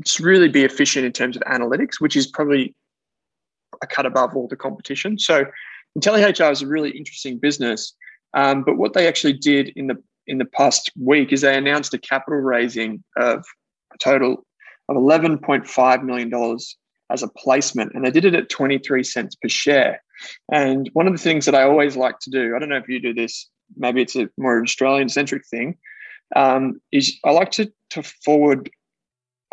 just 0.00 0.20
really 0.20 0.48
be 0.48 0.64
efficient 0.64 1.04
in 1.04 1.12
terms 1.12 1.36
of 1.36 1.42
analytics, 1.42 2.00
which 2.00 2.16
is 2.16 2.26
probably 2.26 2.74
a 3.82 3.86
cut 3.86 4.06
above 4.06 4.34
all 4.36 4.48
the 4.48 4.56
competition. 4.56 5.18
So 5.18 5.44
IntelliHR 5.98 6.52
is 6.52 6.62
a 6.62 6.66
really 6.66 6.90
interesting 6.90 7.38
business. 7.38 7.94
Um, 8.34 8.64
but 8.64 8.78
what 8.78 8.94
they 8.94 9.06
actually 9.06 9.34
did 9.34 9.68
in 9.76 9.88
the 9.88 10.02
in 10.26 10.38
the 10.38 10.44
past 10.44 10.90
week 11.00 11.32
is 11.32 11.40
they 11.40 11.56
announced 11.56 11.92
a 11.94 11.98
capital 11.98 12.38
raising 12.38 13.02
of 13.16 13.44
a 13.92 13.98
total 13.98 14.46
of 14.88 14.96
$11.5 14.96 16.02
million 16.04 16.58
as 17.10 17.22
a 17.22 17.28
placement, 17.28 17.92
and 17.94 18.04
they 18.04 18.10
did 18.10 18.24
it 18.24 18.34
at 18.34 18.48
23 18.48 19.02
cents 19.02 19.34
per 19.34 19.48
share. 19.48 20.02
And 20.50 20.88
one 20.92 21.06
of 21.06 21.12
the 21.12 21.18
things 21.18 21.44
that 21.46 21.54
I 21.54 21.64
always 21.64 21.96
like 21.96 22.18
to 22.20 22.30
do, 22.30 22.54
I 22.54 22.58
don't 22.58 22.68
know 22.68 22.76
if 22.76 22.88
you 22.88 23.00
do 23.00 23.12
this, 23.12 23.48
maybe 23.76 24.02
it's 24.02 24.16
a 24.16 24.28
more 24.38 24.62
Australian 24.62 25.08
centric 25.08 25.46
thing, 25.46 25.76
um, 26.36 26.80
is 26.92 27.18
I 27.24 27.32
like 27.32 27.50
to, 27.52 27.70
to 27.90 28.02
forward, 28.02 28.70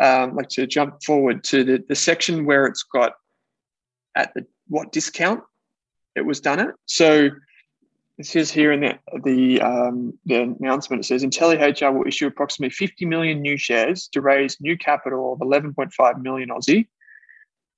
um, 0.00 0.34
like 0.34 0.48
to 0.50 0.66
jump 0.66 1.02
forward 1.04 1.44
to 1.44 1.62
the, 1.64 1.84
the 1.88 1.94
section 1.94 2.44
where 2.46 2.66
it's 2.66 2.82
got 2.82 3.12
at 4.14 4.32
the 4.34 4.46
what 4.68 4.92
discount 4.92 5.42
it 6.16 6.24
was 6.24 6.40
done 6.40 6.60
at. 6.60 6.74
So 6.86 7.30
it 8.18 8.26
says 8.26 8.50
here 8.50 8.72
in 8.72 8.80
the 8.80 8.98
the, 9.24 9.60
um, 9.60 10.18
the 10.26 10.54
announcement, 10.60 11.04
it 11.04 11.06
says 11.06 11.24
IntelliHR 11.24 11.92
will 11.92 12.06
issue 12.06 12.26
approximately 12.26 12.70
50 12.70 13.06
million 13.06 13.40
new 13.40 13.56
shares 13.56 14.08
to 14.08 14.20
raise 14.20 14.60
new 14.60 14.76
capital 14.76 15.32
of 15.32 15.40
11.5 15.40 16.22
million 16.22 16.48
Aussie 16.50 16.86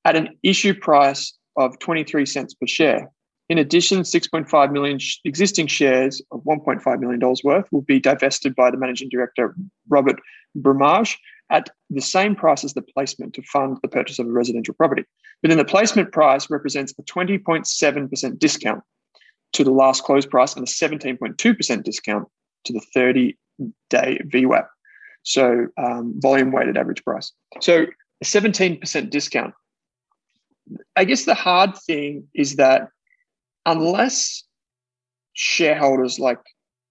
at 0.04 0.16
an 0.16 0.36
issue 0.42 0.74
price 0.74 1.34
of 1.56 1.78
23 1.78 2.26
cents 2.26 2.54
per 2.54 2.66
share. 2.66 3.10
In 3.48 3.58
addition, 3.58 4.00
6.5 4.00 4.72
million 4.72 4.98
sh- 4.98 5.18
existing 5.24 5.66
shares 5.66 6.22
of 6.30 6.42
$1.5 6.44 7.00
million 7.00 7.20
worth 7.44 7.66
will 7.70 7.82
be 7.82 8.00
divested 8.00 8.54
by 8.54 8.70
the 8.70 8.76
managing 8.76 9.10
director, 9.10 9.54
Robert 9.88 10.16
Bromage, 10.54 11.18
at 11.52 11.70
the 11.90 12.00
same 12.00 12.34
price 12.34 12.64
as 12.64 12.74
the 12.74 12.82
placement 12.82 13.34
to 13.34 13.42
fund 13.42 13.78
the 13.82 13.88
purchase 13.88 14.18
of 14.18 14.26
a 14.26 14.32
residential 14.32 14.74
property. 14.74 15.04
But 15.40 15.48
then 15.48 15.58
the 15.58 15.64
placement 15.64 16.10
price 16.10 16.50
represents 16.50 16.92
a 16.98 17.02
20.7% 17.02 18.38
discount 18.38 18.82
to 19.52 19.62
the 19.62 19.70
last 19.70 20.02
close 20.02 20.26
price 20.26 20.56
and 20.56 20.66
a 20.66 20.70
17.2% 20.70 21.84
discount 21.84 22.26
to 22.64 22.72
the 22.72 22.80
30 22.94 23.36
day 23.90 24.20
VWAP. 24.26 24.66
So 25.22 25.66
um, 25.76 26.14
volume 26.16 26.50
weighted 26.50 26.76
average 26.76 27.04
price. 27.04 27.32
So 27.60 27.86
a 28.20 28.24
17% 28.24 29.10
discount 29.10 29.54
I 30.96 31.04
guess 31.04 31.24
the 31.24 31.34
hard 31.34 31.76
thing 31.76 32.28
is 32.34 32.56
that 32.56 32.88
unless 33.66 34.44
shareholders 35.34 36.18
like 36.18 36.38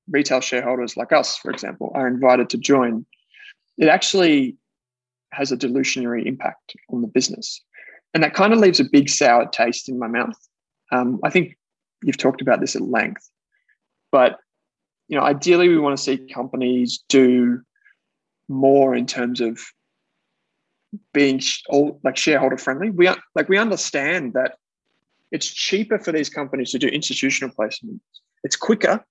retail 0.10 0.42
shareholders 0.42 0.98
like 0.98 1.12
us, 1.12 1.38
for 1.38 1.52
example, 1.52 1.92
are 1.96 2.08
invited 2.08 2.50
to 2.50 2.58
join, 2.58 3.06
it 3.78 3.88
actually 3.88 4.58
has 5.32 5.52
a 5.52 5.58
dilutionary 5.58 6.28
impact 6.28 6.76
on 6.90 7.02
the 7.02 7.08
business. 7.08 7.62
And 8.14 8.24
that 8.24 8.34
kind 8.34 8.54
of 8.54 8.60
leaves 8.60 8.80
a 8.80 8.86
big 8.86 9.10
sour 9.10 9.48
taste 9.48 9.88
in 9.88 9.98
my 9.98 10.08
mouth. 10.08 10.38
Um, 10.92 11.20
I 11.24 11.30
think 11.30 11.58
you've 12.04 12.18
talked 12.18 12.42
about 12.42 12.60
this 12.60 12.76
at 12.76 12.82
length, 12.82 13.30
but 14.12 14.40
you 15.08 15.18
know, 15.18 15.24
ideally, 15.24 15.68
we 15.68 15.78
want 15.78 15.98
to 15.98 16.02
see 16.02 16.18
companies 16.18 17.04
do 17.10 17.62
more 18.48 18.96
in 18.96 19.06
terms 19.06 19.42
of 19.42 19.60
being 21.14 21.42
all 21.70 22.00
like 22.04 22.18
shareholder 22.18 22.58
friendly. 22.58 22.90
We 22.90 23.08
are, 23.08 23.18
like 23.36 23.50
we 23.50 23.58
understand 23.58 24.34
that 24.34 24.56
it's 25.32 25.48
cheaper 25.48 26.00
for 26.00 26.12
these 26.14 26.30
companies 26.30 26.72
to 26.72 26.80
do 26.80 26.88
institutional 26.88 27.54
placements. 27.54 28.00
It's 28.44 28.56
quicker, 28.56 29.04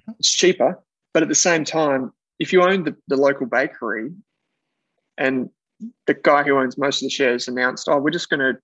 mm-hmm. 0.00 0.12
it's 0.18 0.32
cheaper, 0.32 0.82
but 1.12 1.22
at 1.22 1.28
the 1.28 1.34
same 1.34 1.64
time, 1.64 2.12
if 2.40 2.52
you 2.52 2.62
own 2.62 2.84
the, 2.84 2.96
the 3.06 3.16
local 3.16 3.46
bakery 3.46 4.10
and 5.18 5.50
the 6.06 6.14
guy 6.14 6.42
who 6.42 6.58
owns 6.58 6.76
most 6.76 7.02
of 7.02 7.06
the 7.06 7.10
shares 7.10 7.46
announced, 7.46 7.86
oh, 7.88 7.98
we're 7.98 8.10
just 8.10 8.30
going 8.30 8.40
to 8.40 8.54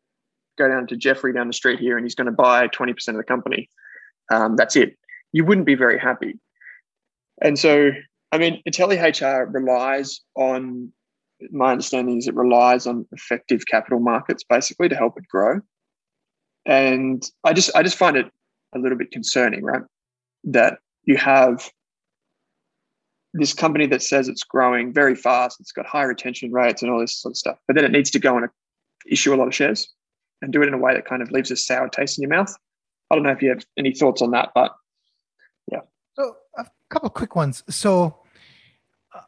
go 0.59 0.69
down 0.69 0.87
to 0.87 0.97
Jeffrey 0.97 1.33
down 1.33 1.47
the 1.47 1.53
street 1.53 1.79
here 1.79 1.97
and 1.97 2.05
he's 2.05 2.15
going 2.15 2.27
to 2.27 2.33
buy 2.33 2.67
20% 2.69 3.09
of 3.09 3.17
the 3.17 3.23
company. 3.23 3.69
Um, 4.33 4.57
that's 4.57 4.75
it. 4.75 4.97
You 5.33 5.45
wouldn't 5.45 5.67
be 5.67 5.75
very 5.75 5.99
happy. 5.99 6.39
And 7.43 7.59
so, 7.59 7.91
I 8.33 8.39
mean, 8.39 8.63
IntelliHR 8.67 9.53
relies 9.53 10.21
on 10.35 10.93
my 11.51 11.73
understanding 11.73 12.17
is 12.17 12.27
it 12.27 12.35
relies 12.35 12.87
on 12.87 13.07
effective 13.13 13.67
capital 13.67 14.01
markets 14.01 14.43
basically 14.49 14.89
to 14.89 14.97
help 14.97 15.19
it 15.19 15.29
grow. 15.29 15.61
And 16.65 17.23
I 17.45 17.53
just 17.53 17.71
I 17.77 17.83
just 17.83 17.99
find 17.99 18.17
it 18.17 18.27
a 18.75 18.79
little 18.79 18.97
bit 18.97 19.11
concerning, 19.11 19.63
right? 19.63 19.83
That 20.45 20.79
you 21.05 21.19
have 21.19 21.71
this 23.39 23.55
company 23.55 23.87
that 23.87 24.03
says 24.03 24.29
it's 24.29 24.43
growing 24.43 24.93
very 24.93 25.15
fast, 25.15 25.61
it's 25.61 25.73
got 25.73 25.87
high 25.87 26.03
retention 26.03 26.53
rates 26.53 26.83
and 26.83 26.91
all 26.91 27.01
this 27.01 27.17
sort 27.17 27.33
of 27.33 27.37
stuff, 27.37 27.59
but 27.67 27.77
then 27.77 27.85
it 27.85 27.93
needs 27.93 28.11
to 28.11 28.19
go 28.19 28.37
and 28.37 28.49
issue 29.07 29.35
a 29.35 29.37
lot 29.37 29.47
of 29.47 29.55
shares 29.55 29.89
and 30.43 30.53
do 30.53 30.63
it 30.63 30.69
in 30.69 30.75
a 30.75 30.79
way 30.79 30.95
that 30.95 31.07
kind 31.07 31.23
of 31.23 31.31
leaves 31.31 31.51
a 31.51 31.57
sour 31.57 31.89
taste 31.89 32.19
in 32.19 32.23
your 32.23 32.31
mouth. 32.31 32.55
I 33.11 33.15
don't 33.15 33.25
know 33.25 33.31
if 33.31 33.43
you 33.43 33.51
have 33.51 33.65
any 33.79 33.93
thoughts 33.93 34.21
on 34.23 34.33
that, 34.33 34.51
but 34.55 34.75
yeah. 35.71 35.81
So 36.15 36.37
a 36.59 36.67
couple 36.91 37.07
of 37.07 37.15
quick 37.15 37.37
ones. 37.37 37.63
So 37.69 38.19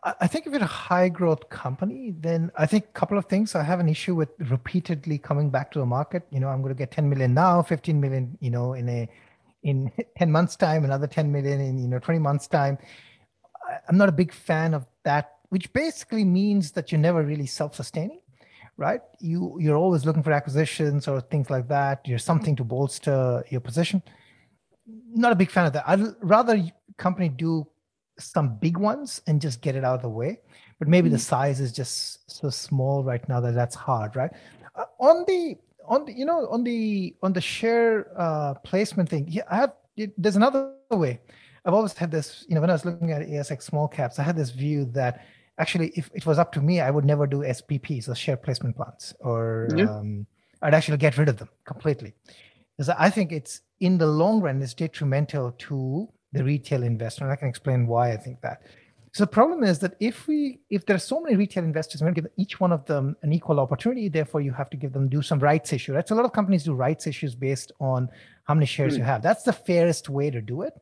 I 0.05 0.27
think 0.27 0.47
if 0.47 0.53
you're 0.53 0.62
a 0.62 0.66
high 0.66 1.09
growth 1.09 1.49
company, 1.49 2.14
then 2.18 2.51
I 2.57 2.66
think 2.66 2.85
a 2.85 2.99
couple 2.99 3.16
of 3.16 3.27
things. 3.27 3.55
I 3.55 3.62
have 3.62 3.81
an 3.81 3.88
issue 3.88 4.14
with 4.14 4.31
repeatedly 4.38 5.18
coming 5.18 5.51
back 5.51 5.71
to 5.73 5.79
the 5.79 5.87
market. 5.87 6.27
You 6.31 6.40
know, 6.40 6.49
I'm 6.49 6.61
going 6.62 6.75
to 6.75 6.79
get 6.79 6.90
10 6.90 7.09
million 7.09 7.35
now, 7.35 7.62
15 7.62 8.01
million, 8.01 8.37
you 8.40 8.51
know, 8.51 8.75
in 8.75 8.88
a 8.88 9.09
in 9.62 9.90
10 10.18 10.31
months 10.31 10.57
time, 10.57 10.85
another 10.85 11.07
10 11.07 11.31
million 11.33 11.61
in 11.61 11.79
you 11.79 11.88
know 11.88 11.99
20 11.99 12.18
months 12.21 12.47
time. 12.47 12.79
I'm 13.88 13.96
not 13.96 14.09
a 14.09 14.12
big 14.12 14.33
fan 14.33 14.74
of 14.74 14.87
that 15.04 15.38
which 15.50 15.72
basically 15.72 16.24
means 16.24 16.72
that 16.72 16.92
you're 16.92 17.00
never 17.00 17.22
really 17.22 17.46
self-sustaining, 17.46 18.20
right? 18.76 19.00
You 19.20 19.57
you're 19.61 19.76
always 19.76 20.04
looking 20.04 20.22
for 20.22 20.33
acquisitions 20.33 21.09
or 21.09 21.20
things 21.20 21.50
like 21.50 21.68
that. 21.68 22.07
You're 22.07 22.18
something 22.18 22.57
to 22.57 22.64
bolster 22.64 23.44
your 23.48 23.61
position. 23.61 24.02
Not 25.14 25.33
a 25.33 25.37
big 25.37 25.50
fan 25.50 25.66
of 25.66 25.72
that. 25.72 25.85
I'd 25.87 26.00
rather 26.20 26.62
company 26.96 27.28
do 27.28 27.66
some 28.18 28.57
big 28.57 28.76
ones 28.76 29.22
and 29.26 29.40
just 29.40 29.61
get 29.61 29.76
it 29.76 29.85
out 29.85 29.96
of 29.96 30.02
the 30.02 30.09
way. 30.09 30.40
But 30.78 30.88
maybe 30.88 31.09
mm-hmm. 31.09 31.14
the 31.14 31.20
size 31.20 31.61
is 31.61 31.72
just 31.72 32.31
so 32.31 32.50
small 32.50 33.04
right 33.04 33.26
now 33.28 33.40
that 33.40 33.54
that's 33.54 33.74
hard, 33.74 34.16
right? 34.16 34.31
Uh, 34.74 34.85
on 35.00 35.24
the 35.26 35.57
on 35.87 36.04
the 36.04 36.12
you 36.12 36.26
know 36.26 36.46
on 36.50 36.62
the 36.62 37.14
on 37.22 37.33
the 37.33 37.40
share 37.40 38.09
uh, 38.16 38.54
placement 38.54 39.09
thing, 39.09 39.26
yeah, 39.28 39.42
I 39.50 39.57
have. 39.57 39.72
It, 39.96 40.12
there's 40.16 40.37
another 40.37 40.74
way. 40.90 41.20
I've 41.64 41.75
always 41.75 41.92
had 41.92 42.11
this. 42.11 42.44
You 42.49 42.55
know, 42.55 42.61
when 42.61 42.71
I 42.71 42.75
was 42.75 42.85
looking 42.85 43.12
at 43.12 43.23
ASX 43.23 43.62
small 43.62 43.88
caps, 43.88 44.18
I 44.18 44.23
had 44.23 44.37
this 44.37 44.51
view 44.51 44.85
that 44.92 45.25
actually, 45.59 45.92
if 45.94 46.11
it 46.14 46.27
was 46.27 46.38
up 46.38 46.53
to 46.53 46.61
me, 46.61 46.81
I 46.81 46.90
would 46.90 47.05
never 47.05 47.27
do 47.27 47.38
SPPs, 47.38 48.05
so 48.05 48.14
share 48.14 48.37
placement 48.37 48.77
plans, 48.77 49.14
or 49.21 49.68
yeah. 49.77 49.90
um, 49.90 50.27
I'd 50.62 50.75
actually 50.75 50.99
get 50.99 51.18
rid 51.18 51.29
of 51.29 51.37
them 51.37 51.49
completely, 51.64 52.14
because 52.77 52.88
I 52.88 53.11
think 53.11 53.33
it's 53.33 53.61
in 53.81 53.99
the 53.99 54.07
long 54.07 54.40
run 54.40 54.62
it's 54.62 54.75
detrimental 54.75 55.53
to 55.53 56.09
the 56.33 56.44
retail 56.44 56.83
investor, 56.83 57.25
and 57.25 57.33
I 57.33 57.37
can 57.37 57.49
explain 57.49 57.87
why 57.87 58.12
I 58.12 58.16
think 58.16 58.40
that. 58.42 58.62
So 59.12 59.25
the 59.25 59.29
problem 59.29 59.64
is 59.64 59.79
that 59.81 59.94
if 60.01 60.29
we 60.29 60.61
if 60.71 60.85
there 60.87 60.94
are 60.94 61.01
so 61.01 61.21
many 61.21 61.35
retail 61.35 61.64
investors, 61.64 62.01
we're 62.01 62.07
going 62.07 62.14
to 62.16 62.21
give 62.23 62.31
each 62.37 62.61
one 62.61 62.73
of 62.73 62.85
them 62.85 63.16
an 63.23 63.33
equal 63.33 63.59
opportunity. 63.59 64.09
Therefore, 64.09 64.40
you 64.40 64.53
have 64.53 64.71
to 64.71 64.77
give 64.77 64.92
them 64.92 65.09
do 65.09 65.23
some 65.23 65.38
rights 65.38 65.73
issue. 65.73 65.94
Right. 65.94 66.07
So 66.07 66.14
a 66.14 66.16
lot 66.16 66.25
of 66.25 66.33
companies 66.33 66.64
do 66.64 66.75
rights 66.75 67.07
issues 67.07 67.35
based 67.35 67.73
on 67.81 68.09
how 68.44 68.55
many 68.55 68.66
shares 68.66 68.94
mm. 68.94 68.99
you 68.99 69.05
have. 69.05 69.23
That's 69.23 69.42
the 69.42 69.53
fairest 69.53 70.09
way 70.09 70.31
to 70.31 70.40
do 70.40 70.62
it. 70.62 70.75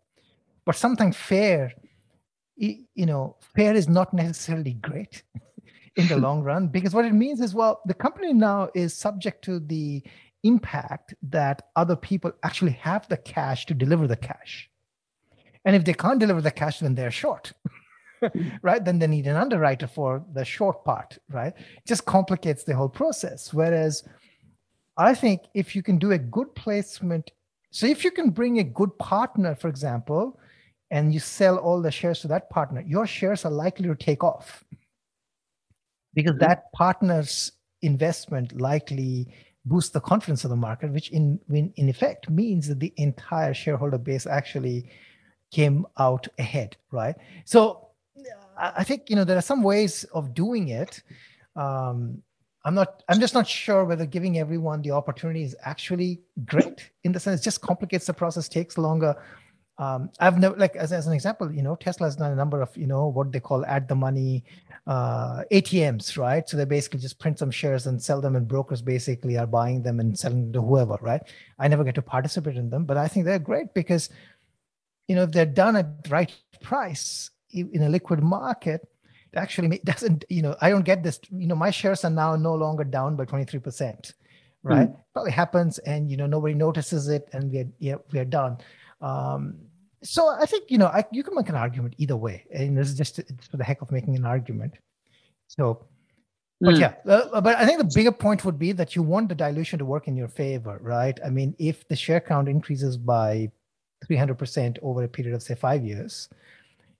But 0.67 0.75
something 0.75 1.13
fair, 1.13 1.73
you 2.57 3.07
know, 3.07 3.37
fair 3.55 3.75
is 3.75 3.89
not 3.89 4.13
necessarily 4.13 4.75
great 4.75 5.23
in 5.97 6.09
the 6.09 6.17
long 6.17 6.43
run 6.43 6.67
because 6.67 6.93
what 6.93 7.05
it 7.05 7.15
means 7.15 7.41
is 7.41 7.55
well, 7.55 7.81
the 7.87 7.95
company 7.95 8.33
now 8.35 8.69
is 8.75 8.93
subject 8.93 9.43
to 9.45 9.61
the 9.61 10.03
impact 10.43 11.15
that 11.23 11.63
other 11.77 11.97
people 11.97 12.33
actually 12.43 12.73
have 12.73 13.09
the 13.09 13.17
cash 13.17 13.65
to 13.67 13.75
deliver 13.75 14.07
the 14.07 14.17
cash. 14.17 14.69
And 15.65 15.75
if 15.75 15.85
they 15.85 15.95
can't 15.95 16.21
deliver 16.21 16.41
the 16.41 16.51
cash, 16.51 16.81
then 16.81 16.95
they're 16.95 17.11
short. 17.11 17.53
right? 18.63 18.85
Then 18.85 18.99
they 18.99 19.07
need 19.07 19.27
an 19.27 19.37
underwriter 19.37 19.87
for 19.87 20.25
the 20.33 20.45
short 20.45 20.85
part, 20.85 21.19
right? 21.29 21.53
Just 21.87 22.07
complicates 22.07 22.65
the 22.65 22.75
whole 22.75 22.89
process. 22.89 23.53
Whereas 23.53 24.05
I 24.97 25.15
think 25.15 25.43
if 25.55 25.77
you 25.77 25.83
can 25.83 25.99
do 25.99 26.13
a 26.13 26.19
good 26.19 26.55
placement, 26.55 27.31
so 27.71 27.87
if 27.87 28.05
you 28.05 28.11
can 28.11 28.31
bring 28.31 28.59
a 28.59 28.65
good 28.65 28.97
partner, 28.99 29.55
for 29.55 29.69
example, 29.69 30.39
and 30.91 31.13
you 31.13 31.21
sell 31.21 31.57
all 31.59 31.83
the 31.83 31.91
shares 31.91 32.21
to 32.21 32.29
that 32.29 32.49
partner, 32.51 32.81
your 32.87 33.07
shares 33.07 33.45
are 33.45 33.51
likely 33.51 33.89
to 33.89 33.95
take 33.95 34.23
off 34.23 34.65
because 36.15 36.37
that 36.39 36.73
partner's 36.73 37.53
investment 37.83 38.59
likely 38.59 39.29
boosts 39.65 39.91
the 39.91 40.01
confidence 40.01 40.45
of 40.45 40.51
the 40.51 40.57
market, 40.57 40.93
which 40.93 41.11
in, 41.11 41.41
in 41.51 41.89
effect 41.89 42.31
means 42.31 42.69
that 42.69 42.81
the 42.81 42.93
entire 42.97 43.53
shareholder 43.53 43.99
base 43.99 44.27
actually 44.27 44.89
came 45.51 45.87
out 45.99 46.27
ahead, 46.39 46.77
right? 46.93 47.17
So 47.45 47.87
I 48.57 48.85
think 48.85 49.11
you 49.11 49.17
know 49.17 49.25
there 49.25 49.37
are 49.37 49.43
some 49.43 49.63
ways 49.63 50.05
of 50.15 50.35
doing 50.35 50.69
it. 50.69 51.03
Um, 51.55 52.23
I'm 52.65 52.75
not. 52.75 53.03
I'm 53.09 53.21
just 53.21 53.35
not 53.35 53.47
sure 53.47 53.85
whether 53.85 54.07
giving 54.07 54.39
everyone 54.39 54.83
the 54.83 54.93
opportunity 54.93 55.43
is 55.43 55.55
actually 55.63 56.21
great. 56.47 56.91
In 57.05 57.13
the 57.13 57.21
sense, 57.21 57.41
it 57.41 57.45
just 57.45 57.61
complicates 57.61 58.07
the 58.07 58.15
process, 58.15 58.49
takes 58.49 58.79
longer. 58.79 59.15
Um, 59.79 60.11
I've 60.19 60.39
never 60.39 60.57
like 60.57 60.75
as, 60.77 60.93
as 60.93 61.07
an 61.07 61.13
example, 61.13 61.53
you 61.53 61.63
know, 61.63 61.77
Tesla 61.77 62.07
has 62.07 62.17
done 62.17 62.33
a 62.33 62.37
number 62.37 62.63
of 62.63 62.75
you 62.77 62.87
know 62.87 63.09
what 63.09 63.31
they 63.31 63.41
call 63.41 63.65
add 63.67 63.89
the 63.89 63.95
money 63.95 64.43
uh, 64.87 65.43
ATMs, 65.53 66.17
right? 66.17 66.49
So 66.49 66.57
they 66.57 66.65
basically 66.65 67.01
just 67.01 67.19
print 67.19 67.39
some 67.39 67.51
shares 67.51 67.87
and 67.87 68.03
sell 68.03 68.21
them, 68.21 68.37
and 68.37 68.49
brokers 68.49 68.81
basically 68.81 69.37
are 69.37 69.47
buying 69.47 69.83
them 69.83 70.01
and 70.01 70.19
selling 70.19 70.45
them 70.45 70.53
to 70.55 70.63
whoever, 70.63 70.97
right? 71.03 71.23
I 71.59 71.69
never 71.69 71.85
get 71.85 71.95
to 71.97 72.03
participate 72.03 72.57
in 72.57 72.71
them, 72.71 72.87
but 72.87 72.97
I 72.97 73.07
think 73.07 73.27
they're 73.27 73.39
great 73.39 73.75
because 73.75 74.09
you 75.09 75.15
know 75.15 75.23
if 75.23 75.33
they're 75.33 75.47
done 75.47 75.77
at 75.77 76.05
the 76.05 76.11
right 76.11 76.35
price 76.61 77.31
in 77.51 77.83
a 77.83 77.89
liquid 77.89 78.23
market 78.23 78.87
it 79.33 79.39
actually 79.39 79.79
doesn't 79.85 80.25
you 80.29 80.43
know 80.43 80.57
i 80.61 80.71
don't 80.71 80.85
get 80.85 81.03
this 81.03 81.21
you 81.31 81.47
know 81.47 81.55
my 81.55 81.71
shares 81.71 82.05
are 82.05 82.11
now 82.11 82.37
no 82.37 82.55
longer 82.55 82.85
down 82.85 83.17
by 83.17 83.25
23% 83.25 84.13
right 84.63 84.89
mm. 84.89 84.97
probably 85.13 85.33
happens 85.33 85.79
and 85.79 86.11
you 86.11 86.17
know 86.17 86.27
nobody 86.27 86.55
notices 86.55 87.09
it 87.09 87.29
and 87.33 87.51
we're 87.51 87.69
yeah 87.79 87.97
we're 88.13 88.25
done 88.25 88.57
um, 89.01 89.57
so 90.03 90.29
i 90.29 90.47
think 90.47 90.71
you 90.71 90.79
know 90.79 90.87
I, 90.87 91.05
you 91.11 91.23
can 91.23 91.35
make 91.35 91.49
an 91.49 91.55
argument 91.55 91.95
either 91.99 92.17
way 92.17 92.45
and 92.53 92.77
this 92.77 92.89
is 92.89 92.97
just 92.97 93.19
it's 93.19 93.47
for 93.47 93.57
the 93.57 93.65
heck 93.65 93.83
of 93.83 93.91
making 93.91 94.17
an 94.17 94.25
argument 94.25 94.75
so 95.49 95.87
but 96.61 96.75
mm. 96.75 96.81
yeah 96.81 96.95
uh, 97.07 97.41
but 97.41 97.57
i 97.57 97.67
think 97.67 97.79
the 97.79 97.93
bigger 97.95 98.13
point 98.13 98.45
would 98.45 98.59
be 98.59 98.73
that 98.73 98.95
you 98.95 99.03
want 99.03 99.29
the 99.29 99.35
dilution 99.35 99.79
to 99.79 99.85
work 99.85 100.07
in 100.09 100.17
your 100.17 100.29
favor 100.29 100.79
right 100.83 101.19
i 101.25 101.31
mean 101.31 101.55
if 101.59 101.87
the 101.89 101.97
share 101.97 102.21
count 102.21 102.49
increases 102.49 102.97
by 102.97 103.51
300% 104.11 104.79
over 104.83 105.05
a 105.05 105.09
period 105.09 105.35
of 105.35 105.43
say 105.43 105.55
five 105.55 105.83
years 105.83 106.29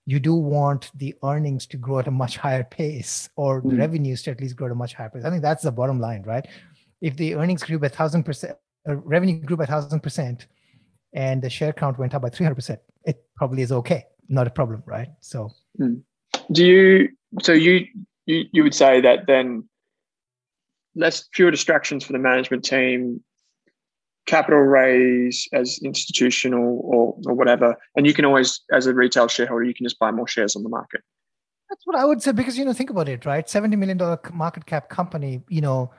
you 0.07 0.19
do 0.21 0.33
want 0.33 0.89
the 0.95 1.13
earnings 1.21 1.65
to 1.67 1.77
grow 1.77 1.99
at 1.99 2.07
a 2.07 2.11
much 2.11 2.37
higher 2.37 2.63
pace 2.63 3.29
or 3.35 3.61
the 3.61 3.75
mm. 3.75 3.79
revenues 3.79 4.23
to 4.23 4.31
at 4.31 4.39
least 4.39 4.55
grow 4.55 4.67
at 4.67 4.71
a 4.71 4.75
much 4.75 4.93
higher 4.93 5.09
pace. 5.09 5.25
I 5.25 5.29
think 5.29 5.41
that's 5.41 5.63
the 5.63 5.71
bottom 5.71 5.99
line, 5.99 6.23
right? 6.23 6.47
If 7.01 7.17
the 7.17 7.35
earnings 7.35 7.61
grew 7.61 7.77
by 7.77 7.89
thousand 7.89 8.23
percent, 8.23 8.57
uh, 8.87 8.95
revenue 8.95 9.41
grew 9.41 9.57
by 9.57 9.65
thousand 9.65 9.99
percent, 9.99 10.47
and 11.13 11.41
the 11.41 11.49
share 11.49 11.73
count 11.73 11.97
went 11.97 12.13
up 12.13 12.21
by 12.21 12.29
300%, 12.29 12.77
it 13.05 13.23
probably 13.35 13.61
is 13.61 13.71
okay. 13.71 14.05
Not 14.29 14.47
a 14.47 14.49
problem, 14.49 14.83
right? 14.85 15.09
So, 15.21 15.51
mm. 15.79 16.01
do 16.51 16.65
you, 16.65 17.09
so 17.41 17.53
you, 17.53 17.85
you, 18.25 18.45
you 18.51 18.63
would 18.63 18.75
say 18.75 19.01
that 19.01 19.27
then 19.27 19.67
less 20.95 21.27
fewer 21.33 21.51
distractions 21.51 22.03
for 22.03 22.13
the 22.13 22.19
management 22.19 22.65
team, 22.65 23.23
capital 24.25 24.59
raise 24.59 25.47
as 25.53 25.79
institutional 25.79 26.81
or, 26.83 27.17
or 27.25 27.33
whatever. 27.33 27.75
And 27.95 28.05
you 28.05 28.13
can 28.13 28.25
always, 28.25 28.61
as 28.71 28.85
a 28.85 28.93
retail 28.93 29.27
shareholder, 29.27 29.63
you 29.63 29.73
can 29.73 29.85
just 29.85 29.97
buy 29.99 30.11
more 30.11 30.27
shares 30.27 30.55
on 30.55 30.63
the 30.63 30.69
market. 30.69 31.01
That's 31.69 31.85
what 31.85 31.97
I 31.97 32.05
would 32.05 32.21
say 32.21 32.31
because, 32.31 32.57
you 32.57 32.65
know, 32.65 32.73
think 32.73 32.89
about 32.89 33.09
it, 33.09 33.25
right? 33.25 33.45
$70 33.45 33.77
million 33.77 33.97
market 34.33 34.65
cap 34.65 34.89
company, 34.89 35.41
you 35.49 35.61
know, 35.61 35.91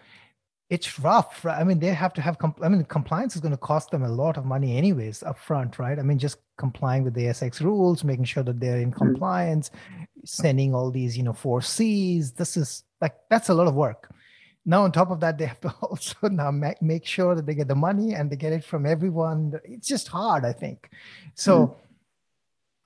it's 0.71 0.99
rough. 0.99 1.45
Right? 1.45 1.59
I 1.59 1.65
mean, 1.65 1.79
they 1.79 1.89
have 1.89 2.13
to 2.15 2.21
have, 2.21 2.39
comp- 2.39 2.61
I 2.63 2.69
mean, 2.69 2.85
compliance 2.85 3.35
is 3.35 3.41
going 3.41 3.53
to 3.53 3.59
cost 3.59 3.91
them 3.91 4.03
a 4.03 4.09
lot 4.09 4.37
of 4.37 4.45
money 4.45 4.77
anyways 4.77 5.23
up 5.23 5.39
front, 5.39 5.79
right? 5.79 5.99
I 5.99 6.03
mean, 6.03 6.19
just 6.19 6.39
complying 6.57 7.05
with 7.05 7.15
the 7.15 7.23
ASX 7.23 7.61
rules, 7.61 8.05
making 8.05 8.25
sure 8.25 8.43
that 8.43 8.61
they're 8.61 8.79
in 8.79 8.93
mm. 8.93 8.97
compliance, 8.97 9.71
sending 10.25 10.75
all 10.75 10.91
these, 10.91 11.17
you 11.17 11.23
know, 11.23 11.33
four 11.33 11.63
Cs. 11.63 12.33
This 12.33 12.57
is 12.57 12.85
like, 13.01 13.15
that's 13.31 13.49
a 13.49 13.55
lot 13.55 13.67
of 13.67 13.75
work 13.75 14.13
now 14.69 14.85
on 14.85 14.93
top 14.93 15.11
of 15.11 15.19
that 15.21 15.39
they 15.39 15.47
have 15.47 15.61
to 15.61 15.71
also 15.83 16.29
now 16.29 16.51
make, 16.51 16.81
make 16.81 17.05
sure 17.05 17.35
that 17.35 17.47
they 17.47 17.55
get 17.55 17.67
the 17.67 17.75
money 17.75 18.15
and 18.15 18.31
they 18.31 18.37
get 18.37 18.53
it 18.53 18.63
from 18.63 18.87
everyone 18.87 19.59
it's 19.65 19.89
just 19.89 20.07
hard 20.07 20.45
i 20.45 20.53
think 20.53 20.91
so 21.35 21.67
mm. 21.67 21.77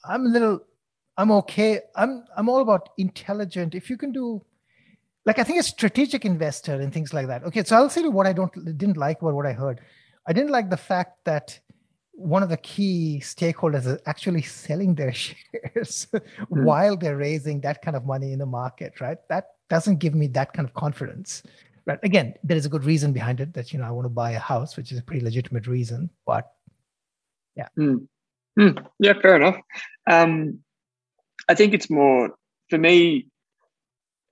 i'm 0.05 0.25
a 0.27 0.29
little 0.29 0.61
i'm 1.19 1.31
okay 1.31 1.81
i'm 1.97 2.25
i'm 2.37 2.49
all 2.49 2.63
about 2.63 2.91
intelligent 2.99 3.75
if 3.75 3.91
you 3.91 3.97
can 3.97 4.13
do 4.13 4.41
like 5.25 5.39
i 5.39 5.45
think 5.45 5.59
a 5.59 5.63
strategic 5.63 6.25
investor 6.25 6.75
and 6.75 6.93
things 6.93 7.13
like 7.13 7.27
that 7.27 7.45
okay 7.45 7.63
so 7.63 7.77
i'll 7.77 7.91
say 7.91 8.07
what 8.09 8.27
i 8.27 8.33
don't 8.33 8.53
didn't 8.79 8.97
like 8.97 9.21
about 9.21 9.35
what 9.35 9.47
i 9.47 9.53
heard 9.53 9.81
i 10.27 10.33
didn't 10.33 10.51
like 10.51 10.71
the 10.71 10.77
fact 10.77 11.19
that 11.25 11.59
one 12.13 12.43
of 12.43 12.49
the 12.49 12.59
key 12.59 13.21
stakeholders 13.23 13.87
is 13.87 13.99
actually 14.07 14.43
selling 14.43 14.95
their 14.95 15.13
shares 15.25 16.07
mm. 16.13 16.21
while 16.49 16.97
they're 16.97 17.17
raising 17.17 17.61
that 17.61 17.83
kind 17.83 17.97
of 17.97 18.05
money 18.05 18.33
in 18.33 18.39
the 18.39 18.47
market 18.47 19.01
right 19.01 19.19
that 19.29 19.47
doesn't 19.69 19.99
give 19.99 20.15
me 20.15 20.27
that 20.27 20.53
kind 20.53 20.69
of 20.69 20.75
confidence 20.75 21.43
right 21.87 21.99
again 22.03 22.35
there 22.45 22.57
is 22.57 22.67
a 22.67 22.69
good 22.69 22.85
reason 22.85 23.13
behind 23.13 23.41
it 23.41 23.53
that 23.55 23.73
you 23.73 23.79
know 23.79 23.87
i 23.87 23.91
want 23.91 24.05
to 24.05 24.11
buy 24.11 24.33
a 24.33 24.39
house 24.39 24.77
which 24.77 24.93
is 24.93 24.99
a 24.99 25.03
pretty 25.03 25.25
legitimate 25.25 25.67
reason 25.67 26.11
but 26.27 26.53
yeah 27.57 27.69
mm. 27.79 28.07
Mm. 28.59 28.87
yeah 28.99 29.15
fair 29.21 29.37
enough 29.37 29.57
um, 30.11 30.59
i 31.49 31.55
think 31.55 31.73
it's 31.73 31.89
more 31.89 32.35
for 32.69 32.79
me 32.79 33.27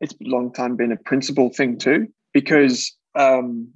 it's 0.00 0.14
long 0.20 0.52
time 0.52 0.76
been 0.76 0.92
a 0.92 0.96
principle 0.96 1.50
thing 1.50 1.78
too 1.78 2.08
because 2.32 2.96
um, 3.14 3.68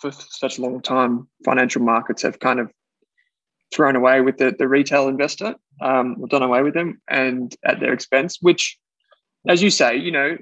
for 0.00 0.12
such 0.12 0.58
a 0.58 0.62
long 0.62 0.80
time 0.80 1.28
financial 1.44 1.82
markets 1.82 2.22
have 2.22 2.38
kind 2.40 2.60
of 2.60 2.70
thrown 3.74 3.96
away 3.96 4.20
with 4.20 4.38
the, 4.38 4.54
the 4.58 4.68
retail 4.68 5.08
investor 5.08 5.54
um, 5.80 6.16
or 6.20 6.28
done 6.28 6.42
away 6.42 6.62
with 6.62 6.74
them 6.74 7.00
and 7.08 7.56
at 7.64 7.80
their 7.80 7.92
expense 7.92 8.38
which 8.40 8.78
as 9.48 9.62
you 9.62 9.70
say 9.70 9.96
you 9.96 10.10
know 10.10 10.36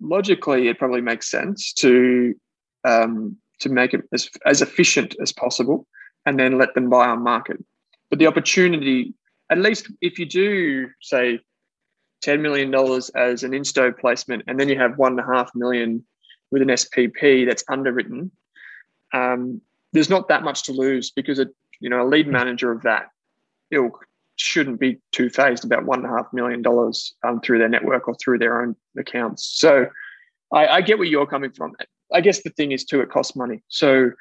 logically, 0.00 0.68
it 0.68 0.78
probably 0.78 1.00
makes 1.00 1.30
sense 1.30 1.72
to 1.74 2.34
um, 2.84 3.36
to 3.60 3.68
make 3.68 3.92
it 3.92 4.02
as, 4.12 4.30
as 4.46 4.62
efficient 4.62 5.16
as 5.20 5.32
possible, 5.32 5.86
and 6.26 6.38
then 6.38 6.58
let 6.58 6.74
them 6.74 6.88
buy 6.88 7.08
on 7.08 7.22
market. 7.22 7.58
But 8.10 8.18
the 8.18 8.26
opportunity, 8.26 9.14
at 9.50 9.58
least 9.58 9.90
if 10.00 10.18
you 10.18 10.26
do 10.26 10.88
say 11.00 11.40
ten 12.20 12.42
million 12.42 12.70
dollars 12.70 13.08
as 13.10 13.42
an 13.42 13.52
insto 13.52 13.96
placement, 13.96 14.44
and 14.46 14.58
then 14.58 14.68
you 14.68 14.78
have 14.78 14.98
one 14.98 15.18
and 15.18 15.20
a 15.20 15.34
half 15.34 15.50
million 15.54 16.04
with 16.50 16.62
an 16.62 16.68
SPP 16.68 17.46
that's 17.46 17.64
underwritten, 17.68 18.30
um, 19.12 19.60
there's 19.92 20.10
not 20.10 20.28
that 20.28 20.42
much 20.42 20.64
to 20.64 20.72
lose 20.72 21.10
because 21.10 21.38
it, 21.38 21.48
you 21.80 21.88
know 21.88 22.02
a 22.02 22.08
lead 22.08 22.28
manager 22.28 22.72
of 22.72 22.82
that 22.82 23.10
ilk 23.70 24.06
shouldn't 24.36 24.78
be 24.78 24.98
too 25.12 25.28
fazed 25.28 25.64
about 25.64 25.84
one 25.84 25.98
and 25.98 26.06
a 26.06 26.16
half 26.16 26.32
million 26.32 26.62
dollars 26.62 27.14
um, 27.26 27.40
through 27.40 27.58
their 27.58 27.68
network 27.68 28.06
or 28.06 28.14
through 28.16 28.38
their 28.38 28.62
own 28.62 28.76
accounts. 28.96 29.44
So 29.44 29.86
I, 30.52 30.66
I, 30.68 30.80
get 30.80 30.96
where 30.96 31.08
you're 31.08 31.26
coming 31.26 31.50
from. 31.50 31.74
I 32.12 32.20
guess 32.20 32.42
the 32.42 32.50
thing 32.50 32.70
is 32.70 32.84
too, 32.84 33.00
it 33.00 33.10
costs 33.10 33.34
money. 33.34 33.62
So 33.66 34.12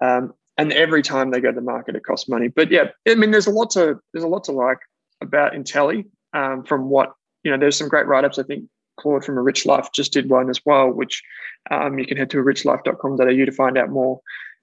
um, 0.00 0.32
and 0.56 0.72
every 0.72 1.02
time 1.02 1.30
they 1.30 1.40
go 1.40 1.52
to 1.52 1.60
market, 1.60 1.96
it 1.96 2.04
costs 2.04 2.28
money. 2.28 2.48
But 2.48 2.70
yeah, 2.70 2.90
I 3.08 3.14
mean, 3.14 3.30
there's 3.30 3.46
a 3.46 3.50
lot 3.50 3.70
to 3.70 3.98
there's 4.12 4.24
a 4.24 4.28
lot 4.28 4.44
to 4.44 4.52
like 4.52 4.78
about 5.20 5.52
Intelli. 5.52 6.06
Um, 6.32 6.62
from 6.62 6.88
what 6.88 7.12
you 7.42 7.50
know, 7.50 7.58
there's 7.58 7.76
some 7.76 7.88
great 7.88 8.06
write 8.06 8.24
ups. 8.24 8.38
I 8.38 8.42
think 8.42 8.64
Claude 8.98 9.24
from 9.24 9.38
A 9.38 9.42
Rich 9.42 9.66
Life 9.66 9.88
just 9.92 10.12
did 10.12 10.28
one 10.28 10.50
as 10.50 10.60
well, 10.64 10.90
which 10.90 11.22
um, 11.70 11.98
you 11.98 12.06
can 12.06 12.16
head 12.16 12.30
to 12.30 12.38
richlife.com.au 12.38 13.24
to 13.24 13.52
find 13.52 13.78
out 13.78 13.90
more. 13.90 14.20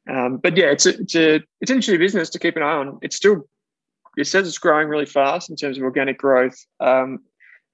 Um, 0.09 0.37
but 0.37 0.55
yeah, 0.55 0.67
it's 0.67 0.85
a, 0.85 0.99
it's 0.99 1.15
a 1.15 1.35
it's 1.59 1.71
an 1.71 1.77
interesting 1.77 1.99
business 1.99 2.29
to 2.29 2.39
keep 2.39 2.55
an 2.55 2.63
eye 2.63 2.75
on. 2.75 2.99
It's 3.01 3.15
still 3.15 3.47
it 4.17 4.25
says 4.25 4.47
it's 4.47 4.57
growing 4.57 4.87
really 4.87 5.05
fast 5.05 5.49
in 5.49 5.55
terms 5.55 5.77
of 5.77 5.83
organic 5.83 6.17
growth. 6.17 6.57
Um, 6.79 7.19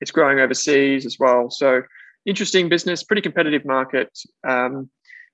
it's 0.01 0.11
growing 0.11 0.39
overseas 0.39 1.05
as 1.05 1.17
well. 1.19 1.49
So 1.49 1.83
interesting 2.25 2.69
business, 2.69 3.03
pretty 3.03 3.21
competitive 3.21 3.65
market. 3.65 4.09
Um, 4.47 4.89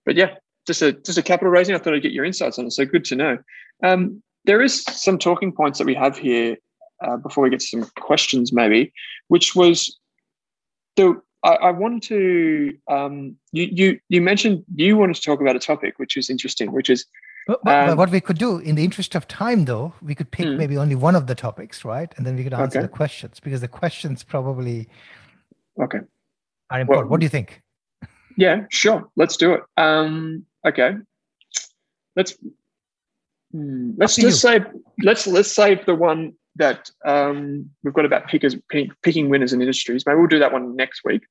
but 0.06 0.16
yeah, 0.16 0.36
just 0.68 0.82
a 0.82 0.94
just 0.94 1.18
a 1.18 1.24
capital 1.24 1.52
raising. 1.52 1.76
I 1.76 1.80
thought 1.80 1.94
I'd 1.94 2.04
get 2.04 2.12
your 2.12 2.26
insights 2.26 2.60
on 2.60 2.66
it. 2.66 2.74
So 2.74 2.86
good 2.86 3.06
to 3.06 3.16
know. 3.16 3.38
Um, 3.84 4.22
there 4.46 4.62
is 4.62 4.84
some 4.84 5.18
talking 5.18 5.52
points 5.52 5.80
that 5.80 5.86
we 5.86 5.96
have 5.96 6.18
here 6.18 6.58
uh, 7.02 7.18
before 7.18 7.44
we 7.44 7.50
get 7.50 7.60
to 7.62 7.68
some 7.68 7.90
questions, 8.00 8.52
maybe, 8.54 8.92
which 9.28 9.56
was 9.56 9.98
the 10.96 11.22
I, 11.44 11.50
I 11.50 11.72
wanted 11.72 12.04
to 12.04 12.78
um, 12.90 13.36
you 13.52 13.70
you 13.72 14.00
you 14.10 14.22
mentioned 14.22 14.64
you 14.76 14.98
wanted 14.98 15.16
to 15.16 15.22
talk 15.22 15.42
about 15.42 15.56
a 15.56 15.60
topic 15.60 15.98
which 15.98 16.18
is 16.18 16.30
interesting, 16.30 16.72
which 16.72 16.90
is 16.90 17.06
but, 17.48 17.64
but, 17.64 17.90
um, 17.90 17.98
what 17.98 18.12
we 18.12 18.22
could 18.22 18.38
do 18.38 18.60
in 18.60 18.76
the 18.76 18.84
interest 18.84 19.16
of 19.16 19.28
time 19.28 19.66
though 19.66 19.94
we 20.02 20.14
could 20.14 20.30
pick 20.32 20.46
mm. 20.46 20.58
maybe 20.58 20.78
only 20.78 20.96
one 20.96 21.16
of 21.16 21.28
the 21.28 21.36
topics 21.36 21.86
right? 21.86 22.14
And 22.18 22.26
then 22.26 22.36
we 22.36 22.44
could 22.44 22.54
answer 22.54 22.80
okay. 22.80 22.86
the 22.86 22.90
questions 22.90 23.40
because 23.40 23.62
the 23.62 23.68
questions 23.68 24.24
probably 24.24 24.88
okay. 25.82 26.00
are 26.70 26.80
important. 26.82 27.08
Well, 27.08 27.12
what 27.12 27.20
do 27.22 27.26
you 27.26 27.30
think? 27.30 27.62
Yeah 28.38 28.66
sure. 28.70 29.10
Let's 29.16 29.38
do 29.38 29.54
it. 29.54 29.62
Um, 29.78 30.46
okay. 30.68 30.96
Let's 32.16 32.38
hmm, 33.52 33.92
let's 33.98 34.18
just 34.18 34.42
say 34.42 34.60
let's 35.02 35.26
let's 35.26 35.52
save 35.52 35.86
the 35.86 35.96
one 35.96 36.34
that 36.60 36.92
um, 37.06 37.70
we've 37.84 37.94
got 37.94 38.06
about 38.06 38.28
pickers 38.28 38.56
pick, 38.70 38.90
picking 39.02 39.30
winners 39.30 39.52
in 39.52 39.62
industries. 39.62 40.06
Maybe 40.06 40.18
we'll 40.18 40.28
do 40.28 40.40
that 40.40 40.54
one 40.54 40.76
next 40.76 41.02
week. 41.04 41.24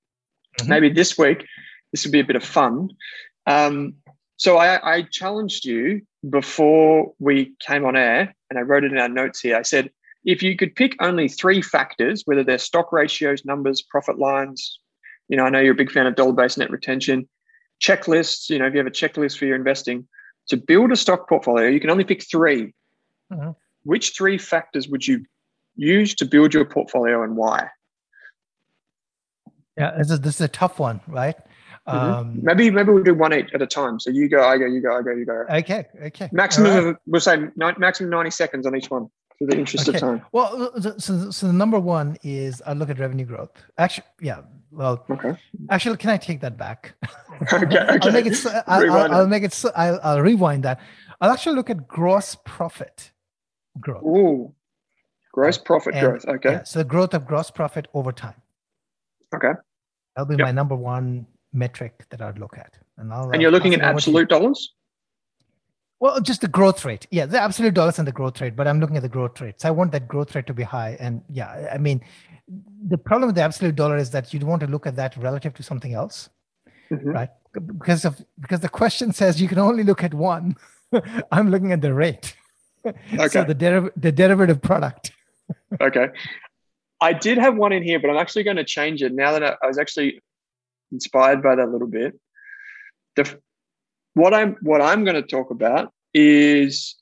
Mm-hmm. 0.59 0.69
Maybe 0.69 0.89
this 0.91 1.17
week, 1.17 1.47
this 1.93 2.05
would 2.05 2.13
be 2.13 2.21
a 2.21 2.25
bit 2.25 2.35
of 2.35 2.43
fun. 2.43 2.89
Um, 3.47 3.95
so 4.37 4.57
I, 4.57 4.97
I 4.97 5.03
challenged 5.03 5.65
you 5.65 6.03
before 6.29 7.13
we 7.19 7.53
came 7.61 7.85
on 7.85 7.97
air, 7.97 8.35
and 8.51 8.59
I 8.59 8.63
wrote 8.63 8.85
it 8.85 8.93
in 8.93 8.99
our 8.99 9.09
notes 9.09 9.41
here. 9.41 9.57
I 9.57 9.63
said, 9.63 9.91
if 10.25 10.43
you 10.43 10.57
could 10.57 10.75
pick 10.75 10.97
only 11.01 11.29
three 11.29 11.63
factors, 11.63 12.23
whether 12.25 12.43
they're 12.43 12.59
stock 12.59 12.93
ratios, 12.93 13.45
numbers, 13.45 13.83
profit 13.83 14.19
lines, 14.19 14.81
you 15.29 15.37
know, 15.37 15.45
I 15.45 15.51
know 15.51 15.61
you're 15.61 15.73
a 15.73 15.77
big 15.77 15.93
fan 15.93 16.07
of 16.07 16.17
dollar-based 16.17 16.59
net 16.59 16.71
retention, 16.71 17.29
checklists, 17.81 18.51
you 18.51 18.59
know, 18.59 18.67
if 18.67 18.73
you 18.73 18.79
have 18.79 18.87
a 18.87 18.91
checklist 18.91 19.39
for 19.39 19.45
your 19.45 19.57
investing, 19.57 20.09
to 20.49 20.57
build 20.57 20.91
a 20.91 20.97
stock 20.97 21.29
portfolio, 21.29 21.69
you 21.69 21.81
can 21.81 21.91
only 21.91 22.05
pick 22.05 22.23
3 22.29 22.73
mm-hmm 23.33 23.51
which 23.89 24.15
three 24.15 24.37
factors 24.37 24.87
would 24.87 25.07
you 25.07 25.25
use 25.75 26.15
to 26.15 26.27
build 26.27 26.53
your 26.53 26.67
portfolio 26.67 27.23
and 27.23 27.37
why? 27.39 27.69
Yeah, 29.79 29.95
this 29.97 30.11
is, 30.11 30.21
this 30.21 30.35
is 30.35 30.41
a 30.43 30.49
tough 30.49 30.79
one, 30.79 31.01
right? 31.07 31.37
Mm-hmm. 31.89 32.13
Um, 32.13 32.39
maybe 32.43 32.71
maybe 32.71 32.93
we'll 32.93 33.03
do 33.03 33.15
one 33.15 33.33
each 33.33 33.51
at 33.55 33.63
a 33.63 33.67
time. 33.67 33.99
So 33.99 34.11
you 34.11 34.29
go, 34.29 34.47
I 34.47 34.59
go, 34.59 34.67
you 34.67 34.83
go, 34.83 34.95
I 34.95 35.01
go, 35.01 35.13
you 35.13 35.25
go. 35.25 35.47
Okay, 35.49 35.87
okay. 36.03 36.29
Maximum 36.33 36.75
right. 36.75 36.87
of 36.89 36.97
we'll 37.07 37.23
say 37.23 37.37
ni- 37.39 37.79
maximum 37.79 38.11
ninety 38.11 38.31
seconds 38.31 38.67
on 38.67 38.77
each 38.77 38.91
one 38.91 39.09
for 39.39 39.47
the 39.47 39.57
interest 39.57 39.89
okay. 39.89 39.97
of 39.97 40.03
time. 40.03 40.23
Well, 40.33 40.71
so 40.99 41.31
so 41.31 41.47
the 41.47 41.53
number 41.55 41.81
one 41.81 42.19
is 42.23 42.61
I 42.67 42.75
look 42.75 42.91
at 42.91 42.99
revenue 42.99 43.25
growth. 43.25 43.53
Actually, 43.79 44.05
yeah. 44.21 44.43
Well, 44.71 45.03
okay. 45.09 45.35
Actually, 45.71 45.97
can 45.97 46.11
I 46.11 46.19
take 46.19 46.43
that 46.43 46.59
back? 46.59 46.95
okay, 47.53 47.57
okay. 47.65 47.99
I'll 48.03 48.13
make 48.13 48.27
it. 48.27 48.47
I'll, 48.67 48.93
I'll, 48.93 49.15
I'll 49.15 49.27
make 49.27 49.45
it. 49.45 49.65
I'll, 49.75 49.99
I'll 50.03 50.21
rewind 50.21 50.65
that. 50.65 50.79
I'll 51.23 51.31
actually 51.31 51.57
look 51.57 51.71
at 51.71 51.89
gross 51.89 52.37
profit 52.45 53.13
growth. 53.81 54.05
Ooh, 54.05 54.55
gross 55.33 55.59
profit 55.59 55.95
and, 55.95 56.07
growth. 56.07 56.25
Okay. 56.27 56.53
Yeah, 56.53 56.65
so 56.65 56.81
the 56.81 56.85
growth 56.85 57.15
of 57.15 57.27
gross 57.27 57.51
profit 57.51 57.89
over 57.95 58.13
time. 58.13 58.41
Okay. 59.35 59.53
That'll 60.15 60.29
be 60.29 60.37
yep. 60.37 60.47
my 60.47 60.53
number 60.53 60.75
one 60.75 61.27
metric 61.53 62.07
that 62.11 62.21
I'd 62.21 62.39
look 62.39 62.57
at. 62.59 62.79
And, 62.97 63.13
I'll, 63.13 63.31
and 63.31 63.41
you're 63.41 63.51
looking 63.51 63.75
at 63.75 63.81
absolute 63.81 64.29
dollars? 64.29 64.75
Well, 66.01 66.21
just 66.21 66.41
the 66.41 66.49
growth 66.49 66.85
rate. 66.85 67.07
Yeah, 67.11 67.27
the 67.27 67.41
absolute 67.41 67.75
dollars 67.75 67.99
and 67.99 68.07
the 68.07 68.13
growth 68.13 68.41
rate, 68.41 68.55
but 68.55 68.69
I'm 68.69 68.79
looking 68.81 68.97
at 68.97 69.03
the 69.03 69.09
growth 69.09 69.41
rate. 69.41 69.61
So 69.61 69.69
I 69.69 69.73
want 69.73 69.91
that 69.93 70.07
growth 70.07 70.35
rate 70.35 70.47
to 70.47 70.55
be 70.55 70.63
high. 70.63 70.97
And 71.01 71.23
yeah, 71.29 71.69
I 71.73 71.79
mean, 71.79 72.01
the 72.87 72.99
problem 72.99 73.29
with 73.29 73.35
the 73.35 73.43
absolute 73.43 73.75
dollar 73.75 73.97
is 73.97 74.11
that 74.13 74.33
you'd 74.33 74.45
want 74.45 74.61
to 74.61 74.69
look 74.69 74.87
at 74.87 74.97
that 74.97 75.17
relative 75.17 75.55
to 75.55 75.63
something 75.63 75.95
else, 75.95 76.29
mm-hmm. 76.91 77.11
right? 77.11 77.31
Because 77.53 78.05
of 78.05 78.25
because 78.41 78.61
the 78.61 78.69
question 78.69 79.13
says 79.21 79.41
you 79.41 79.49
can 79.49 79.59
only 79.59 79.83
look 79.83 80.05
at 80.05 80.15
one. 80.15 80.57
I'm 81.33 81.51
looking 81.51 81.73
at 81.73 81.81
the 81.81 81.93
rate. 81.93 82.37
Okay. 83.13 83.29
So 83.29 83.45
the, 83.45 83.55
deriv- 83.55 83.93
the 83.97 84.13
derivative 84.13 84.63
product. 84.63 85.13
okay. 85.81 86.09
I 87.01 87.13
did 87.13 87.39
have 87.39 87.57
one 87.57 87.73
in 87.73 87.83
here, 87.83 87.99
but 88.01 88.11
I'm 88.11 88.17
actually 88.17 88.45
going 88.45 88.57
to 88.57 88.65
change 88.65 89.03
it 89.03 89.13
now 89.13 89.33
that 89.33 89.43
I, 89.43 89.57
I 89.63 89.67
was 89.67 89.79
actually 89.79 90.21
inspired 90.91 91.43
by 91.43 91.55
that 91.55 91.69
a 91.69 91.71
little 91.71 91.89
bit. 91.89 92.19
The, 93.17 93.39
what 94.15 94.35
I'm 94.35 94.57
what 94.63 94.81
I'm 94.81 95.05
going 95.05 95.17
to 95.17 95.23
talk 95.23 95.51
about 95.51 95.93
is 96.15 96.97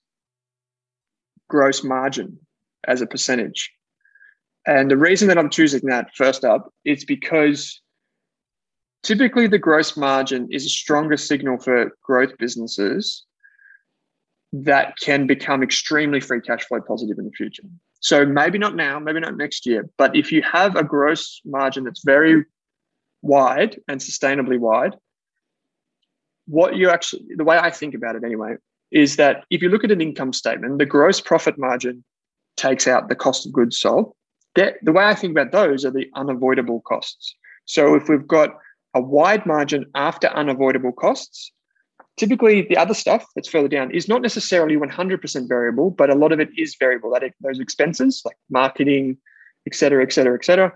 gross 1.49 1.85
margin 1.85 2.39
as 2.87 3.01
a 3.01 3.07
percentage. 3.07 3.73
And 4.67 4.91
the 4.91 4.97
reason 4.97 5.29
that 5.29 5.39
I'm 5.39 5.51
choosing 5.51 5.83
that 5.85 6.15
first 6.15 6.45
up 6.45 6.73
is 6.85 7.05
because 7.05 7.81
typically 9.03 9.47
the 9.47 9.59
gross 9.59 9.97
margin 9.97 10.49
is 10.51 10.67
a 10.67 10.69
stronger 10.69 11.17
signal 11.17 11.59
for 11.59 11.97
growth 12.03 12.37
businesses 12.39 13.25
that 14.53 14.99
can 14.99 15.27
become 15.27 15.63
extremely 15.63 16.21
free 16.21 16.41
cash 16.41 16.65
flow 16.65 16.81
positive 16.81 17.19
in 17.19 17.25
the 17.25 17.31
future. 17.33 17.65
So 18.01 18.25
maybe 18.25 18.59
not 18.59 18.77
now, 18.77 18.99
maybe 18.99 19.21
not 19.21 19.37
next 19.37 19.67
year, 19.67 19.89
but 19.97 20.15
if 20.15 20.31
you 20.31 20.43
have 20.43 20.77
a 20.77 20.85
gross 20.85 21.41
margin 21.45 21.85
that's 21.85 22.05
very 22.05 22.45
wide 23.23 23.81
and 23.89 24.01
sustainably 24.01 24.59
wide, 24.59 24.95
what 26.47 26.77
you 26.77 26.91
actually, 26.91 27.25
the 27.37 27.45
way 27.45 27.59
I 27.59 27.71
think 27.71 27.95
about 27.95 28.15
it 28.17 28.23
anyway, 28.25 28.55
is 28.93 29.17
that 29.17 29.45
if 29.51 29.63
you 29.63 29.69
look 29.69 29.83
at 29.83 29.91
an 29.91 30.01
income 30.01 30.33
statement, 30.33 30.79
the 30.79 30.87
gross 30.87 31.21
profit 31.21 31.59
margin 31.59 32.05
takes 32.57 32.87
out 32.87 33.09
the 33.09 33.17
cost 33.17 33.47
of 33.47 33.53
goods 33.53 33.79
sold. 33.79 34.15
That, 34.55 34.77
the 34.83 34.93
way 34.93 35.05
I 35.05 35.15
think 35.15 35.33
about 35.33 35.53
those 35.53 35.85
are 35.85 35.91
the 35.91 36.09
unavoidable 36.15 36.81
costs. 36.87 37.35
So 37.65 37.95
if 37.95 38.09
we've 38.09 38.27
got 38.27 38.51
a 38.95 39.01
wide 39.01 39.45
margin 39.45 39.87
after 39.95 40.29
unavoidable 40.29 40.93
costs, 40.93 41.53
Typically, 42.17 42.63
the 42.63 42.77
other 42.77 42.95
stuff 42.95 43.27
that's 43.35 43.49
further 43.49 43.69
down 43.69 43.91
is 43.91 44.09
not 44.09 44.23
necessarily 44.23 44.77
100% 44.77 45.49
variable, 45.49 45.91
but 45.91 46.09
a 46.09 46.15
lot 46.15 46.33
of 46.33 46.41
it 46.41 46.49
is 46.57 46.75
variable. 46.79 47.11
That 47.11 47.25
those 47.41 47.61
expenses 47.61 48.23
like 48.25 48.37
marketing, 48.49 49.19
et 49.67 49.75
cetera, 49.75 50.03
et 50.03 50.13
cetera, 50.13 50.35
et 50.35 50.45
cetera. 50.45 50.73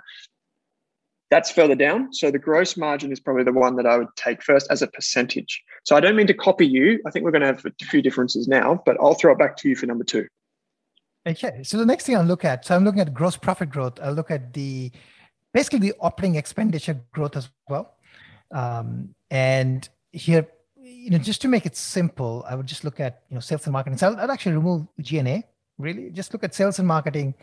That's 1.30 1.50
further 1.50 1.76
down. 1.76 2.12
So 2.12 2.30
the 2.30 2.38
gross 2.38 2.76
margin 2.76 3.12
is 3.12 3.20
probably 3.20 3.44
the 3.44 3.52
one 3.52 3.76
that 3.76 3.86
I 3.86 3.96
would 3.96 4.08
take 4.16 4.42
first 4.42 4.66
as 4.70 4.82
a 4.82 4.88
percentage. 4.88 5.62
So 5.84 5.96
I 5.96 6.00
don't 6.00 6.16
mean 6.16 6.26
to 6.26 6.34
copy 6.34 6.66
you. 6.66 7.00
I 7.06 7.10
think 7.10 7.24
we're 7.24 7.30
going 7.30 7.42
to 7.42 7.46
have 7.46 7.64
a 7.64 7.84
few 7.84 8.02
differences 8.02 8.48
now, 8.48 8.82
but 8.84 8.96
I'll 9.00 9.14
throw 9.14 9.32
it 9.32 9.38
back 9.38 9.56
to 9.58 9.68
you 9.68 9.76
for 9.76 9.86
number 9.86 10.04
two. 10.04 10.26
Okay. 11.26 11.62
So 11.62 11.78
the 11.78 11.86
next 11.86 12.04
thing 12.04 12.16
I'll 12.16 12.24
look 12.24 12.44
at, 12.44 12.66
so 12.66 12.74
I'm 12.74 12.84
looking 12.84 13.00
at 13.00 13.14
gross 13.14 13.36
profit 13.36 13.70
growth. 13.70 13.98
I'll 14.02 14.12
look 14.12 14.30
at 14.30 14.52
the 14.52 14.90
basically 15.54 15.78
the 15.78 15.94
operating 16.00 16.34
expenditure 16.34 17.00
growth 17.12 17.36
as 17.36 17.48
well. 17.68 17.94
Um, 18.52 19.14
and 19.30 19.88
here 20.12 20.48
you 20.90 21.10
know, 21.10 21.18
just 21.18 21.40
to 21.42 21.48
make 21.48 21.66
it 21.66 21.76
simple, 21.76 22.44
I 22.48 22.54
would 22.54 22.66
just 22.66 22.84
look 22.84 23.00
at 23.00 23.22
you 23.30 23.34
know 23.34 23.40
sales 23.40 23.64
and 23.64 23.72
marketing. 23.72 23.98
So 23.98 24.16
I'd 24.16 24.30
actually 24.30 24.56
remove 24.56 24.86
G&A. 25.00 25.44
Really, 25.78 26.10
just 26.10 26.32
look 26.32 26.44
at 26.44 26.54
sales 26.54 26.78
and 26.78 26.86
marketing, 26.86 27.34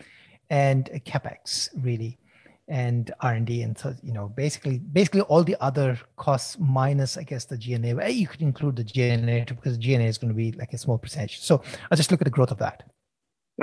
and 0.49 0.85
capex 1.05 1.69
really, 1.81 2.19
and 2.67 3.11
R 3.21 3.33
and 3.33 3.47
D, 3.47 3.63
and 3.63 3.77
so 3.77 3.95
you 4.03 4.13
know 4.13 4.29
basically 4.29 4.77
basically 4.79 5.21
all 5.21 5.43
the 5.43 5.55
other 5.61 5.99
costs 6.17 6.57
minus 6.59 7.17
I 7.17 7.23
guess 7.23 7.45
the 7.45 7.57
G&A. 7.57 8.09
You 8.09 8.27
could 8.27 8.41
include 8.41 8.75
the 8.75 8.83
G&A 8.83 9.45
because 9.47 9.77
G&A 9.77 10.03
is 10.03 10.17
going 10.17 10.29
to 10.29 10.35
be 10.35 10.51
like 10.51 10.73
a 10.73 10.77
small 10.77 10.97
percentage. 10.97 11.39
So 11.39 11.61
I'll 11.89 11.97
just 11.97 12.11
look 12.11 12.21
at 12.21 12.25
the 12.25 12.31
growth 12.31 12.51
of 12.51 12.59
that. 12.59 12.83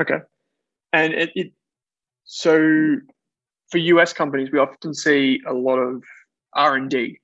Okay, 0.01 0.19
and 0.93 1.13
it, 1.13 1.31
it 1.35 1.53
so 2.25 2.97
for 3.71 3.79
US 3.79 4.13
companies, 4.13 4.51
we 4.51 4.59
often 4.59 4.93
see 4.93 5.41
a 5.47 5.53
lot 5.53 5.79
of 5.79 6.03
R 6.55 6.75
and 6.75 6.91
D. 6.91 7.21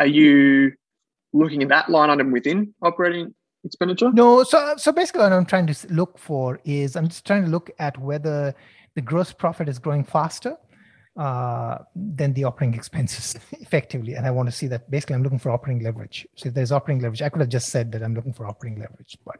Are 0.00 0.06
you 0.06 0.72
looking 1.32 1.62
at 1.62 1.68
that 1.68 1.88
line 1.88 2.10
item 2.10 2.30
within 2.30 2.74
operating 2.82 3.34
expenditure? 3.64 4.10
No. 4.12 4.44
So, 4.44 4.74
so 4.76 4.92
basically, 4.92 5.22
what 5.22 5.32
I'm 5.32 5.46
trying 5.46 5.66
to 5.66 5.86
look 5.90 6.18
for 6.18 6.60
is 6.64 6.96
I'm 6.96 7.08
just 7.08 7.26
trying 7.26 7.44
to 7.44 7.50
look 7.50 7.70
at 7.78 7.98
whether 7.98 8.54
the 8.94 9.00
gross 9.00 9.32
profit 9.32 9.68
is 9.68 9.78
growing 9.78 10.04
faster 10.04 10.56
uh, 11.16 11.78
than 11.94 12.32
the 12.34 12.44
operating 12.44 12.74
expenses 12.74 13.36
effectively. 13.60 14.14
And 14.14 14.26
I 14.26 14.30
want 14.30 14.48
to 14.48 14.52
see 14.52 14.66
that 14.68 14.90
basically 14.90 15.16
I'm 15.16 15.22
looking 15.22 15.38
for 15.38 15.50
operating 15.50 15.82
leverage. 15.82 16.26
So 16.36 16.48
if 16.48 16.54
there's 16.54 16.72
operating 16.72 17.02
leverage, 17.02 17.22
I 17.22 17.28
could 17.28 17.40
have 17.40 17.48
just 17.48 17.68
said 17.68 17.92
that 17.92 18.02
I'm 18.02 18.14
looking 18.14 18.32
for 18.32 18.46
operating 18.46 18.80
leverage, 18.80 19.18
but 19.24 19.36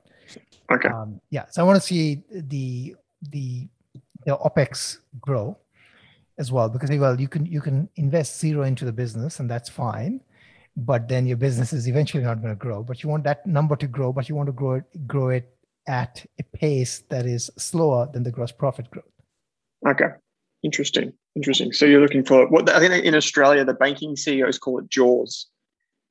okay. 0.72 0.88
Um, 0.88 1.20
yeah. 1.30 1.46
So 1.50 1.62
I 1.62 1.64
want 1.64 1.80
to 1.80 1.86
see 1.86 2.22
the, 2.30 2.96
the 3.30 3.68
the 4.24 4.36
OPEX 4.36 4.98
grow 5.20 5.56
as 6.38 6.52
well 6.52 6.68
because 6.68 6.90
well 6.98 7.20
you 7.20 7.28
can 7.28 7.46
you 7.46 7.60
can 7.60 7.88
invest 7.96 8.38
zero 8.38 8.62
into 8.62 8.84
the 8.84 8.92
business 8.92 9.40
and 9.40 9.50
that's 9.50 9.68
fine 9.68 10.20
but 10.78 11.08
then 11.08 11.26
your 11.26 11.36
business 11.36 11.72
is 11.72 11.88
eventually 11.88 12.22
not 12.22 12.40
going 12.40 12.54
to 12.54 12.58
grow. 12.58 12.84
But 12.84 13.02
you 13.02 13.08
want 13.08 13.24
that 13.24 13.44
number 13.46 13.74
to 13.76 13.86
grow 13.86 14.12
but 14.12 14.28
you 14.28 14.36
want 14.36 14.46
to 14.46 14.52
grow 14.52 14.74
it 14.74 15.06
grow 15.06 15.30
it 15.30 15.52
at 15.88 16.24
a 16.38 16.44
pace 16.56 17.02
that 17.08 17.26
is 17.26 17.50
slower 17.58 18.08
than 18.12 18.22
the 18.22 18.30
gross 18.30 18.52
profit 18.52 18.90
growth. 18.90 19.04
Okay. 19.86 20.10
Interesting. 20.62 21.12
Interesting. 21.34 21.72
So 21.72 21.84
you're 21.84 22.00
looking 22.00 22.24
for 22.24 22.48
what 22.48 22.68
i 22.70 22.78
think 22.78 23.04
in 23.04 23.14
australia 23.14 23.64
the 23.64 23.74
banking 23.74 24.16
ceos 24.16 24.58
call 24.58 24.78
it 24.78 24.88
jaws. 24.88 25.46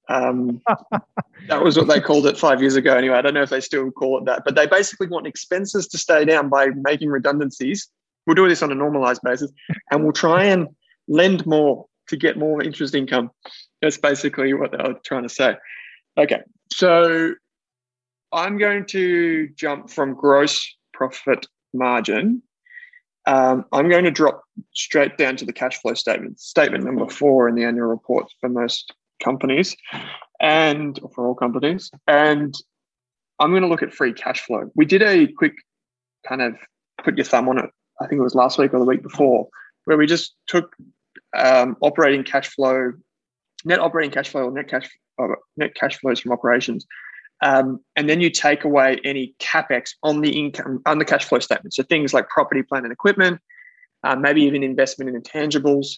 Um, 0.10 0.62
that 1.48 1.64
was 1.64 1.78
what 1.78 1.88
they 1.88 2.00
called 2.00 2.28
it 2.28 2.38
five 2.38 2.62
years 2.62 2.76
ago. 2.76 2.94
Anyway 2.96 3.16
i 3.16 3.22
don't 3.22 3.34
know 3.34 3.44
if 3.44 3.50
they 3.50 3.62
still 3.62 3.90
call 3.92 4.18
it 4.18 4.26
that 4.26 4.44
but 4.44 4.56
they 4.56 4.68
basically 4.68 5.08
want 5.08 5.28
expenses 5.28 5.88
to 5.88 5.98
stay 5.98 6.26
down 6.26 6.50
by 6.50 6.68
making 6.76 7.10
redundancies. 7.10 7.88
We'll 8.26 8.36
do 8.36 8.50
this 8.50 8.62
on 8.62 8.74
a 8.74 8.76
normalized 8.76 9.22
basis 9.24 9.52
and 9.92 10.04
we'll 10.04 10.12
try 10.12 10.44
and 10.44 10.68
lend 11.08 11.46
more 11.46 11.86
to 12.08 12.18
get 12.18 12.38
more 12.38 12.62
interest 12.62 12.96
income. 12.96 13.32
That's 13.82 13.98
basically 13.98 14.54
what 14.54 14.72
they 14.72 14.78
were 14.78 15.00
trying 15.06 15.24
to 15.24 15.30
say. 15.30 15.56
Okay, 16.18 16.42
so 16.72 17.34
I'm 18.32 18.58
going 18.58 18.86
to 18.88 19.50
jump 19.56 19.90
from 19.90 20.16
gross 20.16 20.76
profit 20.94 21.46
margin. 21.74 22.42
Um, 23.28 23.66
I'm 23.72 23.90
going 23.90 24.06
to 24.06 24.12
drop 24.12 24.44
straight 24.74 25.18
down 25.18 25.36
to 25.38 25.46
the 25.46 25.54
cash 25.54 25.80
flow 25.82 25.94
statement, 25.94 26.40
statement 26.40 26.86
number 26.86 27.08
four 27.08 27.48
in 27.50 27.56
the 27.56 27.66
annual 27.66 27.88
report 27.88 28.32
for 28.40 28.50
most 28.50 28.94
companies 29.24 29.76
and 30.40 31.00
for 31.14 31.28
all 31.28 31.36
companies. 31.36 31.92
And 32.08 32.56
I'm 33.40 33.52
going 33.52 33.64
to 33.64 33.68
look 33.68 33.84
at 33.84 33.94
free 33.94 34.14
cash 34.14 34.42
flow. 34.42 34.72
We 34.76 34.86
did 34.86 35.04
a 35.04 35.28
quick 35.28 35.54
kind 36.28 36.42
of 36.42 36.56
put 37.04 37.18
your 37.18 37.26
thumb 37.26 37.50
on 37.50 37.60
it 37.60 37.70
I 38.00 38.08
think 38.08 38.20
it 38.20 38.24
was 38.24 38.36
last 38.36 38.58
week 38.58 38.74
or 38.74 38.80
the 38.80 38.86
week 38.86 39.02
before, 39.02 39.48
where 39.86 39.98
we 39.98 40.06
just 40.06 40.36
took 40.48 40.76
um, 41.36 41.78
operating 41.82 42.24
cash 42.24 42.48
flow, 42.50 42.94
net 43.66 43.80
operating 43.80 44.12
cash 44.12 44.30
flow 44.30 44.46
or 44.46 44.52
net 44.52 44.68
cash 44.68 44.90
net 45.56 45.74
cash 45.76 46.00
flows 46.00 46.20
from 46.20 46.32
operations, 46.32 46.86
um, 47.42 47.80
and 47.96 48.10
then 48.10 48.22
you 48.22 48.30
take 48.30 48.64
away 48.64 49.00
any 49.04 49.36
capex 49.40 49.92
on 50.04 50.22
the 50.22 50.40
income 50.40 50.82
on 50.86 51.00
the 51.00 51.06
cash 51.06 51.26
flow 51.26 51.40
statement. 51.40 51.74
So 51.74 51.84
things 51.84 52.14
like 52.14 52.30
property, 52.30 52.64
plant, 52.64 52.86
and 52.86 52.94
equipment, 52.94 53.40
uh, 54.04 54.16
maybe 54.16 54.42
even 54.44 54.64
investment 54.64 55.14
in 55.14 55.22
intangibles, 55.22 55.98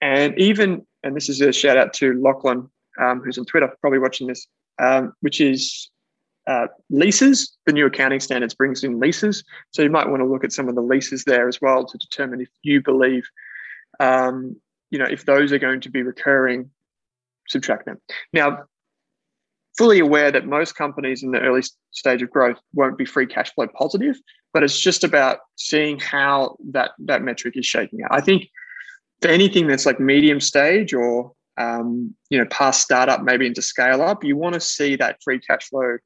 and 0.00 0.38
even 0.38 0.86
and 1.02 1.16
this 1.16 1.28
is 1.28 1.40
a 1.40 1.52
shout 1.52 1.76
out 1.76 1.92
to 1.94 2.14
Lachlan, 2.20 2.70
um, 3.00 3.20
who's 3.22 3.38
on 3.38 3.44
Twitter, 3.44 3.72
probably 3.80 3.98
watching 3.98 4.26
this, 4.26 4.46
um, 4.80 5.12
which 5.20 5.40
is 5.40 5.90
uh, 6.46 6.66
leases. 6.90 7.56
The 7.66 7.72
new 7.72 7.86
accounting 7.86 8.20
standards 8.20 8.54
brings 8.54 8.84
in 8.84 9.00
leases, 9.00 9.44
so 9.72 9.82
you 9.82 9.90
might 9.90 10.08
want 10.08 10.20
to 10.20 10.26
look 10.26 10.44
at 10.44 10.52
some 10.52 10.68
of 10.68 10.74
the 10.74 10.82
leases 10.82 11.24
there 11.24 11.48
as 11.48 11.60
well 11.60 11.84
to 11.84 11.98
determine 11.98 12.40
if 12.40 12.48
you 12.62 12.82
believe, 12.82 13.24
um, 14.00 14.56
you 14.90 14.98
know, 14.98 15.06
if 15.06 15.24
those 15.24 15.52
are 15.52 15.58
going 15.58 15.80
to 15.82 15.90
be 15.90 16.02
recurring. 16.02 16.70
Subtract 17.48 17.86
them 17.86 17.98
now. 18.32 18.64
Fully 19.76 20.00
aware 20.00 20.32
that 20.32 20.44
most 20.44 20.74
companies 20.74 21.22
in 21.22 21.30
the 21.30 21.40
early 21.40 21.62
stage 21.92 22.20
of 22.20 22.30
growth 22.30 22.56
won't 22.74 22.98
be 22.98 23.04
free 23.04 23.26
cash 23.26 23.54
flow 23.54 23.68
positive, 23.68 24.16
but 24.52 24.64
it's 24.64 24.78
just 24.78 25.04
about 25.04 25.38
seeing 25.54 26.00
how 26.00 26.56
that 26.72 26.90
that 26.98 27.22
metric 27.22 27.56
is 27.56 27.64
shaking 27.64 28.02
out. 28.02 28.10
I 28.10 28.20
think 28.20 28.48
for 29.22 29.28
anything 29.28 29.68
that's 29.68 29.86
like 29.86 30.00
medium 30.00 30.40
stage 30.40 30.92
or 30.92 31.32
um, 31.58 32.14
you 32.30 32.38
know 32.38 32.46
past 32.46 32.82
startup, 32.82 33.22
maybe 33.22 33.46
into 33.46 33.62
scale 33.62 34.02
up, 34.02 34.24
you 34.24 34.36
want 34.36 34.54
to 34.54 34.60
see 34.60 34.96
that 34.96 35.22
free 35.22 35.38
cash 35.38 35.68
flow 35.68 35.98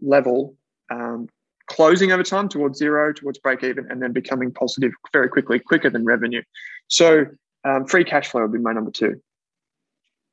level 0.00 0.56
um, 0.90 1.28
closing 1.68 2.12
over 2.12 2.22
time 2.22 2.48
towards 2.48 2.78
zero, 2.78 3.12
towards 3.12 3.38
break 3.38 3.62
even, 3.62 3.86
and 3.90 4.02
then 4.02 4.12
becoming 4.12 4.52
positive 4.52 4.92
very 5.12 5.28
quickly, 5.28 5.58
quicker 5.58 5.90
than 5.90 6.04
revenue. 6.04 6.42
So 6.88 7.26
um, 7.64 7.86
free 7.86 8.04
cash 8.04 8.28
flow 8.28 8.42
would 8.42 8.52
be 8.52 8.58
my 8.58 8.72
number 8.72 8.90
two. 8.90 9.20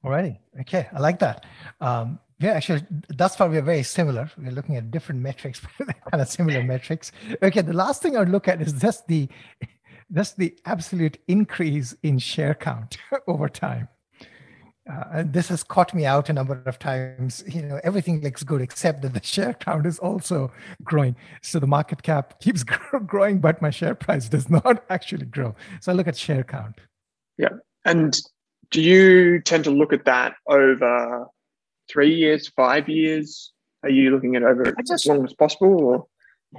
Alrighty. 0.05 0.37
Okay. 0.61 0.87
I 0.93 0.99
like 0.99 1.19
that. 1.19 1.45
Um, 1.81 2.19
yeah, 2.39 2.51
actually, 2.51 2.83
thus 3.09 3.35
far 3.35 3.49
we're 3.49 3.61
very 3.61 3.83
similar. 3.83 4.29
We're 4.37 4.51
looking 4.51 4.75
at 4.75 4.91
different 4.91 5.21
metrics, 5.21 5.61
kind 6.11 6.21
of 6.21 6.27
similar 6.27 6.63
metrics. 6.63 7.11
Okay. 7.41 7.61
The 7.61 7.73
last 7.73 8.01
thing 8.01 8.15
I 8.15 8.19
would 8.19 8.29
look 8.29 8.47
at 8.47 8.61
is 8.61 8.73
just 8.73 9.07
the, 9.07 9.27
just 10.13 10.37
the 10.37 10.57
absolute 10.65 11.17
increase 11.27 11.95
in 12.03 12.19
share 12.19 12.53
count 12.53 12.97
over 13.27 13.49
time 13.49 13.87
uh, 14.91 15.23
this 15.25 15.47
has 15.47 15.63
caught 15.63 15.93
me 15.93 16.05
out 16.05 16.29
a 16.29 16.33
number 16.33 16.61
of 16.65 16.77
times. 16.77 17.43
You 17.47 17.63
know, 17.63 17.79
everything 17.83 18.21
looks 18.21 18.43
good 18.43 18.61
except 18.61 19.01
that 19.01 19.13
the 19.13 19.23
share 19.23 19.53
count 19.53 19.85
is 19.85 19.97
also 19.99 20.51
growing. 20.83 21.15
So 21.41 21.59
the 21.59 21.67
market 21.67 22.03
cap 22.03 22.39
keeps 22.39 22.63
growing, 22.63 23.39
but 23.39 23.61
my 23.61 23.71
share 23.71 23.95
price 23.95 24.29
does 24.29 24.49
not 24.49 24.83
actually 24.89 25.25
grow. 25.25 25.55
So 25.81 25.91
I 25.91 25.95
look 25.95 26.07
at 26.07 26.15
share 26.15 26.43
count. 26.43 26.75
Yeah. 27.37 27.49
And 27.83 28.19
do 28.71 28.81
you 28.81 29.41
tend 29.41 29.63
to 29.65 29.71
look 29.71 29.93
at 29.93 30.05
that 30.05 30.35
over 30.47 31.27
three 31.89 32.13
years, 32.13 32.47
five 32.49 32.89
years? 32.89 33.51
Are 33.83 33.89
you 33.89 34.11
looking 34.11 34.35
at 34.35 34.43
over 34.43 34.73
just, 34.79 34.91
as 34.91 35.05
long 35.05 35.23
as 35.25 35.33
possible 35.33 35.83
or? 35.83 36.07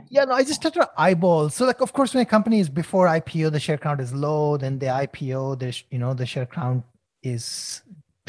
Yeah, 0.09 0.24
no, 0.24 0.34
I 0.34 0.44
just 0.44 0.61
try 0.62 0.70
to 0.70 0.90
eyeball. 0.96 1.48
So, 1.48 1.64
like, 1.64 1.80
of 1.80 1.92
course, 1.92 2.14
when 2.14 2.22
a 2.22 2.26
company 2.26 2.61
is 2.61 2.68
before 2.68 3.07
IPO, 3.07 3.52
the 3.52 3.61
share 3.61 3.78
count 3.78 4.00
is 4.00 4.12
low. 4.12 4.57
Then 4.57 4.78
the 4.78 4.86
IPO, 4.86 5.59
the 5.59 5.82
you 5.90 5.98
know 5.98 6.12
the 6.12 6.26
share 6.26 6.46
count 6.46 6.84
is 7.22 7.82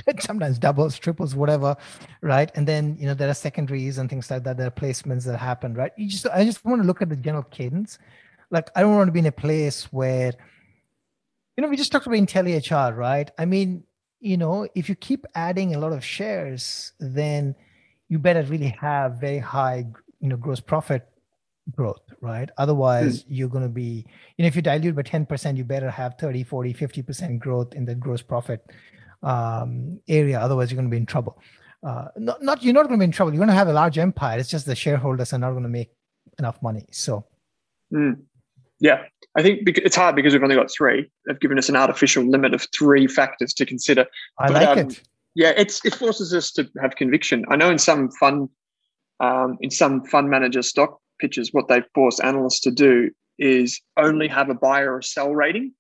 sometimes 0.19 0.59
doubles, 0.59 0.97
triples, 0.97 1.36
whatever, 1.36 1.75
right? 2.21 2.51
And 2.55 2.67
then 2.67 2.97
you 2.99 3.07
know 3.07 3.13
there 3.13 3.30
are 3.30 3.34
secondaries 3.34 3.97
and 3.97 4.09
things 4.09 4.30
like 4.32 4.43
that. 4.43 4.57
There 4.57 4.67
are 4.67 4.71
placements 4.71 5.25
that 5.25 5.38
happen, 5.38 5.73
right? 5.73 5.91
You 5.97 6.09
just 6.09 6.28
I 6.28 6.45
just 6.45 6.63
want 6.65 6.82
to 6.82 6.88
look 6.88 7.01
at 7.01 7.09
the 7.09 7.15
general 7.15 7.43
cadence. 7.43 7.99
Like 8.49 8.69
I 8.75 8.82
don't 8.82 8.95
want 8.95 9.07
to 9.07 9.11
be 9.11 9.19
in 9.19 9.25
a 9.25 9.32
place 9.32 9.86
where, 9.91 10.34
you 11.58 11.64
know, 11.64 11.68
we 11.68 11.76
just 11.76 11.91
talked 11.91 12.08
about 12.08 12.18
IntelliHR, 12.18 12.95
right? 12.95 13.30
I 13.38 13.45
mean, 13.45 13.84
you 14.20 14.38
know, 14.38 14.68
if 14.76 14.88
you 14.88 14.95
keep 14.95 15.26
adding 15.36 15.76
a 15.76 15.80
lot 15.80 15.91
of 15.91 16.05
shares, 16.05 16.93
then 16.99 17.55
you 18.08 18.20
better 18.20 18.43
really 18.43 18.76
have 18.80 19.20
very 19.20 19.39
high, 19.39 19.86
you 20.20 20.30
know, 20.30 20.38
gross 20.38 20.60
profit 20.60 21.08
growth 21.76 21.99
right 22.22 22.49
otherwise 22.58 23.24
mm. 23.24 23.26
you're 23.28 23.49
going 23.49 23.62
to 23.62 23.68
be 23.68 24.05
you 24.38 24.43
know 24.43 24.47
if 24.47 24.55
you 24.55 24.62
dilute 24.62 24.95
by 24.95 25.01
10% 25.01 25.58
you 25.58 25.66
better 25.66 25.89
have 25.89 26.16
30 26.18 26.45
40 26.45 26.74
50% 26.74 27.39
growth 27.39 27.74
in 27.74 27.84
the 27.84 27.93
gross 27.93 28.22
profit 28.22 28.66
um, 29.24 29.99
area. 30.08 30.39
Otherwise, 30.39 30.72
you're 30.72 30.78
going 30.78 30.89
to 30.89 30.91
be 30.91 30.97
in 30.97 31.05
trouble. 31.05 31.38
Uh, 31.84 32.08
not, 32.18 32.41
not 32.41 32.64
you're 32.64 32.74
not 32.74 32.88
going 32.88 32.99
to 32.99 33.03
be 33.03 33.05
in 33.05 33.12
trouble. 33.12 33.32
You're 33.32 33.39
going 33.39 33.49
to 33.49 33.55
have 33.55 33.68
a 33.68 33.74
large 33.74 33.97
empire. 33.97 34.39
It's 34.39 34.49
just 34.49 34.66
the 34.66 34.76
shareholders 34.76 35.34
are 35.34 35.39
not 35.39 35.51
going 35.51 35.64
to 35.64 35.70
make 35.70 35.91
enough 36.39 36.62
money. 36.62 36.86
So, 36.91 37.26
mm. 37.93 38.20
Yeah, 38.80 39.03
I 39.36 39.43
think 39.43 39.67
it's 39.67 39.95
hard 39.95 40.15
because 40.15 40.34
we've 40.34 40.43
only 40.43 40.55
got 40.55 40.71
three. 40.71 41.09
They've 41.25 41.39
given 41.39 41.57
us 41.57 41.69
an 41.69 41.75
artificial 41.75 42.23
limit 42.23 42.53
of 42.53 42.67
three 42.78 43.07
factors 43.07 43.53
to 43.55 43.65
consider. 43.65 44.05
I 44.39 44.47
but, 44.47 44.53
like 44.53 44.67
um, 44.67 44.80
it. 44.80 45.01
Yeah, 45.36 45.53
it's 45.55 45.84
it 45.86 45.95
forces 45.95 46.34
us 46.34 46.51
to 46.53 46.67
have 46.82 46.95
conviction. 46.95 47.45
I 47.49 47.55
know 47.55 47.69
in 47.69 47.78
some 47.78 48.09
fund, 48.11 48.49
um, 49.19 49.57
in 49.61 49.69
some 49.69 50.03
fund 50.05 50.30
manager 50.30 50.61
stock 50.61 50.99
pitches, 51.19 51.53
what 51.53 51.67
they 51.67 51.82
force 51.93 52.19
analysts 52.19 52.61
to 52.61 52.71
do 52.71 53.11
is 53.38 53.80
only 53.97 54.28
have 54.28 54.49
a 54.49 54.55
buy 54.55 54.82
or 54.82 54.97
a 54.97 55.03
sell 55.03 55.34
rating 55.34 55.73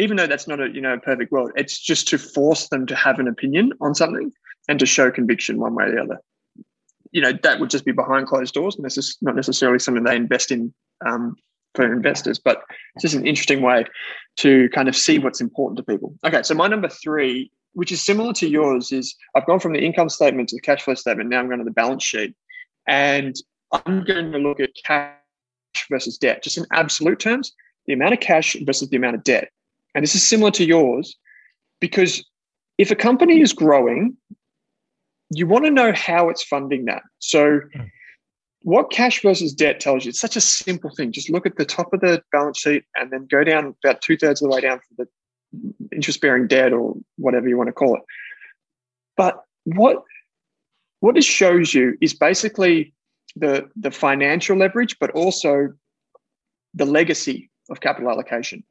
even 0.00 0.16
though 0.16 0.26
that's 0.26 0.48
not 0.48 0.60
a 0.60 0.68
you 0.72 0.80
know 0.80 0.98
perfect 0.98 1.30
world, 1.30 1.52
it's 1.56 1.78
just 1.78 2.08
to 2.08 2.18
force 2.18 2.68
them 2.68 2.86
to 2.86 2.96
have 2.96 3.18
an 3.18 3.28
opinion 3.28 3.72
on 3.80 3.94
something 3.94 4.32
and 4.68 4.78
to 4.78 4.86
show 4.86 5.10
conviction 5.10 5.58
one 5.58 5.74
way 5.74 5.84
or 5.84 5.94
the 5.94 6.02
other. 6.02 6.18
You 7.12 7.20
know 7.20 7.32
that 7.42 7.60
would 7.60 7.70
just 7.70 7.84
be 7.84 7.92
behind 7.92 8.26
closed 8.26 8.54
doors, 8.54 8.76
and 8.76 8.84
this 8.84 8.96
is 8.96 9.16
not 9.20 9.36
necessarily 9.36 9.78
something 9.78 10.04
they 10.04 10.16
invest 10.16 10.50
in 10.50 10.72
um, 11.06 11.36
for 11.74 11.92
investors, 11.92 12.38
but 12.38 12.62
it's 12.94 13.02
just 13.02 13.14
an 13.14 13.26
interesting 13.26 13.62
way 13.62 13.84
to 14.38 14.68
kind 14.70 14.88
of 14.88 14.96
see 14.96 15.18
what's 15.18 15.40
important 15.40 15.76
to 15.78 15.82
people. 15.84 16.14
Okay, 16.24 16.42
so 16.42 16.54
my 16.54 16.66
number 16.66 16.88
three, 16.88 17.50
which 17.74 17.92
is 17.92 18.02
similar 18.02 18.32
to 18.34 18.48
yours, 18.48 18.92
is 18.92 19.14
I've 19.34 19.46
gone 19.46 19.60
from 19.60 19.72
the 19.72 19.84
income 19.84 20.08
statement 20.08 20.48
to 20.48 20.56
the 20.56 20.60
cash 20.60 20.82
flow 20.82 20.94
statement. 20.94 21.30
Now 21.30 21.40
I'm 21.40 21.46
going 21.46 21.58
to 21.58 21.64
the 21.64 21.70
balance 21.70 22.02
sheet, 22.02 22.34
and 22.86 23.36
I'm 23.72 24.04
going 24.04 24.32
to 24.32 24.38
look 24.38 24.60
at 24.60 24.70
cash 24.84 25.14
versus 25.88 26.18
debt, 26.18 26.42
just 26.42 26.58
in 26.58 26.66
absolute 26.72 27.20
terms, 27.20 27.52
the 27.86 27.92
amount 27.92 28.14
of 28.14 28.20
cash 28.20 28.56
versus 28.64 28.88
the 28.88 28.96
amount 28.96 29.16
of 29.16 29.24
debt 29.24 29.50
and 29.94 30.02
this 30.02 30.14
is 30.14 30.26
similar 30.26 30.50
to 30.52 30.64
yours, 30.64 31.16
because 31.80 32.24
if 32.78 32.90
a 32.90 32.96
company 32.96 33.40
is 33.40 33.52
growing, 33.52 34.16
you 35.30 35.46
want 35.46 35.64
to 35.64 35.70
know 35.70 35.92
how 35.92 36.28
it's 36.28 36.42
funding 36.42 36.86
that. 36.86 37.02
So, 37.18 37.60
hmm. 37.74 37.82
What 38.62 38.90
cash 38.90 39.22
versus 39.22 39.52
debt 39.52 39.80
tells 39.80 40.04
you, 40.04 40.10
it's 40.10 40.20
such 40.20 40.36
a 40.36 40.40
simple 40.40 40.90
thing. 40.90 41.12
Just 41.12 41.30
look 41.30 41.46
at 41.46 41.56
the 41.56 41.64
top 41.64 41.92
of 41.92 42.00
the 42.00 42.22
balance 42.30 42.58
sheet 42.58 42.84
and 42.94 43.10
then 43.10 43.26
go 43.30 43.42
down 43.42 43.74
about 43.82 44.02
two 44.02 44.16
thirds 44.16 44.42
of 44.42 44.50
the 44.50 44.54
way 44.54 44.60
down 44.60 44.78
for 44.80 45.04
the 45.04 45.08
interest 45.92 46.20
bearing 46.20 46.46
debt 46.46 46.72
or 46.72 46.94
whatever 47.16 47.48
you 47.48 47.56
want 47.56 47.68
to 47.68 47.72
call 47.72 47.96
it. 47.96 48.02
But 49.16 49.42
what 49.64 50.04
what 51.00 51.14
this 51.14 51.24
shows 51.24 51.72
you 51.72 51.96
is 52.00 52.12
basically 52.12 52.92
the 53.36 53.68
the 53.76 53.90
financial 53.90 54.56
leverage, 54.56 54.98
but 54.98 55.10
also 55.12 55.72
the 56.74 56.84
legacy 56.84 57.50
of 57.70 57.80
capital 57.80 58.10
allocation. 58.10 58.62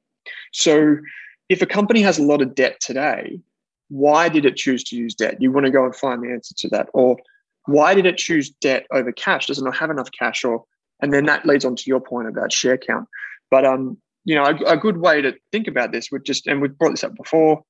So 0.54 0.98
if 1.50 1.62
a 1.62 1.66
company 1.66 2.02
has 2.02 2.20
a 2.20 2.24
lot 2.24 2.42
of 2.42 2.54
debt 2.54 2.80
today, 2.80 3.40
why 3.90 4.30
did 4.30 4.46
it 4.46 4.56
choose 4.56 4.84
to 4.86 4.96
use 4.96 5.16
debt? 5.16 5.42
You 5.42 5.52
want 5.52 5.66
to 5.66 5.72
go 5.72 5.84
and 5.84 5.96
find 5.96 6.22
the 6.22 6.32
answer 6.32 6.54
to 6.60 6.70
that. 6.70 6.90
Or 6.94 7.18
why 7.72 7.94
did 7.94 8.06
it 8.06 8.18
choose 8.18 8.50
debt 8.50 8.86
over 8.92 9.12
cash? 9.12 9.48
Does 9.48 9.60
it 9.60 9.64
not 9.64 9.78
have 9.78 9.90
enough 9.90 10.10
cash? 10.18 10.44
Or 10.44 10.66
and 11.02 11.14
then 11.14 11.26
that 11.26 11.46
leads 11.46 11.66
on 11.66 11.76
to 11.76 11.84
your 11.88 12.00
point 12.00 12.28
about 12.28 12.52
share 12.52 12.78
count. 12.78 13.08
But 13.50 13.66
um, 13.66 13.98
you 14.26 14.36
know, 14.36 14.44
a, 14.44 14.74
a, 14.74 14.78
good 14.78 14.98
way 14.98 15.22
to 15.22 15.34
think 15.52 15.68
about 15.68 15.92
this 15.92 16.12
would 16.12 16.26
just, 16.26 16.46
and 16.46 16.62
we've 16.62 16.78
brought 16.78 16.92
this 16.92 17.04
up 17.04 17.16
before, 17.16 17.64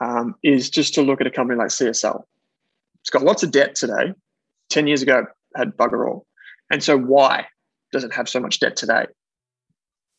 um, 0.00 0.34
is 0.42 0.70
just 0.70 0.94
to 0.94 1.02
look 1.02 1.20
at 1.20 1.26
a 1.26 1.30
company 1.30 1.58
like 1.58 1.68
CSL. 1.68 2.22
It's 3.02 3.10
got 3.10 3.22
lots 3.22 3.42
of 3.42 3.50
debt 3.50 3.74
today. 3.74 4.14
10 4.70 4.86
years 4.86 5.02
ago, 5.02 5.26
had 5.56 5.76
bugger 5.76 6.08
all. 6.08 6.26
And 6.70 6.82
so 6.82 6.96
why 6.96 7.46
does 7.92 8.04
it 8.04 8.14
have 8.14 8.28
so 8.28 8.40
much 8.40 8.60
debt 8.60 8.76
today? 8.76 9.06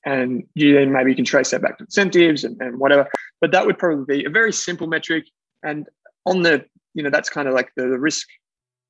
And 0.05 0.43
you 0.55 0.73
then 0.73 0.91
maybe 0.91 1.11
you 1.11 1.15
can 1.15 1.25
trace 1.25 1.51
that 1.51 1.61
back 1.61 1.77
to 1.77 1.85
incentives 1.85 2.43
and, 2.43 2.59
and 2.61 2.79
whatever. 2.79 3.07
But 3.39 3.51
that 3.51 3.65
would 3.65 3.77
probably 3.77 4.17
be 4.17 4.25
a 4.25 4.29
very 4.29 4.51
simple 4.51 4.87
metric. 4.87 5.25
And 5.63 5.87
on 6.25 6.41
the, 6.41 6.65
you 6.93 7.03
know, 7.03 7.09
that's 7.09 7.29
kind 7.29 7.47
of 7.47 7.53
like 7.53 7.71
the, 7.75 7.83
the 7.83 7.99
risk, 7.99 8.27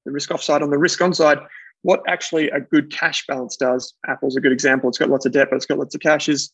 the 0.06 0.12
risk 0.12 0.32
offside. 0.32 0.62
On 0.62 0.70
the 0.70 0.78
risk 0.78 1.02
on 1.02 1.14
side, 1.14 1.40
what 1.84 2.02
actually 2.08 2.50
a 2.50 2.60
good 2.60 2.92
cash 2.92 3.26
balance 3.28 3.56
does, 3.58 3.94
Apple's 4.08 4.36
a 4.36 4.42
good 4.42 4.52
example. 4.52 4.90
It's 4.90 4.98
got 4.98 5.10
lots 5.10 5.26
of 5.26 5.32
debt, 5.32 5.48
but 5.50 5.58
it's 5.58 5.66
got 5.66 5.80
lots 5.80 5.96
of 5.96 6.02
cash, 6.02 6.30
is 6.30 6.52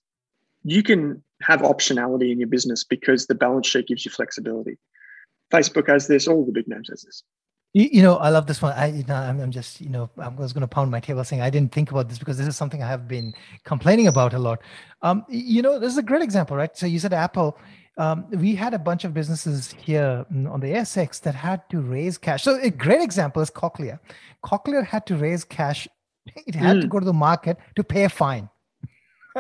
you 0.64 0.84
can 0.84 1.24
have 1.42 1.62
optionality 1.62 2.32
in 2.32 2.40
your 2.40 2.48
business 2.48 2.84
because 2.84 3.28
the 3.28 3.36
balance 3.36 3.68
sheet 3.68 3.88
gives 3.88 4.06
you 4.06 4.12
flexibility. 4.12 4.78
Facebook 5.52 5.88
has 5.88 6.08
this, 6.08 6.28
all 6.28 6.46
the 6.46 6.52
big 6.52 6.68
names 6.68 6.90
has 6.90 7.04
this. 7.04 7.24
You, 7.74 7.90
you, 7.92 8.02
know, 8.02 8.16
I 8.16 8.30
love 8.30 8.48
this 8.48 8.62
one. 8.62 8.74
I, 8.74 8.88
you 8.88 9.04
know, 9.04 9.16
I'm, 9.16 9.40
I'm 9.40 9.52
just, 9.52 9.82
you 9.82 9.90
know, 9.90 10.10
I 10.18 10.30
was 10.30 10.54
going 10.54 10.62
to 10.62 10.68
pound 10.68 10.90
my 10.90 11.00
table 11.00 11.24
saying 11.24 11.42
I 11.42 11.50
didn't 11.50 11.72
think 11.72 11.92
about 11.92 12.10
this 12.10 12.18
because 12.18 12.38
this 12.38 12.48
is 12.48 12.58
something 12.58 12.82
I 12.82 12.88
have 12.88 13.08
been 13.08 13.34
complaining 13.66 14.08
about 14.08 14.34
a 14.34 14.40
lot. 14.40 14.62
Um, 15.02 15.26
you 15.30 15.62
know, 15.62 15.78
this 15.78 15.92
is 15.92 15.98
a 15.98 16.04
great 16.04 16.22
example, 16.22 16.58
right? 16.58 16.76
So 16.76 16.86
you 16.86 17.00
said 17.00 17.14
Apple. 17.14 17.58
Um, 17.98 18.26
we 18.30 18.56
had 18.56 18.74
a 18.74 18.80
bunch 18.80 19.04
of 19.06 19.14
businesses 19.14 19.72
here 19.72 20.26
on 20.30 20.60
the 20.60 20.68
ASX 20.68 21.20
that 21.22 21.34
had 21.34 21.68
to 21.70 21.82
raise 21.82 22.18
cash. 22.18 22.44
So 22.44 22.60
a 22.62 22.70
great 22.70 23.02
example 23.02 23.42
is 23.42 23.50
Cochlear. 23.50 24.00
Cochlear 24.44 24.86
had 24.86 25.06
to 25.08 25.16
raise 25.16 25.44
cash. 25.44 25.88
It 26.46 26.56
had 26.56 26.78
mm. 26.78 26.82
to 26.82 26.88
go 26.88 27.00
to 27.00 27.06
the 27.06 27.14
market 27.14 27.58
to 27.76 27.84
pay 27.84 28.04
a 28.04 28.10
fine. 28.10 28.50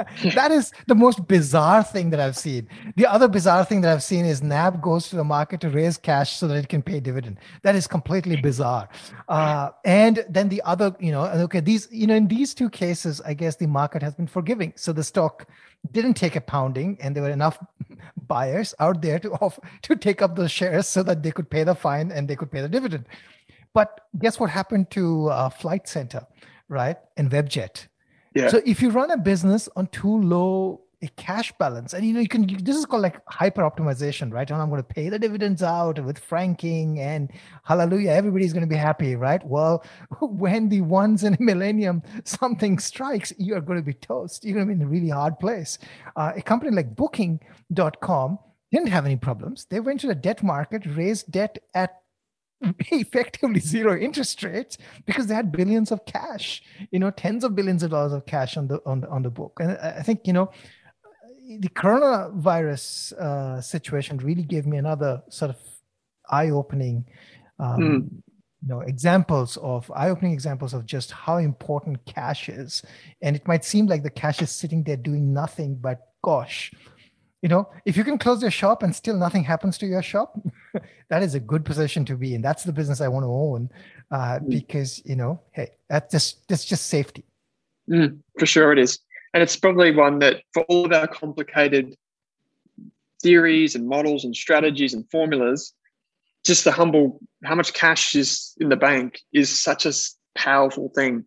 that 0.35 0.51
is 0.51 0.71
the 0.87 0.95
most 0.95 1.27
bizarre 1.27 1.83
thing 1.83 2.09
that 2.11 2.19
I've 2.19 2.37
seen. 2.37 2.67
The 2.95 3.05
other 3.05 3.27
bizarre 3.27 3.65
thing 3.65 3.81
that 3.81 3.91
I've 3.91 4.03
seen 4.03 4.25
is 4.25 4.41
NAB 4.41 4.81
goes 4.81 5.09
to 5.09 5.15
the 5.15 5.23
market 5.23 5.61
to 5.61 5.69
raise 5.69 5.97
cash 5.97 6.37
so 6.37 6.47
that 6.47 6.55
it 6.55 6.69
can 6.69 6.81
pay 6.81 6.99
dividend. 6.99 7.39
That 7.63 7.75
is 7.75 7.87
completely 7.87 8.35
bizarre. 8.35 8.89
Uh, 9.27 9.69
and 9.85 10.25
then 10.29 10.49
the 10.49 10.61
other, 10.63 10.95
you 10.99 11.11
know, 11.11 11.25
okay, 11.25 11.59
these, 11.59 11.87
you 11.91 12.07
know, 12.07 12.15
in 12.15 12.27
these 12.27 12.53
two 12.53 12.69
cases, 12.69 13.21
I 13.21 13.33
guess 13.33 13.55
the 13.55 13.67
market 13.67 14.01
has 14.01 14.15
been 14.15 14.27
forgiving. 14.27 14.73
So 14.75 14.93
the 14.93 15.03
stock 15.03 15.47
didn't 15.91 16.15
take 16.15 16.35
a 16.35 16.41
pounding, 16.41 16.97
and 17.01 17.15
there 17.15 17.23
were 17.23 17.29
enough 17.29 17.59
buyers 18.27 18.73
out 18.79 19.01
there 19.01 19.19
to 19.19 19.31
offer, 19.33 19.61
to 19.83 19.95
take 19.95 20.21
up 20.21 20.35
those 20.35 20.51
shares 20.51 20.87
so 20.87 21.03
that 21.03 21.23
they 21.23 21.31
could 21.31 21.49
pay 21.49 21.63
the 21.63 21.75
fine 21.75 22.11
and 22.11 22.27
they 22.27 22.35
could 22.35 22.51
pay 22.51 22.61
the 22.61 22.69
dividend. 22.69 23.05
But 23.73 24.01
guess 24.19 24.39
what 24.39 24.49
happened 24.49 24.89
to 24.91 25.27
uh, 25.29 25.49
Flight 25.49 25.87
Centre, 25.87 26.25
right? 26.67 26.97
And 27.15 27.29
Webjet 27.29 27.87
yeah. 28.33 28.49
So 28.49 28.61
if 28.65 28.81
you 28.81 28.89
run 28.89 29.11
a 29.11 29.17
business 29.17 29.69
on 29.75 29.87
too 29.87 30.21
low 30.21 30.81
a 31.03 31.07
cash 31.09 31.53
balance, 31.59 31.93
and 31.93 32.03
you 32.03 32.11
know 32.11 32.19
you 32.19 32.27
can 32.27 32.47
this 32.63 32.75
is 32.75 32.85
called 32.85 33.03
like 33.03 33.21
hyper 33.27 33.61
optimization, 33.61 34.33
right? 34.33 34.49
And 34.49 34.59
I'm 34.59 34.69
going 34.69 34.81
to 34.81 34.87
pay 34.87 35.09
the 35.09 35.19
dividends 35.19 35.61
out 35.61 36.03
with 36.03 36.17
franking 36.17 36.99
and 36.99 37.31
hallelujah, 37.63 38.11
everybody's 38.11 38.51
going 38.51 38.67
to 38.67 38.69
be 38.69 38.75
happy, 38.75 39.15
right? 39.15 39.45
Well, 39.45 39.83
when 40.21 40.69
the 40.69 40.81
once 40.81 41.21
in 41.23 41.35
a 41.35 41.37
millennium 41.39 42.01
something 42.23 42.79
strikes, 42.79 43.31
you 43.37 43.55
are 43.55 43.61
going 43.61 43.77
to 43.77 43.85
be 43.85 43.93
toast. 43.93 44.43
You're 44.43 44.55
going 44.55 44.67
to 44.67 44.73
be 44.73 44.81
in 44.81 44.87
a 44.87 44.89
really 44.89 45.09
hard 45.09 45.37
place. 45.39 45.77
Uh, 46.15 46.33
a 46.35 46.41
company 46.41 46.71
like 46.71 46.95
Booking.com 46.95 48.39
didn't 48.71 48.89
have 48.89 49.05
any 49.05 49.17
problems. 49.17 49.65
They 49.69 49.79
went 49.79 49.99
to 50.01 50.07
the 50.07 50.15
debt 50.15 50.41
market, 50.41 50.83
raised 50.85 51.31
debt 51.31 51.59
at 51.75 52.01
effectively 52.91 53.59
zero 53.59 53.97
interest 53.97 54.41
rates 54.43 54.77
because 55.05 55.27
they 55.27 55.35
had 55.35 55.51
billions 55.51 55.91
of 55.91 56.03
cash 56.05 56.63
you 56.91 56.99
know 56.99 57.11
tens 57.11 57.43
of 57.43 57.55
billions 57.55 57.83
of 57.83 57.91
dollars 57.91 58.13
of 58.13 58.25
cash 58.25 58.57
on 58.57 58.67
the 58.67 58.81
on 58.85 59.01
the, 59.01 59.09
on 59.09 59.21
the 59.21 59.29
book 59.29 59.57
and 59.59 59.77
i 59.77 60.01
think 60.01 60.21
you 60.25 60.33
know 60.33 60.49
the 61.59 61.69
coronavirus 61.69 63.13
uh, 63.13 63.61
situation 63.61 64.17
really 64.17 64.43
gave 64.43 64.65
me 64.65 64.77
another 64.77 65.21
sort 65.29 65.49
of 65.49 65.57
eye-opening 66.29 67.05
um, 67.59 67.79
mm. 67.79 68.09
you 68.61 68.67
know 68.67 68.81
examples 68.81 69.55
of 69.57 69.89
eye-opening 69.95 70.33
examples 70.33 70.73
of 70.73 70.85
just 70.85 71.11
how 71.11 71.37
important 71.37 72.03
cash 72.05 72.49
is 72.49 72.83
and 73.21 73.35
it 73.35 73.47
might 73.47 73.63
seem 73.63 73.85
like 73.85 74.03
the 74.03 74.09
cash 74.09 74.41
is 74.41 74.51
sitting 74.51 74.83
there 74.83 74.97
doing 74.97 75.31
nothing 75.31 75.75
but 75.75 75.99
gosh 76.23 76.71
you 77.41 77.49
know 77.49 77.69
if 77.85 77.95
you 77.95 78.03
can 78.03 78.17
close 78.17 78.41
your 78.41 78.51
shop 78.51 78.83
and 78.83 78.95
still 78.95 79.17
nothing 79.17 79.43
happens 79.43 79.77
to 79.77 79.85
your 79.85 80.01
shop 80.01 80.39
that 81.09 81.23
is 81.23 81.35
a 81.35 81.39
good 81.39 81.63
position 81.63 82.03
to 82.05 82.15
be 82.15 82.33
in. 82.33 82.41
That's 82.41 82.63
the 82.63 82.73
business 82.73 83.01
i 83.01 83.07
want 83.07 83.23
to 83.23 83.29
own 83.29 83.69
uh, 84.11 84.39
mm. 84.39 84.49
because 84.49 85.01
you 85.05 85.15
know 85.15 85.39
hey 85.51 85.69
that's 85.89 86.11
just 86.11 86.47
that's 86.47 86.65
just 86.65 86.87
safety. 86.87 87.25
Mm, 87.89 88.19
for 88.37 88.45
sure 88.45 88.71
it 88.71 88.79
is. 88.79 88.99
And 89.33 89.43
it's 89.43 89.55
probably 89.55 89.95
one 89.95 90.19
that 90.19 90.41
for 90.53 90.63
all 90.63 90.85
of 90.85 90.91
our 90.91 91.07
complicated 91.07 91.95
theories 93.21 93.75
and 93.75 93.87
models 93.87 94.25
and 94.25 94.35
strategies 94.35 94.93
and 94.93 95.09
formulas 95.09 95.73
just 96.45 96.63
the 96.63 96.71
humble 96.71 97.19
how 97.43 97.55
much 97.55 97.73
cash 97.73 98.15
is 98.15 98.53
in 98.59 98.69
the 98.69 98.75
bank 98.75 99.19
is 99.33 99.49
such 99.49 99.85
a 99.85 99.93
powerful 100.35 100.91
thing 100.95 101.25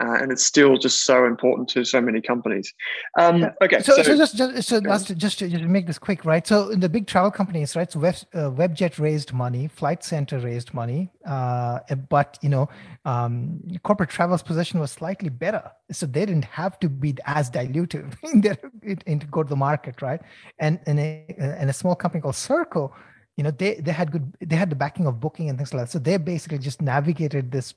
uh, 0.00 0.18
and 0.20 0.32
it's 0.32 0.44
still 0.44 0.76
just 0.76 1.04
so 1.04 1.24
important 1.24 1.68
to 1.68 1.84
so 1.84 2.00
many 2.00 2.20
companies. 2.20 2.74
Um, 3.18 3.46
okay, 3.62 3.80
so, 3.80 3.94
so, 3.96 4.02
so 4.02 4.16
just, 4.16 4.36
just 4.36 4.68
so 4.68 4.78
last, 4.78 5.16
just 5.16 5.38
to, 5.38 5.48
just 5.48 5.62
to 5.62 5.68
make 5.68 5.86
this 5.86 5.98
quick, 5.98 6.24
right? 6.24 6.44
So 6.46 6.70
in 6.70 6.80
the 6.80 6.88
big 6.88 7.06
travel 7.06 7.30
companies, 7.30 7.76
right? 7.76 7.90
So 7.90 8.00
Web, 8.00 8.16
uh, 8.34 8.50
Webjet 8.50 8.98
raised 8.98 9.32
money, 9.32 9.68
Flight 9.68 10.02
Centre 10.02 10.38
raised 10.38 10.74
money, 10.74 11.10
uh, 11.24 11.80
but 12.08 12.38
you 12.42 12.48
know, 12.48 12.68
um, 13.04 13.60
corporate 13.84 14.10
travel's 14.10 14.42
position 14.42 14.80
was 14.80 14.90
slightly 14.90 15.28
better, 15.28 15.70
so 15.92 16.06
they 16.06 16.26
didn't 16.26 16.46
have 16.46 16.78
to 16.80 16.88
be 16.88 17.16
as 17.26 17.50
dilutive 17.50 18.16
in 18.32 18.40
their 18.40 18.58
in, 18.82 19.20
to 19.20 19.26
go 19.26 19.42
to 19.44 19.48
the 19.48 19.56
market, 19.56 20.02
right? 20.02 20.20
And 20.58 20.80
and 20.86 20.98
a, 20.98 21.24
and 21.38 21.70
a 21.70 21.72
small 21.72 21.94
company 21.94 22.20
called 22.20 22.36
Serko 22.36 22.92
you 23.36 23.42
know 23.42 23.50
they 23.50 23.74
they 23.74 23.90
had 23.90 24.12
good 24.12 24.32
they 24.40 24.54
had 24.54 24.70
the 24.70 24.76
backing 24.76 25.06
of 25.06 25.18
booking 25.18 25.48
and 25.48 25.58
things 25.58 25.74
like 25.74 25.82
that 25.86 25.90
so 25.90 25.98
they 25.98 26.16
basically 26.16 26.56
just 26.56 26.80
navigated 26.80 27.50
this 27.50 27.74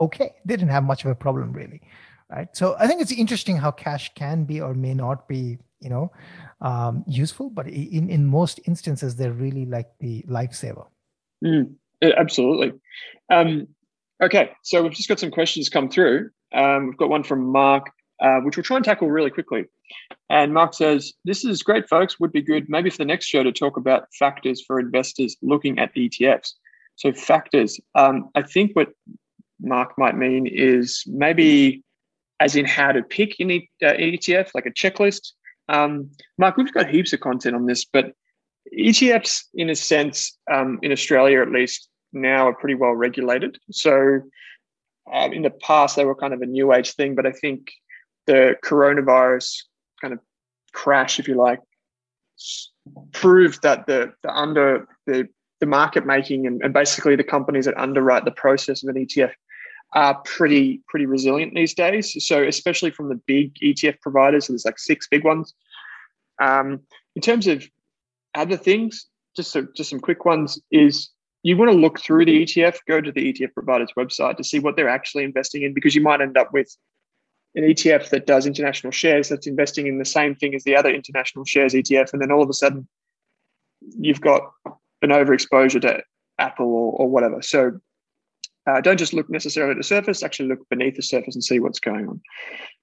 okay. 0.00 0.34
They 0.44 0.56
didn't 0.56 0.70
have 0.70 0.84
much 0.84 1.04
of 1.04 1.10
a 1.10 1.14
problem 1.14 1.52
really, 1.52 1.80
right? 2.30 2.48
So 2.56 2.76
I 2.78 2.86
think 2.86 3.00
it's 3.00 3.12
interesting 3.12 3.56
how 3.56 3.70
cash 3.70 4.12
can 4.14 4.44
be 4.44 4.60
or 4.60 4.74
may 4.74 4.94
not 4.94 5.28
be, 5.28 5.58
you 5.80 5.90
know, 5.90 6.12
um, 6.60 7.04
useful, 7.06 7.50
but 7.50 7.66
in 7.66 8.08
in 8.10 8.26
most 8.26 8.60
instances 8.66 9.16
they're 9.16 9.32
really 9.32 9.66
like 9.66 9.88
the 10.00 10.22
lifesaver. 10.28 10.86
Mm, 11.44 11.74
absolutely. 12.02 12.72
Um, 13.30 13.68
okay, 14.22 14.52
so 14.62 14.82
we've 14.82 14.92
just 14.92 15.08
got 15.08 15.20
some 15.20 15.30
questions 15.30 15.68
come 15.68 15.88
through. 15.88 16.30
Um, 16.54 16.86
we've 16.86 16.96
got 16.96 17.10
one 17.10 17.22
from 17.22 17.46
Mark, 17.46 17.90
uh, 18.20 18.40
which 18.40 18.56
we'll 18.56 18.64
try 18.64 18.76
and 18.76 18.84
tackle 18.84 19.10
really 19.10 19.30
quickly. 19.30 19.64
And 20.30 20.54
Mark 20.54 20.74
says, 20.74 21.12
This 21.24 21.44
is 21.44 21.62
great, 21.62 21.88
folks. 21.88 22.18
Would 22.18 22.32
be 22.32 22.42
good 22.42 22.68
maybe 22.68 22.90
for 22.90 22.98
the 22.98 23.04
next 23.04 23.26
show 23.26 23.42
to 23.42 23.52
talk 23.52 23.76
about 23.76 24.08
factors 24.18 24.62
for 24.66 24.80
investors 24.80 25.36
looking 25.42 25.78
at 25.78 25.94
ETFs. 25.94 26.52
So, 26.96 27.12
factors. 27.12 27.78
Um, 27.94 28.30
I 28.34 28.42
think 28.42 28.74
what 28.74 28.88
Mark 29.60 29.96
might 29.98 30.16
mean 30.16 30.46
is 30.46 31.02
maybe 31.06 31.82
as 32.40 32.56
in 32.56 32.66
how 32.66 32.92
to 32.92 33.02
pick 33.02 33.36
an 33.40 33.62
ETF, 33.82 34.50
like 34.54 34.66
a 34.66 34.70
checklist. 34.70 35.32
Um, 35.68 36.10
Mark, 36.38 36.56
we've 36.56 36.72
got 36.72 36.88
heaps 36.88 37.12
of 37.12 37.20
content 37.20 37.56
on 37.56 37.66
this, 37.66 37.84
but 37.84 38.12
ETFs, 38.76 39.44
in 39.54 39.70
a 39.70 39.74
sense, 39.74 40.36
um, 40.52 40.78
in 40.82 40.92
Australia 40.92 41.40
at 41.40 41.50
least, 41.50 41.88
now 42.12 42.48
are 42.48 42.54
pretty 42.54 42.74
well 42.74 42.92
regulated. 42.92 43.58
So 43.70 44.20
um, 45.12 45.32
in 45.32 45.42
the 45.42 45.50
past, 45.50 45.96
they 45.96 46.04
were 46.04 46.14
kind 46.14 46.34
of 46.34 46.42
a 46.42 46.46
new 46.46 46.72
age 46.72 46.92
thing, 46.92 47.14
but 47.14 47.26
I 47.26 47.32
think 47.32 47.72
the 48.26 48.56
coronavirus 48.64 49.62
kind 50.00 50.12
of 50.12 50.20
crash, 50.72 51.18
if 51.18 51.28
you 51.28 51.36
like, 51.36 51.60
proved 53.12 53.62
that 53.62 53.86
the, 53.86 54.12
the 54.22 54.30
under 54.30 54.86
the 55.06 55.28
the 55.60 55.66
market 55.66 56.04
making 56.04 56.46
and, 56.46 56.62
and 56.62 56.74
basically 56.74 57.16
the 57.16 57.24
companies 57.24 57.64
that 57.64 57.78
underwrite 57.78 58.26
the 58.26 58.30
process 58.30 58.82
of 58.82 58.94
an 58.94 59.06
ETF 59.06 59.32
are 59.96 60.14
pretty 60.26 60.82
pretty 60.88 61.06
resilient 61.06 61.54
these 61.54 61.74
days. 61.74 62.14
So 62.24 62.44
especially 62.44 62.90
from 62.90 63.08
the 63.08 63.20
big 63.26 63.54
ETF 63.56 64.00
providers, 64.02 64.46
so 64.46 64.52
there's 64.52 64.66
like 64.66 64.78
six 64.78 65.08
big 65.08 65.24
ones. 65.24 65.54
Um, 66.40 66.80
in 67.16 67.22
terms 67.22 67.46
of 67.46 67.66
other 68.34 68.58
things, 68.58 69.06
just 69.34 69.50
so, 69.50 69.66
just 69.74 69.88
some 69.88 69.98
quick 69.98 70.26
ones 70.26 70.60
is 70.70 71.08
you 71.42 71.56
want 71.56 71.70
to 71.70 71.76
look 71.76 71.98
through 71.98 72.26
the 72.26 72.44
ETF, 72.44 72.78
go 72.86 73.00
to 73.00 73.10
the 73.10 73.32
ETF 73.32 73.54
provider's 73.54 73.92
website 73.98 74.36
to 74.36 74.44
see 74.44 74.58
what 74.58 74.76
they're 74.76 74.88
actually 74.88 75.24
investing 75.24 75.62
in, 75.62 75.72
because 75.72 75.94
you 75.94 76.02
might 76.02 76.20
end 76.20 76.36
up 76.36 76.52
with 76.52 76.76
an 77.54 77.64
ETF 77.64 78.10
that 78.10 78.26
does 78.26 78.44
international 78.44 78.90
shares 78.90 79.30
that's 79.30 79.46
investing 79.46 79.86
in 79.86 79.98
the 79.98 80.04
same 80.04 80.34
thing 80.34 80.54
as 80.54 80.62
the 80.64 80.76
other 80.76 80.90
international 80.90 81.46
shares 81.46 81.72
ETF, 81.72 82.12
and 82.12 82.20
then 82.20 82.30
all 82.30 82.42
of 82.42 82.50
a 82.50 82.54
sudden 82.54 82.86
you've 83.98 84.20
got 84.20 84.42
an 85.00 85.08
overexposure 85.08 85.80
to 85.80 86.02
Apple 86.38 86.66
or, 86.66 86.92
or 87.00 87.08
whatever. 87.08 87.40
So 87.40 87.80
uh, 88.66 88.80
don't 88.80 88.98
just 88.98 89.12
look 89.12 89.30
necessarily 89.30 89.72
at 89.72 89.76
the 89.76 89.84
surface, 89.84 90.22
actually 90.22 90.48
look 90.48 90.68
beneath 90.68 90.96
the 90.96 91.02
surface 91.02 91.34
and 91.34 91.44
see 91.44 91.60
what's 91.60 91.78
going 91.78 92.08
on. 92.08 92.20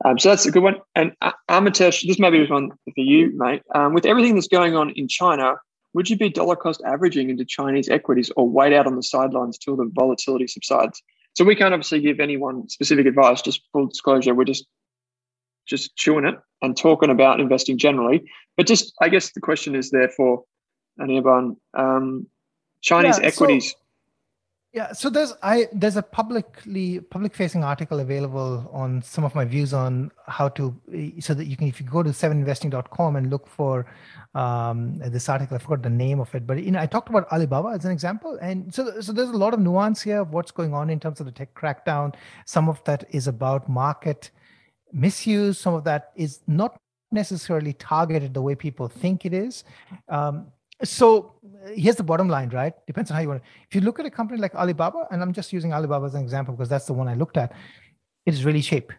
Um, 0.05 0.19
so 0.19 0.29
that's 0.29 0.45
a 0.45 0.51
good 0.51 0.63
one. 0.63 0.77
And 0.95 1.13
uh, 1.21 1.31
Amitesh, 1.49 2.07
this 2.07 2.19
may 2.19 2.29
be 2.29 2.45
one 2.47 2.69
for 2.69 2.93
you, 2.97 3.31
mate. 3.35 3.61
Um, 3.75 3.93
with 3.93 4.05
everything 4.05 4.35
that's 4.35 4.47
going 4.47 4.75
on 4.75 4.91
in 4.91 5.07
China, 5.07 5.55
would 5.93 6.09
you 6.09 6.17
be 6.17 6.29
dollar 6.29 6.55
cost 6.55 6.81
averaging 6.85 7.29
into 7.29 7.45
Chinese 7.45 7.89
equities 7.89 8.31
or 8.35 8.49
wait 8.49 8.73
out 8.73 8.87
on 8.87 8.95
the 8.95 9.03
sidelines 9.03 9.57
till 9.57 9.75
the 9.75 9.89
volatility 9.93 10.47
subsides? 10.47 11.01
So 11.35 11.43
we 11.43 11.55
can't 11.55 11.73
obviously 11.73 11.99
give 11.99 12.19
anyone 12.19 12.69
specific 12.69 13.05
advice, 13.05 13.41
just 13.41 13.61
full 13.71 13.87
disclosure. 13.87 14.33
We're 14.33 14.45
just 14.45 14.65
just 15.65 15.95
chewing 15.95 16.25
it 16.25 16.35
and 16.61 16.77
talking 16.77 17.09
about 17.09 17.39
investing 17.39 17.77
generally. 17.77 18.23
But 18.57 18.67
just, 18.67 18.93
I 19.01 19.09
guess 19.09 19.31
the 19.31 19.39
question 19.39 19.75
is 19.75 19.91
there 19.91 20.09
for 20.09 20.43
Anirban, 20.99 21.55
um, 21.73 22.27
Chinese 22.81 23.17
yeah, 23.19 23.27
equities. 23.27 23.71
So, 23.71 23.77
yeah, 24.73 24.91
so 24.91 25.11
there's 25.11 25.33
I 25.43 25.67
there's 25.71 25.97
a 25.97 26.01
publicly 26.01 26.99
public 26.99 27.35
facing 27.35 27.63
article 27.63 27.99
available 27.99 28.67
on 28.73 29.03
some 29.03 29.23
of 29.23 29.35
my 29.35 29.45
views 29.45 29.71
on 29.71 30.11
how 30.25 30.49
to 30.49 30.75
so 31.19 31.35
that 31.35 31.45
you 31.45 31.55
can 31.55 31.67
if 31.67 31.79
you 31.79 31.85
go 31.85 32.01
to 32.01 32.09
seveninvesting.com 32.09 33.15
and 33.15 33.29
look 33.29 33.47
for 33.47 33.85
um, 34.33 34.97
this 34.97 35.29
article 35.29 35.57
I 35.57 35.59
forgot 35.59 35.83
the 35.83 35.91
name 35.91 36.19
of 36.19 36.33
it 36.33 36.47
but 36.47 36.63
you 36.63 36.71
know 36.71 36.79
I 36.79 36.87
talked 36.87 37.09
about 37.09 37.31
Alibaba 37.31 37.69
as 37.69 37.85
an 37.85 37.91
example 37.91 38.39
and 38.41 38.73
so 38.73 38.99
so 38.99 39.13
there's 39.13 39.29
a 39.29 39.37
lot 39.37 39.53
of 39.53 39.59
nuance 39.59 40.01
here 40.01 40.21
of 40.21 40.33
what's 40.33 40.49
going 40.49 40.73
on 40.73 40.89
in 40.89 40.99
terms 40.99 41.19
of 41.19 41.27
the 41.27 41.31
tech 41.31 41.53
crackdown. 41.53 42.15
Some 42.47 42.67
of 42.67 42.83
that 42.85 43.05
is 43.11 43.27
about 43.27 43.69
market 43.69 44.31
misuse. 44.91 45.59
Some 45.59 45.75
of 45.75 45.83
that 45.83 46.13
is 46.15 46.39
not 46.47 46.79
necessarily 47.11 47.73
targeted 47.73 48.33
the 48.33 48.41
way 48.41 48.55
people 48.55 48.87
think 48.87 49.23
it 49.23 49.35
is. 49.35 49.65
Um, 50.09 50.47
so 50.83 51.33
here's 51.75 51.95
the 51.95 52.03
bottom 52.03 52.27
line, 52.27 52.49
right? 52.49 52.73
Depends 52.87 53.11
on 53.11 53.15
how 53.15 53.21
you 53.21 53.29
want. 53.29 53.41
it. 53.41 53.47
If 53.69 53.75
you 53.75 53.81
look 53.81 53.99
at 53.99 54.05
a 54.05 54.11
company 54.11 54.39
like 54.39 54.55
Alibaba, 54.55 55.07
and 55.11 55.21
I'm 55.21 55.33
just 55.33 55.53
using 55.53 55.73
Alibaba 55.73 56.05
as 56.05 56.15
an 56.15 56.21
example 56.21 56.53
because 56.53 56.69
that's 56.69 56.85
the 56.85 56.93
one 56.93 57.07
I 57.07 57.15
looked 57.15 57.37
at, 57.37 57.53
it 58.25 58.33
is 58.33 58.45
really 58.45 58.61
cheap. 58.61 58.91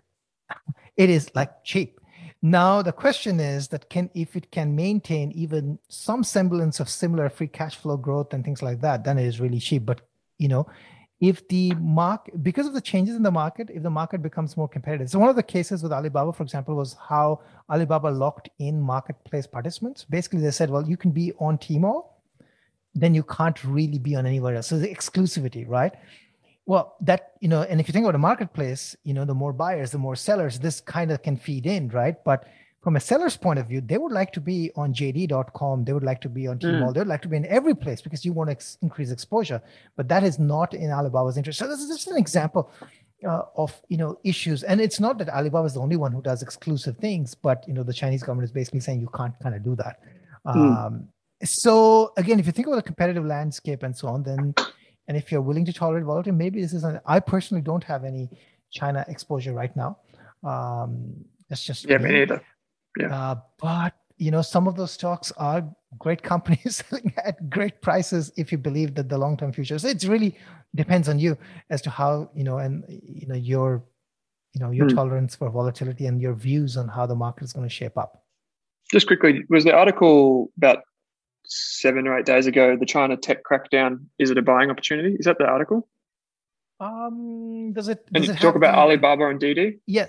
it 0.96 1.10
is 1.10 1.30
like 1.34 1.64
cheap. 1.64 2.00
Now 2.42 2.82
the 2.82 2.92
question 2.92 3.40
is 3.40 3.68
that 3.68 3.88
can 3.88 4.10
if 4.14 4.36
it 4.36 4.50
can 4.50 4.76
maintain 4.76 5.32
even 5.32 5.78
some 5.88 6.22
semblance 6.22 6.78
of 6.78 6.88
similar 6.88 7.30
free 7.30 7.48
cash 7.48 7.76
flow 7.76 7.96
growth 7.96 8.34
and 8.34 8.44
things 8.44 8.62
like 8.62 8.80
that, 8.82 9.04
then 9.04 9.18
it 9.18 9.26
is 9.26 9.40
really 9.40 9.60
cheap. 9.60 9.86
But 9.86 10.02
you 10.38 10.48
know, 10.48 10.66
if 11.20 11.46
the 11.48 11.72
market 11.76 12.42
because 12.42 12.66
of 12.66 12.74
the 12.74 12.80
changes 12.80 13.14
in 13.16 13.22
the 13.22 13.30
market 13.30 13.70
if 13.72 13.82
the 13.82 13.90
market 13.90 14.20
becomes 14.20 14.56
more 14.56 14.68
competitive 14.68 15.08
so 15.08 15.18
one 15.18 15.28
of 15.28 15.36
the 15.36 15.42
cases 15.42 15.82
with 15.82 15.92
alibaba 15.92 16.32
for 16.32 16.42
example 16.42 16.74
was 16.74 16.96
how 17.08 17.40
alibaba 17.70 18.08
locked 18.08 18.48
in 18.58 18.80
marketplace 18.80 19.46
participants 19.46 20.04
basically 20.04 20.40
they 20.40 20.50
said 20.50 20.68
well 20.68 20.86
you 20.86 20.96
can 20.96 21.12
be 21.12 21.32
on 21.38 21.56
tmall 21.56 22.13
then 22.94 23.14
you 23.14 23.22
can't 23.22 23.62
really 23.64 23.98
be 23.98 24.14
on 24.16 24.26
anywhere 24.26 24.54
else 24.54 24.68
so 24.68 24.78
the 24.78 24.88
exclusivity 24.88 25.64
right 25.68 25.94
well 26.66 26.96
that 27.00 27.32
you 27.40 27.48
know 27.48 27.62
and 27.62 27.80
if 27.80 27.88
you 27.88 27.92
think 27.92 28.04
about 28.04 28.14
a 28.14 28.18
marketplace 28.18 28.96
you 29.04 29.14
know 29.14 29.24
the 29.24 29.34
more 29.34 29.52
buyers 29.52 29.90
the 29.90 29.98
more 29.98 30.16
sellers 30.16 30.58
this 30.58 30.80
kind 30.80 31.10
of 31.10 31.22
can 31.22 31.36
feed 31.36 31.66
in 31.66 31.88
right 31.88 32.22
but 32.24 32.46
from 32.84 32.96
a 32.96 33.00
seller's 33.00 33.34
point 33.34 33.58
of 33.58 33.66
view, 33.66 33.80
they 33.80 33.96
would 33.96 34.12
like 34.12 34.30
to 34.34 34.42
be 34.42 34.70
on 34.76 34.92
JD.com. 34.92 35.84
They 35.86 35.94
would 35.94 36.04
like 36.04 36.20
to 36.20 36.28
be 36.28 36.46
on 36.46 36.58
Tmall. 36.58 36.90
Mm. 36.90 36.92
They 36.92 37.00
would 37.00 37.08
like 37.08 37.22
to 37.22 37.28
be 37.28 37.38
in 37.38 37.46
every 37.46 37.74
place 37.74 38.02
because 38.02 38.26
you 38.26 38.34
want 38.34 38.48
to 38.48 38.52
ex- 38.52 38.76
increase 38.82 39.10
exposure. 39.10 39.62
But 39.96 40.06
that 40.08 40.22
is 40.22 40.38
not 40.38 40.74
in 40.74 40.90
Alibaba's 40.90 41.38
interest. 41.38 41.58
So 41.58 41.66
this 41.66 41.80
is 41.80 41.88
just 41.88 42.08
an 42.08 42.18
example 42.18 42.70
uh, 43.26 43.44
of 43.56 43.80
you 43.88 43.96
know 43.96 44.18
issues. 44.22 44.64
And 44.64 44.82
it's 44.82 45.00
not 45.00 45.16
that 45.16 45.30
Alibaba 45.30 45.64
is 45.64 45.72
the 45.72 45.80
only 45.80 45.96
one 45.96 46.12
who 46.12 46.20
does 46.20 46.42
exclusive 46.42 46.98
things, 46.98 47.34
but 47.34 47.66
you 47.66 47.72
know 47.72 47.84
the 47.84 47.94
Chinese 47.94 48.22
government 48.22 48.44
is 48.44 48.52
basically 48.52 48.80
saying 48.80 49.00
you 49.00 49.10
can't 49.16 49.34
kind 49.42 49.54
of 49.54 49.64
do 49.64 49.74
that. 49.76 50.00
Mm. 50.46 51.06
So 51.42 52.12
again, 52.16 52.38
if 52.38 52.46
you 52.46 52.52
think 52.52 52.66
about 52.66 52.76
the 52.76 52.82
competitive 52.82 53.24
landscape 53.24 53.82
and 53.82 53.96
so 53.96 54.08
on, 54.08 54.22
then 54.22 54.54
and 55.08 55.16
if 55.16 55.30
you're 55.30 55.42
willing 55.42 55.64
to 55.66 55.72
tolerate 55.72 56.04
volatility, 56.04 56.36
maybe 56.36 56.60
this 56.60 56.72
is. 56.72 56.84
An, 56.84 57.00
I 57.06 57.20
personally 57.20 57.62
don't 57.62 57.84
have 57.84 58.04
any 58.04 58.30
China 58.70 59.04
exposure 59.08 59.52
right 59.52 59.74
now. 59.76 59.98
Um, 60.42 61.24
that's 61.48 61.64
just 61.64 61.88
yeah, 61.88 61.98
me 61.98 62.10
neither. 62.10 62.42
Yeah. 62.98 63.14
Uh, 63.14 63.34
but 63.60 63.94
you 64.16 64.30
know, 64.30 64.42
some 64.42 64.68
of 64.68 64.76
those 64.76 64.92
stocks 64.92 65.32
are 65.32 65.68
great 65.98 66.22
companies 66.22 66.82
selling 66.88 67.12
at 67.24 67.50
great 67.50 67.82
prices 67.82 68.32
if 68.36 68.52
you 68.52 68.58
believe 68.58 68.94
that 68.94 69.08
the 69.08 69.18
long-term 69.18 69.52
future. 69.52 69.78
So 69.78 69.88
it 69.88 70.02
really 70.04 70.36
depends 70.74 71.08
on 71.08 71.18
you 71.18 71.36
as 71.70 71.82
to 71.82 71.90
how 71.90 72.30
you 72.34 72.44
know, 72.44 72.58
and 72.58 72.84
you 72.88 73.26
know 73.26 73.34
your, 73.34 73.84
you 74.54 74.60
know, 74.60 74.70
your 74.70 74.88
hmm. 74.88 74.96
tolerance 74.96 75.36
for 75.36 75.50
volatility 75.50 76.06
and 76.06 76.20
your 76.20 76.34
views 76.34 76.76
on 76.76 76.88
how 76.88 77.06
the 77.06 77.14
market 77.14 77.44
is 77.44 77.52
going 77.52 77.68
to 77.68 77.74
shape 77.74 77.98
up. 77.98 78.22
Just 78.90 79.06
quickly, 79.06 79.42
was 79.48 79.64
the 79.64 79.74
article 79.74 80.50
about 80.56 80.84
seven 81.46 82.06
or 82.06 82.18
eight 82.18 82.26
days 82.26 82.46
ago? 82.46 82.76
The 82.76 82.86
China 82.86 83.16
tech 83.16 83.42
crackdown. 83.44 84.06
Is 84.18 84.30
it 84.30 84.38
a 84.38 84.42
buying 84.42 84.70
opportunity? 84.70 85.16
Is 85.18 85.26
that 85.26 85.38
the 85.38 85.46
article? 85.46 85.88
Um, 86.80 87.72
does 87.72 87.88
it? 87.88 88.06
Does 88.12 88.28
and 88.28 88.38
it 88.38 88.40
talk 88.40 88.56
about 88.56 88.72
the, 88.72 88.78
Alibaba 88.78 89.28
and 89.28 89.40
Didi? 89.40 89.78
Yeah, 89.86 90.08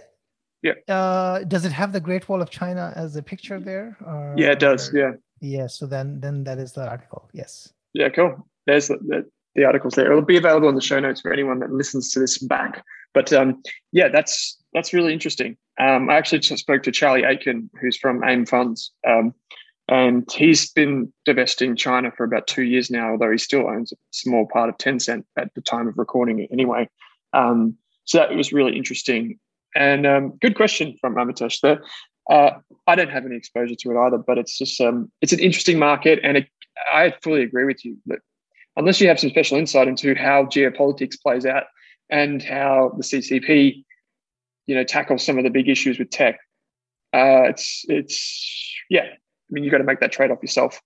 yeah. 0.61 0.73
Uh, 0.87 1.43
does 1.43 1.65
it 1.65 1.71
have 1.71 1.93
the 1.93 1.99
Great 1.99 2.27
Wall 2.27 2.41
of 2.41 2.49
China 2.49 2.91
as 2.95 3.15
a 3.15 3.21
picture 3.21 3.59
there? 3.59 3.97
Or, 4.05 4.33
yeah, 4.35 4.51
it 4.51 4.59
does. 4.59 4.91
Yeah. 4.93 5.11
Yeah. 5.41 5.67
So 5.67 5.85
then, 5.85 6.19
then 6.21 6.43
that 6.45 6.57
is 6.57 6.73
the 6.73 6.89
article. 6.89 7.29
Yes. 7.33 7.71
Yeah. 7.93 8.09
Cool. 8.09 8.47
There's 8.65 8.87
the, 8.87 8.97
the, 8.97 9.29
the 9.53 9.63
articles 9.63 9.93
there. 9.93 10.11
It'll 10.11 10.23
be 10.23 10.37
available 10.37 10.69
in 10.69 10.75
the 10.75 10.81
show 10.81 10.99
notes 10.99 11.21
for 11.21 11.31
anyone 11.31 11.59
that 11.59 11.71
listens 11.71 12.11
to 12.11 12.19
this 12.19 12.39
back. 12.39 12.83
But 13.13 13.31
um, 13.31 13.61
yeah, 13.91 14.09
that's 14.09 14.57
that's 14.73 14.91
really 14.91 15.13
interesting. 15.13 15.55
Um, 15.79 16.09
I 16.09 16.15
actually 16.15 16.39
just 16.39 16.61
spoke 16.61 16.83
to 16.83 16.91
Charlie 16.91 17.23
Aitken, 17.23 17.69
who's 17.79 17.97
from 17.97 18.23
AIM 18.23 18.45
Funds, 18.45 18.91
um, 19.07 19.33
and 19.87 20.29
he's 20.31 20.71
been 20.71 21.13
divesting 21.25 21.75
China 21.75 22.11
for 22.11 22.23
about 22.23 22.47
two 22.47 22.63
years 22.63 22.89
now, 22.89 23.11
although 23.11 23.31
he 23.31 23.37
still 23.37 23.67
owns 23.67 23.91
a 23.91 23.95
small 24.11 24.47
part 24.51 24.69
of 24.69 24.77
Tencent 24.77 25.23
at 25.37 25.53
the 25.53 25.61
time 25.61 25.87
of 25.87 25.97
recording 25.97 26.39
it 26.39 26.49
anyway. 26.51 26.89
Um, 27.33 27.77
so 28.05 28.17
that 28.17 28.35
was 28.35 28.51
really 28.51 28.75
interesting. 28.75 29.39
And 29.75 30.07
um, 30.07 30.37
good 30.41 30.55
question 30.55 30.97
from 30.99 31.15
Amitesh 31.15 31.59
there. 31.61 31.83
Uh, 32.29 32.51
I 32.87 32.95
don't 32.95 33.11
have 33.11 33.25
any 33.25 33.35
exposure 33.35 33.75
to 33.75 33.91
it 33.91 33.97
either, 33.97 34.17
but 34.17 34.37
it's 34.37 34.57
just 34.57 34.81
um, 34.81 35.11
it's 35.21 35.33
an 35.33 35.39
interesting 35.39 35.77
market, 35.77 36.19
and 36.23 36.37
it, 36.37 36.47
I 36.91 37.13
fully 37.21 37.43
agree 37.43 37.65
with 37.65 37.85
you 37.85 37.97
that 38.07 38.19
unless 38.77 38.99
you 38.99 39.07
have 39.07 39.19
some 39.19 39.29
special 39.29 39.57
insight 39.57 39.87
into 39.87 40.15
how 40.15 40.45
geopolitics 40.45 41.21
plays 41.21 41.45
out 41.45 41.65
and 42.09 42.41
how 42.41 42.93
the 42.97 43.03
CCP, 43.03 43.83
you 44.65 44.75
know, 44.75 44.83
tackles 44.83 45.23
some 45.23 45.37
of 45.37 45.43
the 45.43 45.51
big 45.51 45.69
issues 45.69 45.99
with 45.99 46.09
tech, 46.09 46.39
uh, 47.13 47.43
it's 47.43 47.85
it's 47.87 48.75
yeah. 48.89 49.05
I 49.49 49.53
mean, 49.53 49.63
you've 49.63 49.71
got 49.71 49.77
to 49.77 49.83
make 49.83 49.99
that 49.99 50.11
trade 50.11 50.31
off 50.31 50.41
yourself. 50.41 50.81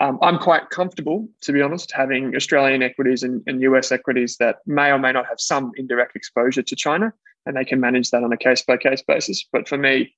Um, 0.00 0.18
I'm 0.22 0.38
quite 0.38 0.70
comfortable, 0.70 1.28
to 1.42 1.52
be 1.52 1.60
honest, 1.60 1.90
having 1.90 2.36
Australian 2.36 2.82
equities 2.82 3.22
and, 3.22 3.42
and 3.46 3.60
US 3.62 3.90
equities 3.90 4.36
that 4.38 4.58
may 4.66 4.90
or 4.90 4.98
may 4.98 5.12
not 5.12 5.26
have 5.26 5.40
some 5.40 5.72
indirect 5.76 6.14
exposure 6.14 6.62
to 6.62 6.76
China 6.76 7.12
and 7.46 7.56
they 7.56 7.64
can 7.64 7.80
manage 7.80 8.10
that 8.10 8.22
on 8.22 8.32
a 8.32 8.36
case 8.36 8.62
by 8.62 8.76
case 8.76 9.02
basis. 9.02 9.44
But 9.52 9.68
for 9.68 9.76
me, 9.76 10.14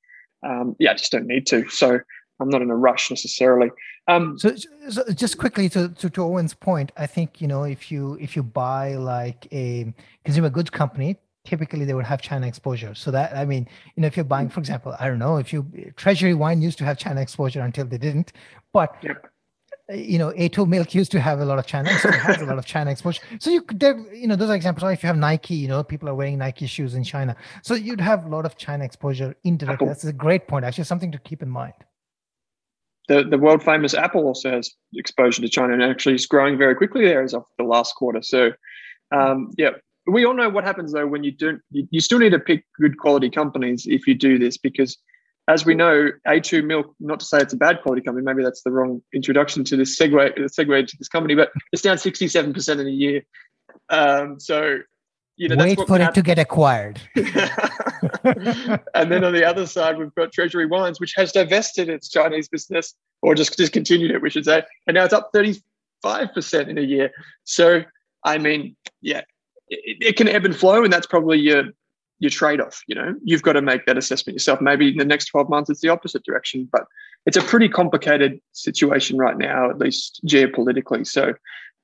um, 0.46 0.76
yeah, 0.78 0.92
I 0.92 0.94
just 0.94 1.12
don't 1.12 1.26
need 1.26 1.46
to. 1.46 1.68
So 1.70 2.00
I'm 2.40 2.48
not 2.48 2.62
in 2.62 2.70
a 2.70 2.76
rush 2.76 3.10
necessarily. 3.10 3.70
Um, 4.08 4.38
so, 4.38 4.54
so, 4.88 5.04
just 5.12 5.38
quickly 5.38 5.68
to, 5.70 5.88
to, 5.88 6.10
to 6.10 6.22
Owen's 6.22 6.54
point, 6.54 6.92
I 6.96 7.06
think 7.06 7.40
you 7.40 7.48
know 7.48 7.64
if 7.64 7.90
you 7.90 8.18
if 8.20 8.36
you 8.36 8.42
buy 8.42 8.94
like 8.94 9.48
a 9.52 9.92
consumer 10.24 10.50
goods 10.50 10.70
company, 10.70 11.16
typically 11.46 11.84
they 11.84 11.94
would 11.94 12.04
have 12.04 12.20
China 12.20 12.46
exposure. 12.46 12.94
So 12.94 13.10
that 13.10 13.36
I 13.36 13.44
mean, 13.44 13.68
you 13.94 14.00
know, 14.00 14.06
if 14.06 14.16
you're 14.16 14.24
buying, 14.24 14.48
for 14.48 14.60
example, 14.60 14.94
I 14.98 15.08
don't 15.08 15.18
know, 15.18 15.36
if 15.36 15.52
you 15.52 15.66
Treasury 15.96 16.34
Wine 16.34 16.60
used 16.60 16.78
to 16.78 16.84
have 16.84 16.98
China 16.98 17.20
exposure 17.20 17.60
until 17.60 17.86
they 17.86 17.98
didn't, 17.98 18.32
but 18.72 18.96
yep 19.02 19.26
you 19.88 20.18
know, 20.18 20.32
A2 20.32 20.66
Milk 20.66 20.94
used 20.94 21.12
to 21.12 21.20
have 21.20 21.40
a 21.40 21.44
lot 21.44 21.58
of 21.58 21.66
China, 21.66 21.96
so 21.98 22.08
it 22.08 22.16
has 22.16 22.40
a 22.40 22.44
lot 22.44 22.58
of 22.58 22.66
China 22.66 22.90
exposure. 22.90 23.22
So 23.38 23.50
you 23.50 23.62
could, 23.62 23.78
there, 23.78 23.96
you 24.12 24.26
know, 24.26 24.34
those 24.34 24.50
are 24.50 24.56
examples. 24.56 24.90
If 24.90 25.02
you 25.02 25.06
have 25.06 25.16
Nike, 25.16 25.54
you 25.54 25.68
know, 25.68 25.82
people 25.84 26.08
are 26.08 26.14
wearing 26.14 26.38
Nike 26.38 26.66
shoes 26.66 26.94
in 26.94 27.04
China, 27.04 27.36
so 27.62 27.74
you'd 27.74 28.00
have 28.00 28.24
a 28.24 28.28
lot 28.28 28.44
of 28.44 28.56
China 28.56 28.84
exposure 28.84 29.36
indirectly. 29.44 29.86
That's 29.86 30.04
a 30.04 30.12
great 30.12 30.48
point. 30.48 30.64
Actually, 30.64 30.84
something 30.84 31.12
to 31.12 31.18
keep 31.18 31.42
in 31.42 31.48
mind. 31.48 31.74
The 33.08 33.22
the 33.22 33.38
world 33.38 33.62
famous 33.62 33.94
Apple 33.94 34.24
also 34.24 34.50
has 34.50 34.74
exposure 34.94 35.42
to 35.42 35.48
China, 35.48 35.74
and 35.74 35.82
actually 35.82 36.16
is 36.16 36.26
growing 36.26 36.58
very 36.58 36.74
quickly 36.74 37.04
there 37.04 37.22
as 37.22 37.34
of 37.34 37.44
the 37.56 37.64
last 37.64 37.94
quarter. 37.94 38.22
So, 38.22 38.52
um, 39.12 39.52
yeah, 39.56 39.70
we 40.06 40.24
all 40.24 40.34
know 40.34 40.48
what 40.48 40.64
happens 40.64 40.92
though 40.92 41.06
when 41.06 41.24
you 41.24 41.32
don't. 41.32 41.60
You, 41.70 41.86
you 41.90 42.00
still 42.00 42.18
need 42.18 42.30
to 42.30 42.38
pick 42.38 42.64
good 42.80 42.98
quality 42.98 43.30
companies 43.30 43.84
if 43.86 44.06
you 44.06 44.14
do 44.14 44.38
this 44.38 44.56
because 44.56 44.98
as 45.48 45.64
we 45.64 45.74
know, 45.74 46.10
A2 46.26 46.64
Milk, 46.64 46.92
not 46.98 47.20
to 47.20 47.26
say 47.26 47.38
it's 47.38 47.52
a 47.52 47.56
bad 47.56 47.80
quality 47.82 48.02
company, 48.02 48.24
maybe 48.24 48.42
that's 48.42 48.62
the 48.62 48.70
wrong 48.70 49.00
introduction 49.14 49.62
to 49.64 49.76
this 49.76 49.96
segue, 49.96 50.36
segue 50.36 50.86
to 50.88 50.96
this 50.98 51.08
company, 51.08 51.34
but 51.34 51.52
it's 51.72 51.82
down 51.82 51.96
67% 51.96 52.80
in 52.80 52.86
a 52.86 52.90
year. 52.90 53.22
Um, 53.88 54.40
so, 54.40 54.78
you 55.36 55.48
know, 55.48 55.56
wait 55.56 55.78
for 55.86 56.00
it 56.00 56.14
to 56.14 56.22
get 56.22 56.38
acquired. 56.38 57.00
and 57.14 59.12
then 59.12 59.22
on 59.22 59.32
the 59.32 59.44
other 59.44 59.66
side, 59.66 59.98
we've 59.98 60.14
got 60.16 60.32
Treasury 60.32 60.66
Wines, 60.66 60.98
which 60.98 61.14
has 61.14 61.30
divested 61.30 61.88
its 61.88 62.08
Chinese 62.08 62.48
business 62.48 62.94
or 63.22 63.36
just 63.36 63.56
discontinued 63.56 64.10
it, 64.10 64.22
we 64.22 64.30
should 64.30 64.44
say. 64.44 64.64
And 64.88 64.96
now 64.96 65.04
it's 65.04 65.14
up 65.14 65.30
35% 65.32 65.62
in 66.68 66.78
a 66.78 66.82
year. 66.82 67.10
So, 67.44 67.82
I 68.24 68.38
mean, 68.38 68.74
yeah, 69.00 69.22
it, 69.68 69.98
it 70.00 70.16
can 70.16 70.28
ebb 70.28 70.44
and 70.44 70.56
flow, 70.56 70.84
and 70.84 70.92
that's 70.92 71.06
probably 71.06 71.38
your 71.38 71.64
your 72.18 72.30
trade-off 72.30 72.82
you 72.86 72.94
know? 72.94 73.14
You've 73.24 73.42
got 73.42 73.54
to 73.54 73.62
make 73.62 73.86
that 73.86 73.98
assessment 73.98 74.34
yourself. 74.34 74.60
Maybe 74.60 74.88
in 74.88 74.96
the 74.96 75.04
next 75.04 75.26
12 75.26 75.48
months 75.48 75.70
it's 75.70 75.80
the 75.80 75.88
opposite 75.88 76.24
direction 76.24 76.68
but 76.70 76.86
it's 77.26 77.36
a 77.36 77.42
pretty 77.42 77.68
complicated 77.68 78.40
situation 78.52 79.18
right 79.18 79.36
now 79.36 79.70
at 79.70 79.78
least 79.78 80.20
geopolitically. 80.26 81.06
So 81.06 81.34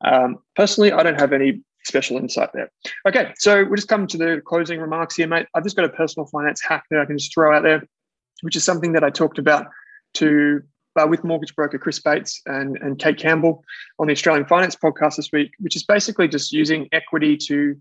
um, 0.05 0.39
personally 0.57 0.91
i 0.91 1.03
don't 1.03 1.21
have 1.21 1.33
any 1.33 1.61
special 1.85 2.17
insight 2.17 2.51
there. 2.55 2.71
Okay 3.07 3.33
so 3.37 3.65
we're 3.65 3.77
just 3.77 3.89
coming 3.89 4.07
to 4.09 4.17
the 4.17 4.43
closing 4.45 4.81
remarks 4.81 5.17
here 5.17 5.27
mate. 5.27 5.47
I've 5.55 5.65
just 5.65 5.77
got 5.77 5.85
a 5.85 5.91
personal 5.91 6.27
finance 6.27 6.63
hack 6.63 6.85
that 6.91 7.01
i 7.01 7.05
can 7.05 7.19
just 7.19 7.35
throw 7.35 7.55
out 7.55 7.63
there 7.63 7.83
which 8.41 8.57
is 8.57 8.65
something 8.65 8.93
that 8.93 9.05
i 9.05 9.11
talked 9.11 9.39
about 9.39 9.67
to 10.15 10.63
uh, 10.97 11.07
with 11.07 11.25
mortgage 11.25 11.55
broker 11.55 11.79
Chris 11.79 11.99
Bates 11.99 12.41
and, 12.47 12.77
and 12.79 12.99
Kate 12.99 13.19
Campbell 13.19 13.65
on 13.99 14.07
the 14.07 14.13
Australian 14.13 14.47
Finance 14.47 14.77
podcast 14.77 15.17
this 15.17 15.31
week, 15.33 15.53
which 15.59 15.77
is 15.77 15.85
basically 15.85 16.29
just 16.29 16.53
using 16.53 16.89
equity 16.93 17.37
to 17.37 17.77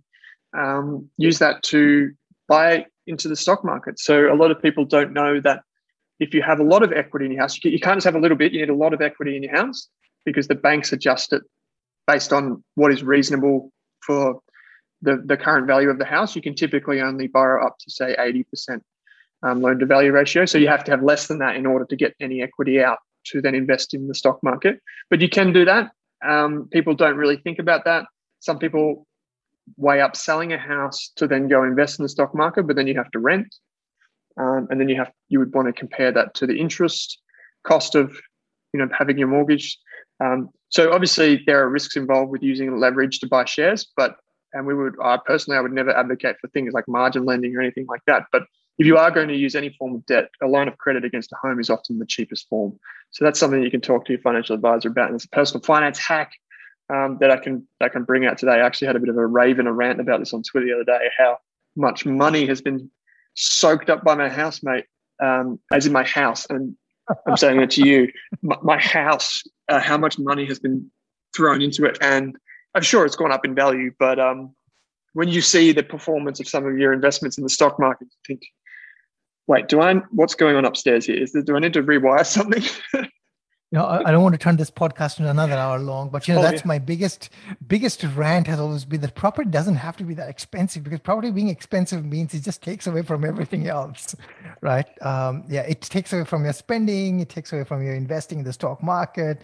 um, 0.57 1.09
use 1.17 1.39
that 1.39 1.63
to 1.63 2.11
buy 2.47 2.85
into 3.07 3.27
the 3.27 3.35
stock 3.35 3.63
market. 3.63 3.99
So 3.99 4.31
a 4.31 4.35
lot 4.35 4.51
of 4.51 4.61
people 4.61 4.85
don't 4.85 5.13
know 5.13 5.39
that 5.41 5.63
if 6.19 6.33
you 6.33 6.41
have 6.41 6.59
a 6.59 6.63
lot 6.63 6.83
of 6.83 6.93
equity 6.93 7.25
in 7.25 7.31
your 7.31 7.41
house, 7.41 7.63
you 7.63 7.79
can't 7.79 7.97
just 7.97 8.05
have 8.05 8.15
a 8.15 8.19
little 8.19 8.37
bit. 8.37 8.53
You 8.53 8.59
need 8.59 8.69
a 8.69 8.75
lot 8.75 8.93
of 8.93 9.01
equity 9.01 9.35
in 9.35 9.43
your 9.43 9.55
house 9.55 9.87
because 10.25 10.47
the 10.47 10.55
banks 10.55 10.93
adjust 10.93 11.33
it 11.33 11.41
based 12.07 12.31
on 12.31 12.63
what 12.75 12.91
is 12.91 13.03
reasonable 13.03 13.71
for 14.05 14.39
the, 15.01 15.21
the 15.25 15.37
current 15.37 15.65
value 15.65 15.89
of 15.89 15.97
the 15.97 16.05
house. 16.05 16.35
You 16.35 16.41
can 16.41 16.53
typically 16.53 17.01
only 17.01 17.27
borrow 17.27 17.65
up 17.65 17.77
to 17.79 17.89
say 17.89 18.15
80% 18.19 18.81
um, 19.43 19.61
loan 19.61 19.79
to 19.79 19.85
value 19.85 20.11
ratio. 20.11 20.45
So 20.45 20.57
you 20.57 20.67
have 20.67 20.83
to 20.85 20.91
have 20.91 21.03
less 21.03 21.27
than 21.27 21.39
that 21.39 21.55
in 21.55 21.65
order 21.65 21.85
to 21.85 21.95
get 21.95 22.15
any 22.19 22.41
equity 22.41 22.81
out 22.81 22.99
to 23.25 23.41
then 23.41 23.55
invest 23.55 23.93
in 23.93 24.07
the 24.07 24.15
stock 24.15 24.41
market. 24.43 24.79
But 25.09 25.21
you 25.21 25.29
can 25.29 25.53
do 25.53 25.65
that. 25.65 25.91
Um, 26.27 26.67
people 26.71 26.93
don't 26.93 27.17
really 27.17 27.37
think 27.37 27.59
about 27.59 27.85
that. 27.85 28.05
Some 28.39 28.59
people 28.59 29.07
weigh 29.77 30.01
up 30.01 30.15
selling 30.15 30.53
a 30.53 30.57
house 30.57 31.11
to 31.15 31.27
then 31.27 31.47
go 31.47 31.63
invest 31.63 31.99
in 31.99 32.03
the 32.03 32.09
stock 32.09 32.35
market, 32.35 32.67
but 32.67 32.75
then 32.75 32.87
you 32.87 32.95
have 32.95 33.11
to 33.11 33.19
rent. 33.19 33.53
Um, 34.37 34.67
and 34.69 34.79
then 34.79 34.89
you 34.89 34.95
have 34.95 35.11
you 35.29 35.39
would 35.39 35.53
want 35.53 35.67
to 35.67 35.73
compare 35.73 36.11
that 36.11 36.33
to 36.35 36.47
the 36.47 36.57
interest 36.57 37.19
cost 37.63 37.95
of 37.95 38.15
you 38.73 38.79
know 38.79 38.87
having 38.97 39.17
your 39.17 39.27
mortgage. 39.27 39.77
Um, 40.23 40.49
so 40.69 40.93
obviously 40.93 41.43
there 41.45 41.61
are 41.61 41.69
risks 41.69 41.95
involved 41.95 42.31
with 42.31 42.41
using 42.41 42.79
leverage 42.79 43.19
to 43.19 43.27
buy 43.27 43.45
shares, 43.45 43.91
but 43.97 44.15
and 44.53 44.65
we 44.65 44.73
would 44.73 44.95
uh, 45.03 45.17
personally 45.25 45.57
I 45.57 45.61
would 45.61 45.73
never 45.73 45.95
advocate 45.95 46.37
for 46.39 46.47
things 46.49 46.73
like 46.73 46.87
margin 46.87 47.25
lending 47.25 47.55
or 47.55 47.61
anything 47.61 47.85
like 47.87 48.01
that. 48.07 48.23
But 48.31 48.43
if 48.81 48.87
you 48.87 48.97
are 48.97 49.11
going 49.11 49.27
to 49.27 49.35
use 49.35 49.53
any 49.53 49.69
form 49.69 49.93
of 49.93 50.03
debt, 50.07 50.31
a 50.41 50.47
line 50.47 50.67
of 50.67 50.75
credit 50.79 51.05
against 51.05 51.31
a 51.31 51.35
home 51.35 51.59
is 51.59 51.69
often 51.69 51.99
the 51.99 52.05
cheapest 52.07 52.49
form. 52.49 52.79
So 53.11 53.23
that's 53.23 53.39
something 53.39 53.61
you 53.61 53.69
can 53.69 53.79
talk 53.79 54.05
to 54.05 54.11
your 54.11 54.21
financial 54.23 54.55
advisor 54.55 54.87
about. 54.87 55.05
And 55.05 55.15
it's 55.15 55.25
a 55.25 55.29
personal 55.29 55.61
finance 55.61 55.99
hack 55.99 56.31
um, 56.91 57.19
that 57.19 57.29
I 57.29 57.37
can 57.37 57.67
that 57.79 57.85
I 57.85 57.89
can 57.89 58.05
bring 58.05 58.25
out 58.25 58.39
today. 58.39 58.53
I 58.53 58.65
actually 58.65 58.87
had 58.87 58.95
a 58.95 58.99
bit 58.99 59.09
of 59.09 59.17
a 59.17 59.27
rave 59.27 59.59
and 59.59 59.67
a 59.67 59.71
rant 59.71 59.99
about 59.99 60.17
this 60.17 60.33
on 60.33 60.41
Twitter 60.41 60.65
the 60.65 60.73
other 60.73 60.83
day. 60.83 61.09
How 61.15 61.37
much 61.75 62.07
money 62.07 62.47
has 62.47 62.59
been 62.59 62.89
soaked 63.35 63.91
up 63.91 64.03
by 64.03 64.15
my 64.15 64.29
housemate, 64.29 64.85
um, 65.21 65.59
as 65.71 65.85
in 65.85 65.93
my 65.93 66.03
house, 66.03 66.47
and 66.49 66.75
I'm 67.27 67.37
saying 67.37 67.61
it 67.61 67.69
to 67.71 67.87
you, 67.87 68.11
my, 68.41 68.57
my 68.63 68.79
house. 68.79 69.43
Uh, 69.69 69.79
how 69.79 69.99
much 69.99 70.17
money 70.17 70.47
has 70.47 70.57
been 70.57 70.89
thrown 71.35 71.61
into 71.61 71.85
it, 71.85 71.99
and 72.01 72.35
I'm 72.73 72.81
sure 72.81 73.05
it's 73.05 73.15
gone 73.15 73.31
up 73.31 73.45
in 73.45 73.53
value. 73.53 73.91
But 73.99 74.17
um, 74.17 74.55
when 75.13 75.27
you 75.27 75.41
see 75.41 75.71
the 75.71 75.83
performance 75.83 76.39
of 76.39 76.47
some 76.47 76.65
of 76.65 76.79
your 76.79 76.93
investments 76.93 77.37
in 77.37 77.43
the 77.43 77.49
stock 77.49 77.79
market, 77.79 78.07
you 78.07 78.17
think, 78.25 78.41
wait, 79.47 79.67
do 79.67 79.81
I? 79.81 79.95
What's 80.11 80.35
going 80.35 80.55
on 80.55 80.65
upstairs 80.65 81.05
here? 81.05 81.21
Is 81.21 81.33
there, 81.33 81.41
do 81.41 81.55
I 81.55 81.59
need 81.59 81.73
to 81.73 81.83
rewire 81.83 82.25
something? 82.25 82.63
you 82.93 83.07
know, 83.71 83.85
I, 83.85 84.09
I, 84.09 84.11
don't 84.11 84.23
want 84.23 84.33
to 84.33 84.39
turn 84.39 84.57
this 84.57 84.69
podcast 84.69 85.19
into 85.19 85.29
another 85.29 85.53
hour 85.53 85.79
long, 85.79 86.09
but 86.09 86.27
you 86.27 86.33
know, 86.33 86.41
oh, 86.41 86.43
that's 86.43 86.61
yeah. 86.61 86.67
my 86.67 86.79
biggest 86.79 87.29
biggest 87.67 88.03
rant 88.15 88.47
has 88.47 88.59
always 88.59 88.85
been 88.85 89.01
that 89.01 89.15
property 89.15 89.49
doesn't 89.49 89.75
have 89.75 89.95
to 89.97 90.03
be 90.03 90.13
that 90.15 90.29
expensive 90.29 90.83
because 90.83 90.99
property 90.99 91.31
being 91.31 91.49
expensive 91.49 92.05
means 92.05 92.33
it 92.33 92.41
just 92.41 92.61
takes 92.61 92.87
away 92.87 93.01
from 93.01 93.23
everything 93.23 93.67
else, 93.67 94.15
right? 94.61 94.87
Um, 95.01 95.45
yeah, 95.47 95.61
it 95.61 95.81
takes 95.81 96.11
away 96.13 96.25
from 96.25 96.43
your 96.43 96.53
spending, 96.53 97.19
it 97.19 97.29
takes 97.29 97.53
away 97.53 97.63
from 97.63 97.83
your 97.83 97.95
investing 97.95 98.39
in 98.39 98.45
the 98.45 98.53
stock 98.53 98.83
market. 98.83 99.41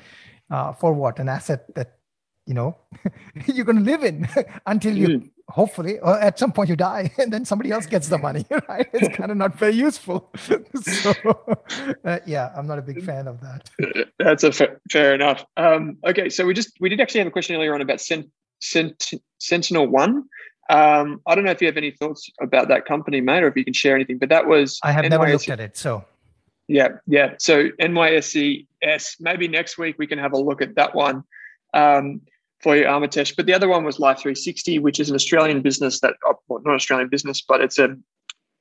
Uh, 0.50 0.72
for 0.72 0.94
what? 0.94 1.20
An 1.20 1.28
asset 1.28 1.74
that 1.76 1.98
you 2.46 2.54
know 2.54 2.78
you're 3.48 3.66
going 3.66 3.78
to 3.78 3.84
live 3.84 4.04
in 4.04 4.28
until 4.66 4.96
you 4.96 5.08
mm 5.08 5.30
hopefully 5.50 5.98
or 6.00 6.20
at 6.20 6.38
some 6.38 6.52
point 6.52 6.70
you 6.70 6.76
die 6.76 7.10
and 7.18 7.32
then 7.32 7.46
somebody 7.46 7.72
else 7.72 7.86
gets 7.86 8.10
the 8.10 8.18
money 8.18 8.46
right? 8.70 8.88
It's 8.94 9.16
kind 9.16 9.32
of 9.32 9.38
not 9.38 9.56
very 9.58 9.74
useful. 9.76 10.30
So 10.84 11.14
uh, 12.06 12.20
yeah 12.26 12.52
i'm 12.56 12.68
not 12.68 12.80
a 12.80 12.82
big 12.82 13.04
fan 13.04 13.28
of 13.28 13.40
that. 13.42 13.70
That's 14.20 14.44
a 14.44 14.52
fa- 14.52 14.78
fair 14.92 15.14
enough. 15.16 15.46
Um, 15.56 15.98
okay 16.06 16.30
so 16.30 16.46
we 16.46 16.54
just 16.54 16.72
we 16.80 16.90
did 16.90 17.00
actually 17.00 17.20
have 17.20 17.28
a 17.28 17.32
question 17.32 17.56
earlier 17.56 17.74
on 17.74 17.82
about 17.82 18.02
Sent- 18.02 18.30
Sent- 18.62 19.14
sentinel 19.40 19.88
one. 19.88 20.24
Um, 20.70 21.22
i 21.26 21.34
don't 21.34 21.46
know 21.46 21.52
if 21.52 21.62
you 21.62 21.68
have 21.68 21.78
any 21.78 21.92
thoughts 21.92 22.30
about 22.42 22.68
that 22.68 22.86
company 22.86 23.22
mate 23.22 23.42
or 23.44 23.48
if 23.48 23.56
you 23.56 23.64
can 23.64 23.74
share 23.74 23.96
anything 23.96 24.18
but 24.18 24.28
that 24.30 24.48
was 24.48 24.80
i 24.84 24.92
have 24.92 25.06
NYSE. 25.06 25.10
never 25.10 25.28
looked 25.32 25.50
at 25.50 25.60
it 25.62 25.78
so. 25.78 26.04
Yeah 26.68 26.90
yeah. 27.08 27.36
So 27.40 27.70
nyscs 27.80 29.16
maybe 29.22 29.48
next 29.48 29.78
week 29.78 29.96
we 29.98 30.08
can 30.08 30.20
have 30.20 30.34
a 30.34 30.38
look 30.38 30.62
at 30.62 30.76
that 30.76 30.94
one. 30.94 31.24
Um, 31.74 32.22
for 32.62 32.76
you, 32.76 32.86
Amitesh. 32.86 33.36
But 33.36 33.46
the 33.46 33.54
other 33.54 33.68
one 33.68 33.84
was 33.84 33.98
Life360, 33.98 34.82
which 34.82 35.00
is 35.00 35.10
an 35.10 35.16
Australian 35.16 35.62
business 35.62 36.00
that, 36.02 36.16
oh, 36.26 36.40
well, 36.48 36.62
not 36.64 36.76
Australian 36.76 37.10
business, 37.10 37.42
but 37.42 37.62
it's 37.62 37.78
a, 37.78 37.86
um, 37.86 38.04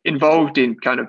involved 0.05 0.59
in 0.59 0.79
kind 0.79 1.01
of, 1.01 1.09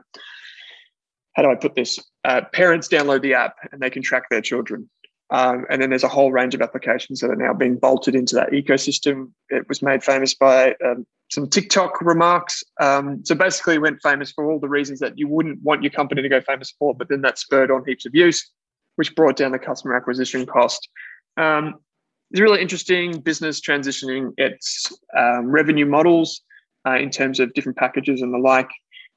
how 1.33 1.43
do 1.43 1.51
I 1.51 1.55
put 1.55 1.75
this? 1.75 1.99
Uh, 2.23 2.41
parents 2.51 2.87
download 2.87 3.21
the 3.21 3.35
app 3.35 3.55
and 3.71 3.81
they 3.81 3.91
can 3.91 4.01
track 4.01 4.23
their 4.29 4.41
children. 4.41 4.89
Um, 5.29 5.65
and 5.69 5.81
then 5.81 5.89
there's 5.89 6.03
a 6.03 6.07
whole 6.07 6.31
range 6.31 6.55
of 6.55 6.61
applications 6.61 7.19
that 7.19 7.29
are 7.29 7.35
now 7.35 7.53
being 7.53 7.75
bolted 7.75 8.15
into 8.15 8.35
that 8.35 8.51
ecosystem. 8.51 9.31
It 9.49 9.67
was 9.67 9.81
made 9.81 10.03
famous 10.03 10.33
by 10.33 10.73
um, 10.83 11.05
some 11.29 11.49
TikTok 11.49 12.01
remarks. 12.01 12.63
Um, 12.79 13.23
so 13.25 13.35
basically, 13.35 13.77
went 13.77 14.01
famous 14.01 14.31
for 14.31 14.49
all 14.49 14.59
the 14.59 14.69
reasons 14.69 14.99
that 14.99 15.17
you 15.17 15.27
wouldn't 15.27 15.61
want 15.61 15.83
your 15.83 15.91
company 15.91 16.21
to 16.21 16.29
go 16.29 16.39
famous 16.41 16.73
for, 16.79 16.95
but 16.95 17.09
then 17.09 17.21
that 17.21 17.37
spurred 17.37 17.71
on 17.71 17.83
heaps 17.85 18.05
of 18.05 18.15
use, 18.15 18.49
which 18.95 19.15
brought 19.15 19.35
down 19.35 19.51
the 19.51 19.59
customer 19.59 19.95
acquisition 19.95 20.45
cost. 20.45 20.87
Um, 21.35 21.75
it's 22.31 22.41
really 22.41 22.61
interesting 22.61 23.19
business 23.19 23.61
transitioning 23.61 24.33
its 24.37 24.91
um, 25.17 25.47
revenue 25.47 25.85
models 25.85 26.41
uh, 26.85 26.95
in 26.95 27.09
terms 27.09 27.39
of 27.39 27.53
different 27.53 27.77
packages 27.77 28.21
and 28.21 28.33
the 28.33 28.37
like. 28.37 28.69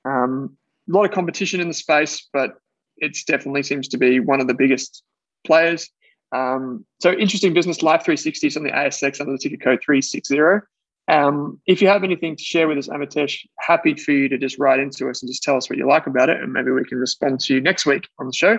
Um, 0.04 0.56
a 0.88 0.92
lot 0.92 1.04
of 1.04 1.11
competition 1.11 1.61
in 1.61 1.68
the 1.68 1.74
space, 1.74 2.28
but 2.32 2.54
it 2.98 3.16
definitely 3.26 3.62
seems 3.62 3.88
to 3.88 3.98
be 3.98 4.20
one 4.20 4.40
of 4.40 4.46
the 4.46 4.54
biggest 4.54 5.02
players. 5.44 5.88
Um, 6.32 6.84
so 7.00 7.12
interesting 7.12 7.52
business. 7.52 7.78
Life360 7.78 8.44
is 8.44 8.56
on 8.56 8.62
the 8.62 8.70
ASX 8.70 9.20
under 9.20 9.32
the 9.32 9.38
ticker 9.38 9.56
code 9.56 9.80
360. 9.84 10.66
Um, 11.08 11.61
if 11.66 11.82
you 11.82 11.88
have 11.88 12.04
anything 12.04 12.36
to 12.36 12.42
share 12.42 12.68
with 12.68 12.78
us, 12.78 12.88
Amitesh, 12.88 13.44
happy 13.58 13.94
for 13.94 14.12
you 14.12 14.28
to 14.28 14.38
just 14.38 14.58
write 14.58 14.78
into 14.78 15.08
us 15.11 15.22
and 15.22 15.30
just 15.30 15.42
tell 15.42 15.56
us 15.56 15.68
what 15.68 15.76
you 15.76 15.88
like 15.88 16.06
about 16.06 16.28
it, 16.28 16.40
and 16.40 16.52
maybe 16.52 16.70
we 16.70 16.84
can 16.84 16.98
respond 16.98 17.40
to 17.40 17.54
you 17.54 17.61
next 17.61 17.84
week 17.84 18.06
on 18.20 18.26
the 18.26 18.32
show. 18.32 18.58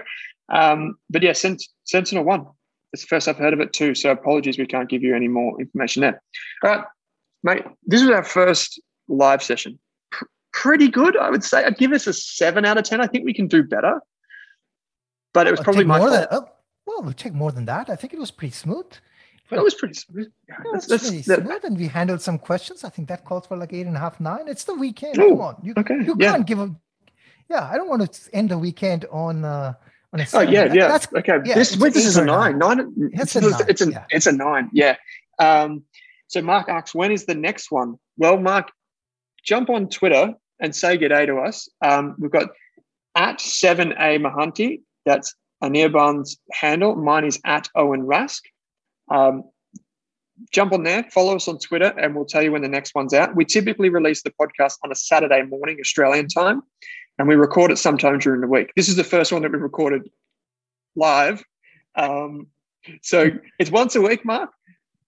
Um, 0.49 0.97
but 1.10 1.24
yeah, 1.24 1.32
Sent- 1.32 1.64
Sentinel 1.86 2.26
One 2.26 2.47
it's 2.94 3.04
the 3.04 3.08
first 3.08 3.28
I've 3.28 3.38
heard 3.38 3.54
of 3.54 3.60
it 3.60 3.74
too. 3.74 3.96
So 3.96 4.12
apologies, 4.12 4.58
we 4.58 4.66
can't 4.66 4.89
give 4.89 5.04
you 5.04 5.16
any 5.16 5.28
more 5.28 5.60
information 5.60 6.02
there. 6.02 6.22
All 6.64 6.72
right, 6.72 6.86
mate. 7.44 7.64
This 7.86 8.02
was 8.02 8.10
our 8.10 8.24
first 8.24 8.82
live 9.08 9.42
session. 9.42 9.80
P- 10.14 10.26
pretty 10.54 10.89
good, 10.89 11.18
I 11.18 11.30
would 11.30 11.44
say. 11.44 11.64
I'd 11.64 11.78
give 11.78 11.92
us 11.94 12.08
a 12.08 12.14
seven 12.14 12.66
out 12.66 12.78
of 12.78 12.84
ten. 12.84 13.02
I 13.02 13.08
think 13.08 13.26
we 13.26 13.34
can 13.34 13.48
do 13.48 13.64
better, 13.64 14.02
but 15.34 15.48
it 15.48 15.52
was 15.52 15.60
probably 15.62 15.86
my 15.86 16.00
more. 16.00 16.10
Than, 16.10 16.28
oh, 16.32 16.48
well, 16.86 17.02
we'll 17.04 17.14
take 17.14 17.34
more 17.34 17.52
than 17.52 17.66
that. 17.66 17.89
I 17.89 17.96
think 17.96 18.14
it 18.14 18.20
was 18.20 18.32
pretty 18.32 18.54
smooth. 18.54 18.92
It 19.50 19.62
was 19.62 19.74
pretty 19.74 19.96
smooth. 19.96 20.32
Yeah, 20.48 20.56
that's, 20.72 20.88
that's, 20.88 21.10
pretty 21.10 21.24
that, 21.24 21.44
smooth, 21.44 21.66
and 21.66 21.78
we 21.78 21.88
handled 21.88 22.22
some 22.22 22.39
questions. 22.39 22.86
I 22.86 22.89
think 22.89 23.10
that 23.10 23.26
calls 23.26 23.48
for 23.48 23.58
like 23.58 23.74
eight 23.74 23.86
and 23.86 23.98
a 23.98 24.00
half, 24.00 24.18
nine. 24.22 24.48
It's 24.48 24.64
the 24.64 24.76
weekend. 24.76 25.18
Ooh, 25.18 25.32
Come 25.32 25.42
on, 25.42 25.58
you, 25.62 25.74
okay. 25.76 25.96
you 26.06 26.16
can't 26.16 26.48
give 26.48 26.60
a. 26.60 26.74
Yeah, 27.50 27.70
I 27.70 27.76
don't 27.76 27.89
want 27.89 28.10
to 28.10 28.36
end 28.36 28.50
the 28.50 28.58
weekend 28.58 29.06
on. 29.12 29.44
Uh, 29.44 29.74
Oh 30.14 30.41
yeah, 30.41 30.68
that, 30.68 30.76
yeah. 30.76 31.20
okay. 31.20 31.38
Yeah, 31.45 31.55
this 31.55 31.72
this 31.72 32.05
is 32.05 32.18
a 32.18 32.26
nine. 32.26 32.57
Nine. 32.57 32.93
It's, 33.14 33.36
it's 33.36 33.36
a 33.36 33.41
nine. 33.41 33.62
It's 33.70 33.82
a, 33.82 33.91
yeah. 33.91 34.05
it's 34.09 34.28
a 34.28 34.32
nine. 34.32 34.70
Yeah. 34.74 34.97
Um, 35.39 35.84
so 36.28 36.41
Mark 36.41 36.70
asks, 36.70 36.93
when 36.93 37.12
is 37.12 37.26
the 37.26 37.36
next 37.36 37.72
one? 37.72 37.95
Well, 38.18 38.38
Mark, 38.38 38.72
jump 39.43 39.70
on 39.70 39.89
Twitter 39.89 40.34
and 40.59 40.76
say 40.76 40.97
good 40.97 41.09
day 41.09 41.26
to 41.26 41.38
us. 41.38 41.70
Um, 41.82 42.16
we've 42.20 42.32
got 42.32 42.49
at 43.16 43.39
seven 43.41 43.93
a 43.93 44.20
Mahanti. 44.20 44.82
That's 45.05 45.34
Anirban's 45.64 46.38
handle. 46.51 46.95
Mine 46.95 47.26
is 47.26 47.39
at 47.45 47.70
Owen 47.76 48.01
Rask. 48.01 48.41
Um, 49.09 49.43
jump 50.51 50.74
on 50.74 50.84
there, 50.84 51.03
follow 51.12 51.36
us 51.36 51.47
on 51.47 51.59
Twitter, 51.59 51.93
and 51.97 52.16
we'll 52.16 52.26
tell 52.26 52.41
you 52.41 52.51
when 52.51 52.62
the 52.62 52.68
next 52.68 52.95
one's 52.95 53.14
out. 53.14 53.36
We 53.36 53.45
typically 53.45 53.89
release 53.89 54.24
the 54.24 54.32
podcast 54.32 54.76
on 54.84 54.91
a 54.91 54.95
Saturday 54.95 55.43
morning 55.43 55.78
Australian 55.80 56.28
time 56.28 56.64
and 57.22 57.28
we 57.28 57.36
record 57.36 57.70
it 57.70 57.78
sometime 57.78 58.18
during 58.18 58.42
the 58.42 58.48
week. 58.48 58.74
This 58.76 58.90
is 58.90 58.96
the 58.96 59.04
first 59.04 59.32
one 59.32 59.44
that 59.44 59.52
we 59.52 59.60
recorded 59.60 60.10
live. 60.96 61.44
Um, 61.96 62.48
so 63.04 63.30
it's 63.60 63.70
once 63.70 63.96
a 63.96 64.02
week, 64.02 64.26
Mark, 64.26 64.50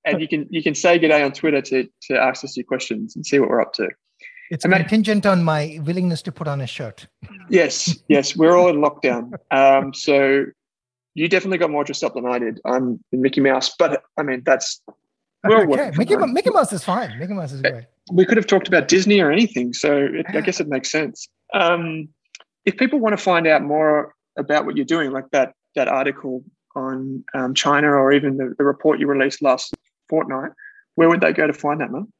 and 0.05 0.21
you 0.21 0.27
can 0.27 0.45
you 0.51 0.61
can 0.61 0.75
say 0.75 0.99
good 0.99 1.07
day 1.07 1.23
on 1.23 1.31
Twitter 1.31 1.59
to 1.61 1.89
to 2.03 2.15
ask 2.15 2.43
us 2.43 2.55
your 2.55 2.65
questions 2.65 3.15
and 3.15 3.25
see 3.25 3.39
what 3.39 3.49
we're 3.49 3.61
up 3.61 3.73
to. 3.73 3.89
It's 4.51 4.63
and 4.63 4.75
contingent 4.75 5.25
on 5.25 5.43
my 5.43 5.79
willingness 5.83 6.21
to 6.23 6.31
put 6.31 6.47
on 6.47 6.61
a 6.61 6.67
shirt. 6.67 7.07
Yes, 7.49 7.97
yes, 8.09 8.35
we're 8.35 8.55
all 8.55 8.69
in 8.69 8.75
lockdown. 8.75 9.33
Um, 9.49 9.91
so 9.95 10.45
you 11.15 11.27
definitely 11.27 11.57
got 11.57 11.71
more 11.71 11.83
dressed 11.83 12.03
up 12.03 12.13
than 12.13 12.27
I 12.27 12.37
did. 12.37 12.59
I'm 12.63 13.03
Mickey 13.11 13.41
Mouse, 13.41 13.73
but 13.79 14.03
I 14.19 14.21
mean 14.21 14.43
that's 14.45 14.83
we're 15.43 15.63
okay. 15.63 15.91
Mickey, 15.97 16.15
Mickey 16.15 16.51
Mouse 16.51 16.71
is 16.73 16.83
fine. 16.83 17.17
Mickey 17.17 17.33
Mouse 17.33 17.53
is 17.53 17.61
great. 17.61 17.85
We 18.11 18.25
could 18.25 18.37
have 18.37 18.45
talked 18.45 18.67
about 18.67 18.87
Disney 18.87 19.19
or 19.19 19.31
anything, 19.31 19.73
so 19.73 19.97
it, 19.97 20.27
I 20.29 20.41
guess 20.41 20.59
it 20.59 20.67
makes 20.67 20.91
sense. 20.91 21.27
Um, 21.53 22.09
if 22.65 22.77
people 22.77 22.99
want 22.99 23.13
to 23.13 23.23
find 23.23 23.47
out 23.47 23.61
more 23.61 24.15
about 24.37 24.65
what 24.65 24.75
you're 24.75 24.85
doing, 24.85 25.11
like 25.11 25.29
that 25.31 25.53
that 25.75 25.87
article 25.87 26.43
on 26.75 27.23
um, 27.33 27.53
China 27.53 27.87
or 27.87 28.11
even 28.11 28.37
the, 28.37 28.55
the, 28.57 28.63
report 28.63 28.99
you 28.99 29.07
released 29.07 29.41
last 29.41 29.75
fortnight, 30.09 30.51
where 30.95 31.09
would 31.09 31.21
they 31.21 31.33
go 31.33 31.47
to 31.47 31.53
find 31.53 31.81
that, 31.81 31.91
man? 31.91 32.11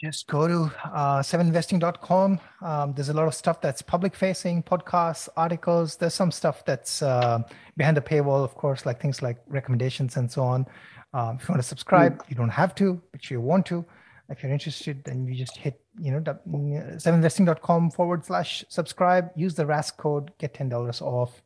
Just 0.00 0.26
go 0.26 0.48
to 0.48 0.72
uh, 0.84 1.20
seveninvesting.com. 1.20 2.40
Um, 2.60 2.92
there's 2.94 3.08
a 3.08 3.14
lot 3.14 3.28
of 3.28 3.34
stuff 3.34 3.60
that's 3.60 3.80
public 3.80 4.16
facing, 4.16 4.62
podcasts, 4.62 5.28
articles. 5.36 5.96
There's 5.96 6.14
some 6.14 6.32
stuff 6.32 6.64
that's 6.64 7.02
uh, 7.02 7.42
behind 7.76 7.96
the 7.96 8.00
paywall, 8.00 8.42
of 8.42 8.54
course, 8.54 8.84
like 8.84 9.00
things 9.00 9.22
like 9.22 9.38
recommendations 9.46 10.16
and 10.16 10.30
so 10.30 10.42
on. 10.42 10.66
Um, 11.14 11.36
if 11.36 11.48
you 11.48 11.52
want 11.52 11.62
to 11.62 11.68
subscribe, 11.68 12.18
mm. 12.18 12.30
you 12.30 12.36
don't 12.36 12.48
have 12.48 12.74
to, 12.76 13.00
but 13.12 13.30
you 13.30 13.40
want 13.40 13.64
to 13.66 13.84
if 14.32 14.42
you're 14.42 14.52
interested, 14.52 15.04
then 15.04 15.26
you 15.26 15.34
just 15.34 15.56
hit, 15.56 15.80
you 16.00 16.10
know, 16.10 16.20
seveninvesting.com 16.20 17.90
forward 17.90 18.24
slash 18.24 18.64
subscribe, 18.68 19.30
use 19.36 19.54
the 19.54 19.64
Rask 19.64 19.96
code, 19.96 20.32
get 20.38 20.54
$10 20.54 21.02
off. 21.02 21.42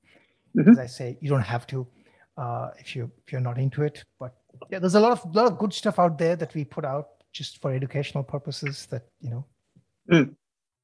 Mm-hmm. 0.56 0.70
As 0.70 0.78
I 0.78 0.86
say, 0.86 1.18
you 1.20 1.28
don't 1.28 1.42
have 1.42 1.66
to 1.68 1.86
uh, 2.36 2.70
if 2.78 2.94
you 2.94 3.10
if 3.24 3.32
you're 3.32 3.40
not 3.40 3.58
into 3.58 3.82
it. 3.82 4.04
But 4.18 4.34
yeah, 4.70 4.78
there's 4.78 4.94
a 4.94 5.00
lot 5.00 5.12
of 5.12 5.34
lot 5.34 5.46
of 5.46 5.58
good 5.58 5.72
stuff 5.72 5.98
out 5.98 6.18
there 6.18 6.36
that 6.36 6.54
we 6.54 6.64
put 6.64 6.84
out 6.84 7.08
just 7.32 7.60
for 7.60 7.72
educational 7.72 8.24
purposes 8.24 8.86
that, 8.90 9.06
you 9.20 9.30
know, 9.30 9.46
mm. 10.10 10.34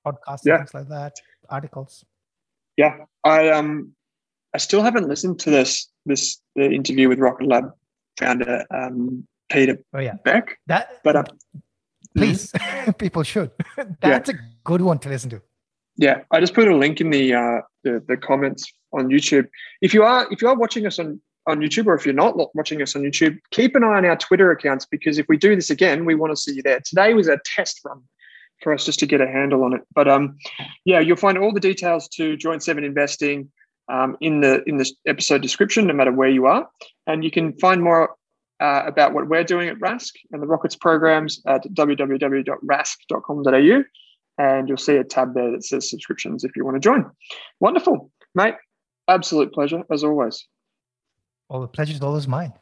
podcasts 0.06 0.40
yeah. 0.44 0.58
things 0.58 0.74
like 0.74 0.88
that, 0.88 1.14
articles. 1.48 2.04
Yeah. 2.76 3.04
I 3.24 3.50
um 3.50 3.92
I 4.54 4.58
still 4.58 4.82
haven't 4.82 5.08
listened 5.08 5.40
to 5.40 5.50
this 5.50 5.88
this 6.04 6.40
the 6.56 6.70
interview 6.70 7.08
with 7.08 7.18
Rocket 7.18 7.46
Lab 7.46 7.72
founder 8.18 8.64
um 8.70 9.26
Peter 9.50 9.78
oh, 9.94 10.00
yeah. 10.00 10.14
Beck. 10.24 10.58
That 10.66 11.00
but 11.04 11.16
um, 11.16 11.26
please 12.14 12.52
mm-hmm. 12.52 12.90
people 12.98 13.22
should. 13.22 13.50
That's 14.00 14.30
yeah. 14.30 14.36
a 14.36 14.38
good 14.64 14.80
one 14.80 14.98
to 15.00 15.08
listen 15.08 15.30
to. 15.30 15.42
Yeah, 15.96 16.22
I 16.30 16.40
just 16.40 16.54
put 16.54 16.68
a 16.68 16.76
link 16.76 17.00
in 17.00 17.10
the, 17.10 17.34
uh, 17.34 17.60
the 17.84 18.02
the 18.08 18.16
comments 18.16 18.72
on 18.92 19.08
YouTube. 19.08 19.48
If 19.80 19.92
you 19.92 20.02
are 20.02 20.26
if 20.30 20.40
you 20.40 20.48
are 20.48 20.56
watching 20.56 20.86
us 20.86 20.98
on 20.98 21.20
on 21.46 21.60
YouTube, 21.60 21.86
or 21.86 21.94
if 21.94 22.06
you're 22.06 22.14
not 22.14 22.36
watching 22.54 22.80
us 22.82 22.94
on 22.96 23.02
YouTube, 23.02 23.38
keep 23.50 23.74
an 23.74 23.84
eye 23.84 23.98
on 23.98 24.04
our 24.04 24.16
Twitter 24.16 24.50
accounts 24.50 24.86
because 24.86 25.18
if 25.18 25.26
we 25.28 25.36
do 25.36 25.54
this 25.54 25.70
again, 25.70 26.04
we 26.04 26.14
want 26.14 26.32
to 26.32 26.36
see 26.36 26.54
you 26.54 26.62
there. 26.62 26.80
Today 26.80 27.14
was 27.14 27.28
a 27.28 27.38
test 27.44 27.80
run 27.84 28.00
for 28.62 28.72
us 28.72 28.84
just 28.84 29.00
to 29.00 29.06
get 29.06 29.20
a 29.20 29.26
handle 29.26 29.64
on 29.64 29.74
it. 29.74 29.82
But 29.94 30.08
um, 30.08 30.38
yeah, 30.84 31.00
you'll 31.00 31.16
find 31.16 31.36
all 31.36 31.52
the 31.52 31.60
details 31.60 32.08
to 32.10 32.36
join 32.36 32.60
Seven 32.60 32.84
Investing 32.84 33.50
um, 33.88 34.16
in 34.20 34.40
the 34.40 34.62
in 34.66 34.76
the 34.76 34.90
episode 35.06 35.42
description, 35.42 35.86
no 35.86 35.94
matter 35.94 36.12
where 36.12 36.28
you 36.28 36.46
are, 36.46 36.68
and 37.06 37.24
you 37.24 37.30
can 37.30 37.52
find 37.58 37.82
more 37.82 38.14
uh, 38.62 38.84
about 38.86 39.12
what 39.12 39.28
we're 39.28 39.42
doing 39.42 39.68
at 39.68 39.76
Rask 39.80 40.12
and 40.30 40.40
the 40.40 40.46
Rockets 40.46 40.76
programs 40.76 41.42
at 41.46 41.64
www.rask.com.au. 41.74 43.84
And 44.38 44.68
you'll 44.68 44.78
see 44.78 44.96
a 44.96 45.04
tab 45.04 45.34
there 45.34 45.50
that 45.50 45.64
says 45.64 45.90
subscriptions 45.90 46.44
if 46.44 46.52
you 46.56 46.64
want 46.64 46.76
to 46.76 46.80
join. 46.80 47.04
Wonderful, 47.60 48.10
mate. 48.34 48.54
Absolute 49.08 49.52
pleasure, 49.52 49.82
as 49.90 50.04
always. 50.04 50.46
Well, 51.48 51.60
the 51.60 51.68
pleasure 51.68 51.92
is 51.92 52.00
always 52.00 52.28
mine. 52.28 52.52